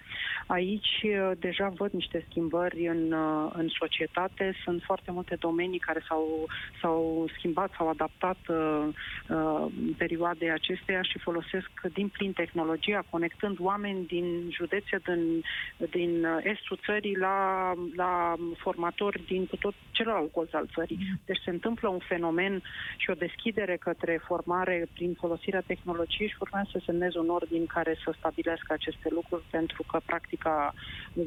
Aici 0.52 1.02
uh, 1.04 1.32
deja 1.40 1.68
văd 1.76 1.92
niște 1.92 2.26
schimbări 2.30 2.88
în, 2.88 3.12
uh, 3.12 3.52
în 3.54 3.68
societate, 3.80 4.54
sunt 4.64 4.82
foarte 4.84 5.12
multe 5.12 5.36
domenii 5.36 5.80
care 5.80 6.04
s-au, 6.08 6.48
s-au 6.82 7.26
schimbat, 7.38 7.72
s-au 7.78 7.90
adaptat 7.90 8.38
uh, 8.48 8.88
uh, 9.30 9.66
în 9.86 9.94
perioadei 9.98 10.52
acesteia 10.52 11.02
și 11.02 11.20
folosesc 11.20 11.70
din 11.94 12.08
plin 12.08 12.34
tehnologia, 12.34 13.04
conectând 13.10 13.58
oameni 13.60 14.06
din 14.06 14.50
județe, 14.50 15.02
din, 15.06 15.44
din 15.90 16.26
uh, 16.26 16.38
estul 16.44 16.80
țării 16.86 17.18
la, 17.18 17.72
la 17.96 18.36
formatori 18.58 19.24
din 19.26 19.46
cu 19.46 19.56
tot 19.56 19.74
celălalt 19.92 20.32
colț 20.32 20.54
al 20.54 20.70
țării. 20.74 21.00
Deci 21.26 21.42
se 21.44 21.50
întâmplă 21.50 21.90
un 21.90 22.00
fenomen 22.00 22.62
și 22.98 23.10
o 23.10 23.14
deschidere 23.14 23.78
către 23.78 24.22
formare 24.24 24.88
prin 24.94 25.14
folosirea 25.14 25.64
tehnologiei 25.68 26.28
și 26.28 26.38
urmează 26.40 26.70
să 26.72 26.82
semnez 26.86 27.16
un 27.16 27.30
ordin 27.30 27.66
care 27.66 27.98
să 28.04 28.14
stabilească 28.18 28.74
aceste 28.74 29.10
lucruri 29.12 29.44
pentru 29.50 29.84
că 29.88 30.00
practica 30.42 30.74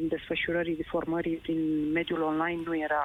desfășurării 0.09 0.85
formării 0.89 1.37
prin 1.37 1.91
mediul 1.93 2.23
online 2.23 2.63
nu 2.65 2.77
era, 2.77 3.05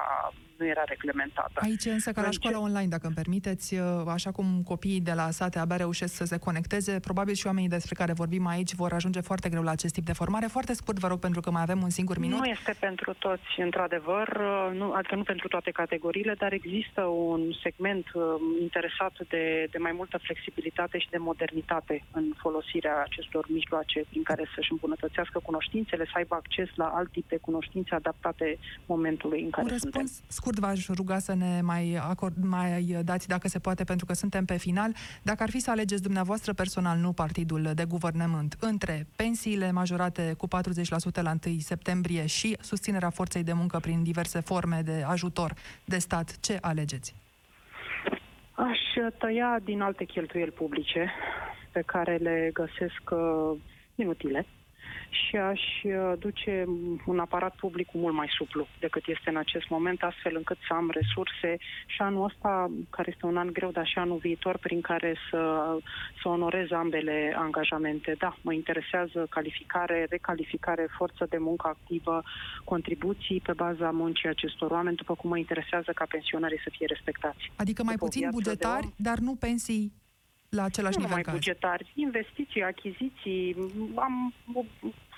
nu 0.60 0.66
era 0.66 0.82
reglementată. 0.86 1.60
Aici 1.62 1.84
însă, 1.84 2.12
ca 2.12 2.20
la 2.20 2.26
În 2.26 2.32
școala 2.32 2.56
ce- 2.56 2.62
online, 2.62 2.86
dacă 2.88 3.06
îmi 3.06 3.14
permiteți, 3.14 3.74
uh, 3.74 3.80
așa 4.06 4.30
cum 4.30 4.46
copiii 4.64 5.00
de 5.00 5.12
la 5.12 5.30
sate 5.30 5.58
abia 5.58 5.76
reușesc 5.76 6.14
să 6.14 6.24
se 6.24 6.38
conecteze, 6.38 7.00
probabil 7.00 7.34
și 7.34 7.46
oamenii 7.46 7.68
despre 7.68 7.94
care 7.94 8.12
vorbim 8.12 8.46
aici 8.46 8.72
vor 8.74 8.92
ajunge 8.92 9.20
foarte 9.20 9.48
greu 9.48 9.62
la 9.62 9.70
acest 9.70 9.94
tip 9.94 10.04
de 10.04 10.12
formare. 10.12 10.46
Foarte 10.46 10.72
scurt, 10.74 10.98
vă 10.98 11.08
rog, 11.08 11.18
pentru 11.18 11.40
că 11.40 11.50
mai 11.50 11.62
avem 11.62 11.82
un 11.82 11.90
singur 11.90 12.18
minut. 12.18 12.38
Nu 12.38 12.44
este 12.44 12.74
pentru 12.80 13.14
toți, 13.18 13.60
într-adevăr, 13.60 14.28
nu, 14.74 14.92
adică 14.92 15.14
nu 15.14 15.22
pentru 15.22 15.48
toate 15.48 15.70
categoriile, 15.70 16.34
dar 16.38 16.52
există 16.52 17.02
un 17.02 17.42
segment 17.62 18.06
uh, 18.14 18.22
interesat 18.60 19.12
de, 19.28 19.66
de 19.70 19.78
mai 19.78 19.92
multă 19.92 20.18
flexibilitate 20.22 20.98
și 20.98 21.08
de 21.10 21.16
modernitate 21.18 22.04
în 22.12 22.24
folosirea 22.36 23.02
acestor 23.02 23.44
mijloace 23.48 24.04
prin 24.10 24.22
care 24.22 24.44
să-și 24.54 24.70
îmbunătățească 24.72 25.38
cunoștințele, 25.42 26.04
să 26.04 26.12
aibă 26.14 26.34
acces 26.34 26.68
la 26.74 26.84
alt 26.84 27.10
tip 27.12 27.28
de 27.28 27.36
cunoștințe 27.36 27.94
adaptate 27.94 28.58
momentului 28.86 29.42
în 29.42 29.50
care 29.50 29.72
Un 29.72 29.78
suntem. 29.78 30.00
răspuns 30.00 30.22
scurt 30.50 30.66
v-aș 30.66 30.88
ruga 30.88 31.18
să 31.18 31.34
ne 31.34 31.60
mai, 31.62 31.98
acord, 32.08 32.34
mai 32.42 33.00
dați, 33.04 33.28
dacă 33.28 33.48
se 33.48 33.58
poate, 33.58 33.84
pentru 33.84 34.06
că 34.06 34.12
suntem 34.12 34.44
pe 34.44 34.56
final. 34.56 34.92
Dacă 35.22 35.42
ar 35.42 35.50
fi 35.50 35.58
să 35.58 35.70
alegeți 35.70 36.02
dumneavoastră 36.02 36.52
personal, 36.52 36.98
nu 36.98 37.12
partidul 37.12 37.70
de 37.74 37.84
guvernământ, 37.84 38.56
între 38.60 39.06
pensiile 39.16 39.70
majorate 39.70 40.34
cu 40.38 40.46
40% 40.48 40.50
la 41.22 41.32
1 41.46 41.58
septembrie 41.58 42.26
și 42.26 42.56
susținerea 42.60 43.10
forței 43.10 43.42
de 43.42 43.52
muncă 43.52 43.78
prin 43.78 44.02
diverse 44.02 44.40
forme 44.40 44.80
de 44.84 45.04
ajutor 45.06 45.54
de 45.84 45.98
stat, 45.98 46.40
ce 46.40 46.58
alegeți? 46.60 47.14
Aș 48.52 48.78
tăia 49.18 49.58
din 49.64 49.80
alte 49.80 50.04
cheltuieli 50.04 50.50
publice 50.50 51.12
pe 51.72 51.82
care 51.86 52.16
le 52.16 52.50
găsesc 52.52 53.02
uh, 53.10 53.58
inutile 53.94 54.46
și 55.10 55.36
aș 55.36 55.60
uh, 55.82 56.12
duce 56.18 56.64
un 57.06 57.18
aparat 57.18 57.54
public 57.54 57.88
mult 57.92 58.14
mai 58.14 58.28
suplu 58.38 58.66
decât 58.80 59.02
este 59.06 59.30
în 59.30 59.36
acest 59.36 59.68
moment, 59.68 60.02
astfel 60.02 60.36
încât 60.36 60.56
să 60.68 60.74
am 60.74 60.90
resurse 60.90 61.56
și 61.86 62.02
anul 62.02 62.24
ăsta, 62.24 62.70
care 62.90 63.08
este 63.12 63.26
un 63.26 63.36
an 63.36 63.52
greu, 63.52 63.70
dar 63.70 63.86
și 63.86 63.98
anul 63.98 64.18
viitor, 64.18 64.58
prin 64.58 64.80
care 64.80 65.16
să, 65.30 65.40
să 66.22 66.28
onorez 66.28 66.70
ambele 66.70 67.34
angajamente. 67.38 68.14
Da, 68.18 68.36
mă 68.40 68.52
interesează 68.52 69.26
calificare, 69.30 70.06
recalificare, 70.10 70.86
forță 70.96 71.26
de 71.28 71.38
muncă 71.38 71.66
activă, 71.68 72.22
contribuții 72.64 73.40
pe 73.40 73.52
baza 73.52 73.90
muncii 73.90 74.28
acestor 74.28 74.70
oameni, 74.70 74.96
după 74.96 75.14
cum 75.14 75.30
mă 75.30 75.38
interesează 75.38 75.92
ca 75.94 76.04
pensionarii 76.08 76.60
să 76.64 76.70
fie 76.72 76.86
respectați. 76.86 77.52
Adică 77.56 77.82
mai 77.82 77.94
După 77.94 78.04
o 78.04 78.06
puțin 78.06 78.20
viață 78.20 78.36
de 78.36 78.42
bugetari, 78.42 78.84
om. 78.84 78.92
dar 78.96 79.18
nu 79.18 79.34
pensii 79.34 79.92
la 80.50 80.62
același 80.62 80.98
nu 80.98 81.02
nivel 81.02 81.08
numai 81.08 81.22
ca 81.22 81.30
azi. 81.30 81.40
bugetari, 81.40 81.92
investiții, 81.94 82.62
achiziții, 82.62 83.56
am, 83.94 84.34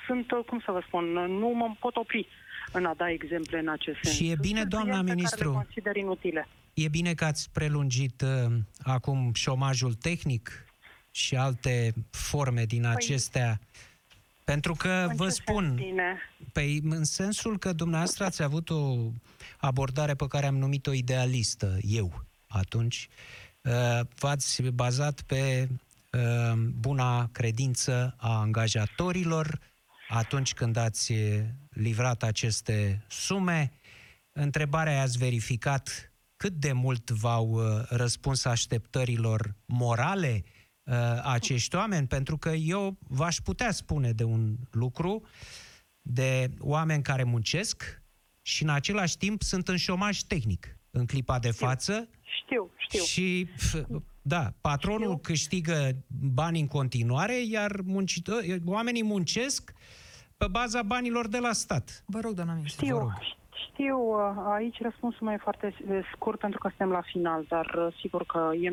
sunt, 0.06 0.26
cum 0.46 0.60
să 0.64 0.70
vă 0.72 0.82
spun, 0.86 1.04
nu 1.12 1.48
mă 1.48 1.76
pot 1.78 1.96
opri 1.96 2.26
în 2.72 2.84
a 2.84 2.94
da 2.94 3.10
exemple 3.10 3.58
în 3.58 3.68
acest 3.68 3.98
sens. 4.02 4.16
Și 4.16 4.30
e 4.30 4.36
bine, 4.40 4.58
Sunt 4.58 4.70
doamna 4.70 4.96
subiecte 4.96 5.14
ministru. 5.14 5.50
Care 5.50 5.58
le 5.58 5.64
consider 5.64 5.96
inutile. 5.96 6.48
E 6.74 6.88
bine 6.88 7.14
că 7.14 7.24
ați 7.24 7.50
prelungit 7.52 8.22
uh, 8.22 8.52
acum 8.82 9.30
șomajul 9.34 9.94
tehnic 9.94 10.66
și 11.10 11.36
alte 11.36 11.92
forme 12.10 12.64
din 12.64 12.86
acestea. 12.86 13.60
Pentru 14.44 14.74
că 14.74 14.88
Păi, 14.88 15.06
În 15.10 15.16
vă 15.16 15.24
ce 15.24 15.30
spun, 15.30 15.64
sens 15.64 15.88
bine? 15.88 16.18
Păi 16.52 16.80
în 16.84 17.04
sensul 17.04 17.58
că 17.58 17.72
dumneavoastră 17.72 18.24
ați 18.24 18.42
avut 18.42 18.70
o 18.70 18.96
abordare 19.58 20.14
pe 20.14 20.26
care 20.28 20.46
am 20.46 20.56
numit-o 20.56 20.92
idealistă, 20.92 21.78
eu, 21.82 22.24
atunci. 22.48 23.08
Uh, 23.10 23.41
V-ați 24.18 24.62
bazat 24.62 25.20
pe 25.20 25.68
uh, 26.10 26.52
buna 26.56 27.28
credință 27.32 28.14
a 28.16 28.38
angajatorilor 28.38 29.60
atunci 30.08 30.54
când 30.54 30.76
ați 30.76 31.12
livrat 31.70 32.22
aceste 32.22 33.04
sume. 33.08 33.72
Întrebarea 34.32 35.02
ați 35.02 35.18
verificat 35.18 36.12
cât 36.36 36.52
de 36.52 36.72
mult 36.72 37.10
v-au 37.10 37.48
uh, 37.50 37.84
răspuns 37.88 38.44
așteptărilor 38.44 39.54
morale 39.66 40.44
uh, 40.82 40.94
acești 41.22 41.76
oameni, 41.76 42.06
pentru 42.06 42.38
că 42.38 42.48
eu 42.48 42.96
v-aș 43.00 43.36
putea 43.36 43.70
spune 43.70 44.12
de 44.12 44.24
un 44.24 44.56
lucru, 44.70 45.22
de 46.00 46.50
oameni 46.58 47.02
care 47.02 47.22
muncesc 47.22 48.02
și 48.42 48.62
în 48.62 48.68
același 48.68 49.16
timp 49.16 49.42
sunt 49.42 49.68
în 49.68 49.76
șomaj 49.76 50.20
tehnic 50.20 50.76
în 50.90 51.06
clipa 51.06 51.38
de 51.38 51.50
față 51.50 52.08
Știu, 52.44 52.70
știu. 52.76 53.02
și, 53.02 53.46
f- 53.46 53.86
da, 54.22 54.52
patronul 54.60 55.06
Știu. 55.08 55.18
câștigă 55.22 55.90
bani 56.34 56.60
în 56.60 56.66
continuare, 56.66 57.34
iar 57.50 57.72
muncită, 57.84 58.40
oamenii 58.66 59.02
muncesc 59.04 59.72
pe 60.36 60.46
baza 60.50 60.82
banilor 60.82 61.28
de 61.28 61.38
la 61.38 61.52
stat. 61.52 62.02
Vă 62.06 62.20
rog, 62.20 62.32
doamna 62.32 62.54
ministru. 62.54 62.84
Vă 62.84 62.90
Știu, 62.92 62.98
rog. 62.98 63.12
știu, 63.72 63.96
uh, 63.98 64.52
aici 64.54 64.76
răspunsul 64.80 65.26
meu 65.26 65.34
e 65.34 65.40
foarte 65.42 65.74
uh, 65.88 65.98
scurt 66.14 66.38
pentru 66.38 66.58
că 66.58 66.68
suntem 66.68 66.88
la 66.88 67.00
final, 67.12 67.44
dar 67.48 67.74
uh, 67.78 67.94
sigur 68.00 68.24
că 68.24 68.50
e 68.60 68.72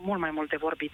mult 0.00 0.20
mai 0.20 0.30
mult 0.30 0.48
de 0.48 0.56
vorbit. 0.60 0.92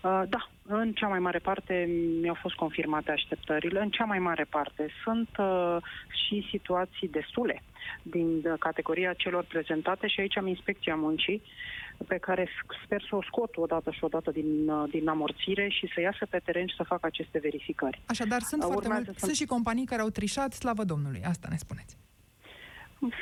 Uh, 0.00 0.22
Da, 0.28 0.48
în 0.66 0.92
cea 0.92 1.08
mai 1.08 1.18
mare 1.18 1.38
parte 1.38 1.88
mi-au 2.20 2.34
fost 2.40 2.54
confirmate 2.54 3.10
așteptările, 3.10 3.80
în 3.80 3.90
cea 3.90 4.04
mai 4.04 4.18
mare 4.18 4.44
parte 4.50 4.88
sunt 5.04 5.28
uh, 5.38 5.76
și 6.26 6.46
situații 6.50 7.08
destule 7.08 7.62
din 8.02 8.26
uh, 8.44 8.52
categoria 8.58 9.12
celor 9.12 9.44
prezentate 9.44 10.06
și 10.06 10.20
aici 10.20 10.36
am 10.36 10.46
inspecția 10.46 10.94
muncii 10.94 11.42
pe 12.08 12.16
care 12.18 12.44
s- 12.44 12.82
sper 12.84 13.02
să 13.08 13.16
o 13.16 13.22
scot 13.22 13.56
odată 13.56 13.90
și 13.90 14.04
odată 14.04 14.30
din, 14.30 14.68
uh, 14.68 14.90
din 14.90 15.08
amorțire 15.08 15.68
și 15.68 15.90
să 15.94 16.00
iasă 16.00 16.26
pe 16.26 16.38
teren 16.44 16.66
și 16.66 16.74
să 16.76 16.82
facă 16.82 17.06
aceste 17.06 17.38
verificări. 17.38 18.00
Așadar, 18.06 18.40
sunt 18.40 18.60
Uh, 18.62 18.66
foarte 18.66 18.86
urmează 18.86 19.04
mult, 19.06 19.18
să- 19.18 19.24
sunt 19.24 19.36
și 19.36 19.44
companii 19.44 19.86
care 19.86 20.02
au 20.02 20.08
trișat, 20.08 20.52
slavă 20.52 20.84
Domnului. 20.84 21.20
Asta 21.24 21.46
ne 21.50 21.56
spuneți. 21.56 21.96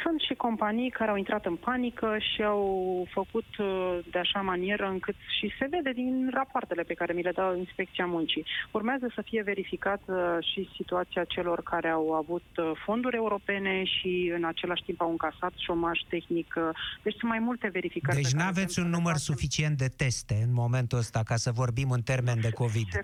Sunt 0.02 0.20
și 0.20 0.34
companii 0.34 0.90
care 0.90 1.10
au 1.10 1.16
intrat 1.16 1.46
în 1.46 1.56
panică 1.56 2.16
și 2.18 2.42
au 2.42 3.06
făcut 3.10 3.46
uh, 3.58 3.98
de 4.10 4.18
așa 4.18 4.40
manieră 4.40 4.86
încât 4.86 5.14
și 5.38 5.52
se 5.58 5.66
vede 5.70 5.92
din 5.92 6.30
rapoartele 6.32 6.82
pe 6.82 6.94
care 6.94 7.12
mi 7.12 7.22
le 7.22 7.30
dă 7.30 7.54
Inspecția 7.58 8.06
Muncii. 8.06 8.46
Urmează 8.70 9.06
să 9.14 9.22
fie 9.22 9.42
verificat 9.42 10.00
uh, 10.06 10.16
și 10.40 10.70
situația 10.76 11.24
celor 11.24 11.62
care 11.62 11.88
au 11.88 12.12
avut 12.12 12.44
uh, 12.56 12.70
fonduri 12.84 13.16
europene 13.16 13.84
și 13.84 14.32
în 14.36 14.44
același 14.44 14.82
timp 14.82 15.00
au 15.00 15.10
încasat 15.10 15.52
șomaj 15.56 16.00
tehnic. 16.08 16.54
uh, 16.56 16.62
Deci 17.02 17.16
sunt 17.18 17.30
mai 17.30 17.38
multe 17.38 17.68
verificări. 17.68 18.16
Deci 18.16 18.30
pe 18.30 18.36
nu 18.36 18.38
care 18.38 18.50
aveți 18.50 18.74
vrem 18.74 18.84
un 18.84 18.90
să 18.90 18.96
le 18.96 18.96
număr 18.96 19.16
facem. 19.18 19.34
suficient 19.34 19.76
de 19.78 19.88
teste 19.96 20.34
în 20.46 20.52
momentul 20.52 20.98
ăsta 20.98 21.20
ca 21.24 21.36
să 21.36 21.50
vorbim 21.50 21.90
în 21.90 22.02
termen 22.02 22.40
de 22.40 22.50
COVID. 22.50 22.88
Se, 22.90 23.00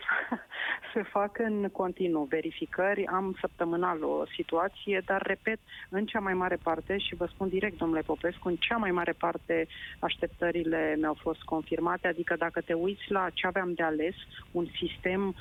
se 0.93 1.03
fac 1.03 1.39
în 1.39 1.69
continuu 1.69 2.25
verificări, 2.25 3.07
am 3.07 3.37
săptămânal 3.41 4.03
o 4.03 4.25
situație, 4.37 5.03
dar, 5.05 5.23
repet, 5.23 5.61
în 5.89 6.07
cea 6.07 6.21
mai 6.21 6.35
mare 6.35 6.59
parte, 6.63 6.99
și 6.99 7.15
vă 7.15 7.27
spun 7.27 7.49
direct, 7.49 7.77
domnule 7.79 8.01
Popescu, 8.01 8.49
în 8.49 8.57
cea 8.57 8.77
mai 8.77 8.91
mare 8.91 9.13
parte 9.13 9.67
așteptările 9.99 10.95
mi-au 10.99 11.17
fost 11.21 11.43
confirmate, 11.43 12.09
adică 12.09 12.37
dacă 12.37 12.61
te 12.61 12.73
uiți 12.73 13.11
la 13.11 13.31
ce 13.33 13.47
aveam 13.47 13.73
de 13.73 13.83
ales, 13.83 14.15
un 14.51 14.67
sistem 14.77 15.35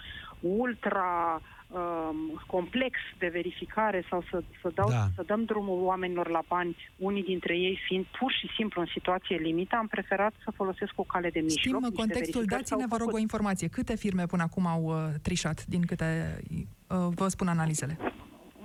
ultra 0.45 1.41
um, 1.67 2.41
complex 2.47 2.97
de 3.19 3.27
verificare 3.27 4.05
sau 4.09 4.23
să, 4.29 4.43
să, 4.61 4.71
dau, 4.73 4.89
Da. 4.89 5.07
să 5.15 5.23
dăm 5.25 5.43
drumul 5.43 5.83
oamenilor 5.83 6.29
la 6.29 6.41
bani, 6.47 6.75
unii 6.97 7.23
dintre 7.23 7.57
ei 7.57 7.79
fiind 7.87 8.05
pur 8.19 8.31
și 8.31 8.47
simplu 8.55 8.81
în 8.81 8.87
situație 8.93 9.37
limită, 9.37 9.75
am 9.75 9.87
preferat 9.87 10.33
să 10.43 10.51
folosesc 10.55 10.91
o 10.95 11.03
cale 11.03 11.29
de 11.29 11.39
mijloc. 11.39 11.59
Știm 11.59 11.77
niște 11.79 11.95
contextul, 11.95 12.39
verificări 12.41 12.61
dați-ne, 12.61 12.79
s-au 12.79 12.87
vă 12.89 12.95
rog, 12.97 13.05
făcut. 13.05 13.13
o 13.13 13.21
informație. 13.21 13.67
Câte 13.67 13.95
firme 13.95 14.25
până 14.25 14.43
acum 14.43 14.65
au 14.67 14.83
uh, 14.83 14.95
trișat, 15.21 15.65
din 15.65 15.81
câte 15.85 16.39
uh, 16.87 17.07
vă 17.15 17.27
spun 17.27 17.47
analizele? 17.47 17.97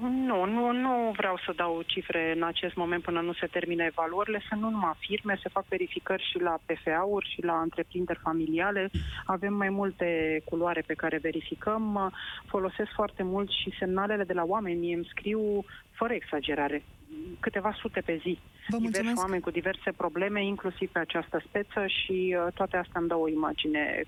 Nu, 0.09 0.45
nu, 0.45 0.73
nu 0.73 1.13
vreau 1.17 1.37
să 1.47 1.53
dau 1.57 1.83
cifre 1.87 2.33
în 2.37 2.43
acest 2.43 2.75
moment 2.75 3.03
până 3.03 3.21
nu 3.21 3.33
se 3.33 3.47
termine 3.47 3.85
evaluările. 3.85 4.43
Sunt 4.49 4.61
nu 4.61 4.71
numai 4.71 4.93
firme, 4.99 5.39
se 5.43 5.49
fac 5.49 5.65
verificări 5.69 6.29
și 6.31 6.39
la 6.41 6.59
PFA-uri 6.67 7.31
și 7.35 7.43
la 7.45 7.61
întreprinderi 7.61 8.19
familiale. 8.23 8.91
Avem 9.25 9.55
mai 9.55 9.69
multe 9.69 10.41
culoare 10.45 10.83
pe 10.87 10.95
care 10.95 11.19
verificăm. 11.23 12.13
Folosesc 12.47 12.91
foarte 12.95 13.23
mult 13.23 13.51
și 13.51 13.75
semnalele 13.79 14.25
de 14.25 14.33
la 14.33 14.45
oameni. 14.45 14.79
Mie 14.79 14.95
îmi 14.95 15.09
scriu, 15.11 15.65
fără 15.91 16.13
exagerare, 16.13 16.83
câteva 17.41 17.73
sute 17.81 18.01
pe 18.01 18.17
zi. 18.23 18.39
Vă 18.69 18.77
Diversi 18.77 18.83
mulțumesc. 18.83 19.19
oameni 19.21 19.43
cu 19.43 19.51
diverse 19.51 19.93
probleme, 19.97 20.45
inclusiv 20.45 20.91
pe 20.91 20.99
această 20.99 21.43
speță 21.47 21.87
și 21.87 22.37
uh, 22.39 22.53
toate 22.55 22.77
astea 22.77 23.01
îmi 23.01 23.09
dau 23.09 23.23
o 23.23 23.29
imagine 23.29 24.05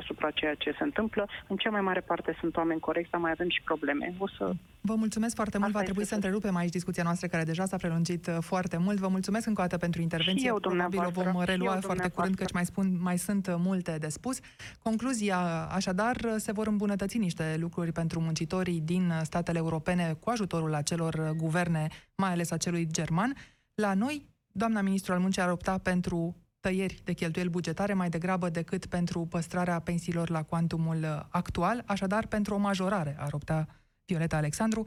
asupra 0.00 0.30
ceea 0.30 0.54
ce 0.54 0.70
se 0.78 0.84
întâmplă. 0.84 1.28
În 1.48 1.56
cea 1.56 1.70
mai 1.70 1.80
mare 1.80 2.00
parte 2.00 2.36
sunt 2.40 2.56
oameni 2.56 2.80
corecți, 2.80 3.10
dar 3.10 3.20
mai 3.20 3.30
avem 3.30 3.48
și 3.48 3.62
probleme. 3.64 4.14
O 4.18 4.28
să 4.28 4.52
Vă 4.80 4.94
mulțumesc 4.94 5.34
foarte 5.34 5.58
mult. 5.58 5.68
Asta 5.68 5.78
Va 5.78 5.84
trebui 5.84 6.02
este 6.02 6.14
să 6.14 6.20
tot. 6.20 6.28
întrerupem 6.30 6.60
aici 6.60 6.70
discuția 6.72 7.02
noastră, 7.02 7.26
care 7.26 7.44
deja 7.44 7.64
s-a 7.66 7.76
prelungit 7.76 8.26
uh, 8.26 8.36
foarte 8.40 8.76
mult. 8.76 8.98
Vă 8.98 9.08
mulțumesc 9.08 9.46
încă 9.46 9.60
o 9.60 9.64
dată 9.64 9.76
pentru 9.78 10.00
intervenție. 10.00 10.46
eu, 10.48 10.56
Probabil 10.58 10.84
o 10.84 10.90
dumneavoastră. 10.90 11.32
vom 11.32 11.40
Și 11.44 11.50
relua 11.50 11.74
eu, 11.74 11.80
foarte 11.80 12.08
curând, 12.08 12.34
dumneavoastră. 12.36 12.44
căci 12.44 12.52
mai, 12.52 12.64
spun, 12.64 13.02
mai 13.02 13.18
sunt 13.18 13.46
uh, 13.46 13.54
multe 13.58 13.96
de 14.00 14.08
spus. 14.08 14.38
Concluzia, 14.82 15.38
așadar, 15.74 16.16
uh, 16.24 16.34
se 16.36 16.52
vor 16.52 16.66
îmbunătăți 16.66 17.18
niște 17.18 17.56
lucruri 17.58 17.92
pentru 17.92 18.20
muncitorii 18.20 18.80
din 18.80 19.08
uh, 19.10 19.20
statele 19.22 19.58
europene 19.58 20.16
cu 20.20 20.30
ajutorul 20.30 20.74
acelor 20.74 21.14
uh, 21.14 21.28
guverne, 21.36 21.86
mai 22.16 22.30
ales 22.30 22.50
a 22.50 22.56
celui 22.56 22.86
german. 22.90 23.32
La 23.74 23.94
noi, 23.94 24.26
doamna 24.52 24.80
ministru 24.80 25.12
al 25.12 25.18
muncii 25.18 25.42
ar 25.42 25.50
opta 25.50 25.78
pentru 25.78 26.36
tăieri 26.62 27.00
de 27.04 27.12
cheltuieli 27.12 27.50
bugetare 27.50 27.94
mai 27.94 28.08
degrabă 28.08 28.48
decât 28.48 28.86
pentru 28.86 29.26
păstrarea 29.26 29.78
pensiilor 29.78 30.30
la 30.30 30.42
cuantumul 30.42 31.02
uh, 31.02 31.22
actual, 31.28 31.82
așadar 31.86 32.26
pentru 32.26 32.54
o 32.54 32.58
majorare 32.58 33.16
ar 33.18 33.32
opta 33.32 33.66
Violeta 34.04 34.36
Alexandru. 34.36 34.86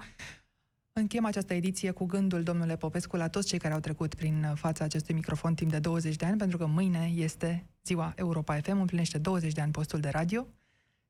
Încheiem 0.93 1.25
această 1.25 1.53
ediție 1.53 1.91
cu 1.91 2.05
gândul, 2.05 2.43
domnule 2.43 2.77
Popescu, 2.77 3.15
la 3.15 3.27
toți 3.27 3.47
cei 3.47 3.59
care 3.59 3.73
au 3.73 3.79
trecut 3.79 4.15
prin 4.15 4.53
fața 4.55 4.83
acestui 4.83 5.13
microfon 5.13 5.53
timp 5.53 5.71
de 5.71 5.79
20 5.79 6.15
de 6.15 6.25
ani, 6.25 6.37
pentru 6.37 6.57
că 6.57 6.65
mâine 6.65 7.11
este 7.15 7.65
ziua 7.85 8.13
Europa 8.15 8.59
FM, 8.59 8.79
împlinește 8.79 9.17
20 9.17 9.53
de 9.53 9.61
ani 9.61 9.71
postul 9.71 9.99
de 9.99 10.09
radio 10.09 10.47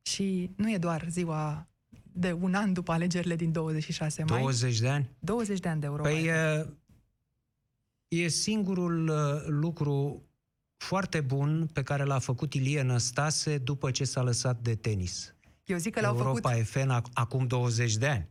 și 0.01 0.51
nu 0.55 0.71
e 0.71 0.77
doar 0.77 1.05
ziua 1.09 1.67
de 2.11 2.31
un 2.31 2.53
an 2.53 2.73
după 2.73 2.91
alegerile 2.91 3.35
din 3.35 3.51
26 3.51 4.23
mai, 4.23 4.39
20 4.39 4.79
de 4.79 4.89
ani? 4.89 5.09
20 5.19 5.59
de 5.59 5.69
ani 5.69 5.79
de 5.79 5.85
Europa 5.85 6.09
Păi 6.09 6.23
FM. 6.23 6.69
uh, 6.69 6.73
e 8.07 8.27
singurul 8.27 9.07
uh, 9.07 9.45
lucru 9.47 10.23
foarte 10.77 11.21
bun 11.21 11.69
pe 11.73 11.83
care 11.83 12.03
l-a 12.03 12.19
făcut 12.19 12.53
Ilie 12.53 12.81
Năstase 12.81 13.57
după 13.57 13.91
ce 13.91 14.03
s-a 14.03 14.21
lăsat 14.21 14.59
de 14.61 14.75
tenis. 14.75 15.33
Eu 15.65 15.77
zic 15.77 15.93
că 15.93 16.01
l-au 16.01 16.15
făcut, 16.15 16.27
Europa 16.45 16.63
FM 16.63 17.01
ac- 17.01 17.11
acum 17.13 17.47
20 17.47 17.95
de 17.95 18.07
ani. 18.07 18.29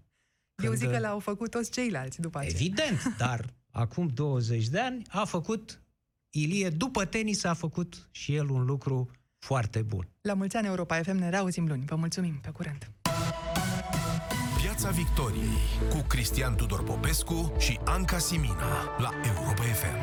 eu 0.62 0.68
Când, 0.68 0.76
zic 0.78 0.88
că 0.88 0.94
uh, 0.94 1.00
l-au 1.00 1.18
făcut 1.18 1.50
toți 1.50 1.70
ceilalți 1.70 2.20
după 2.20 2.38
aceea. 2.38 2.52
Evident, 2.54 3.14
dar 3.18 3.54
acum 3.70 4.06
20 4.06 4.68
de 4.68 4.80
ani 4.80 5.02
a 5.08 5.24
făcut 5.24 5.78
Ilie, 6.30 6.68
după 6.70 7.04
tenis 7.04 7.44
a 7.44 7.54
făcut 7.54 8.08
și 8.10 8.34
el 8.34 8.48
un 8.48 8.64
lucru 8.64 9.10
foarte 9.38 9.82
bun. 9.82 10.08
La 10.20 10.34
mulți 10.34 10.56
ani 10.56 10.66
Europa 10.66 11.02
FM, 11.02 11.16
ne 11.16 11.28
reauzim 11.30 11.66
luni. 11.66 11.84
Vă 11.86 11.94
mulțumim, 11.96 12.38
pe 12.42 12.50
curând! 12.50 12.90
Piața 14.62 14.90
Victoriei 14.90 15.58
cu 15.90 15.96
Cristian 16.08 16.54
Tudor 16.54 16.84
Popescu 16.84 17.52
și 17.58 17.78
Anca 17.84 18.18
Simina 18.18 18.96
la 18.98 19.10
Europa 19.26 19.62
FM. 19.62 19.96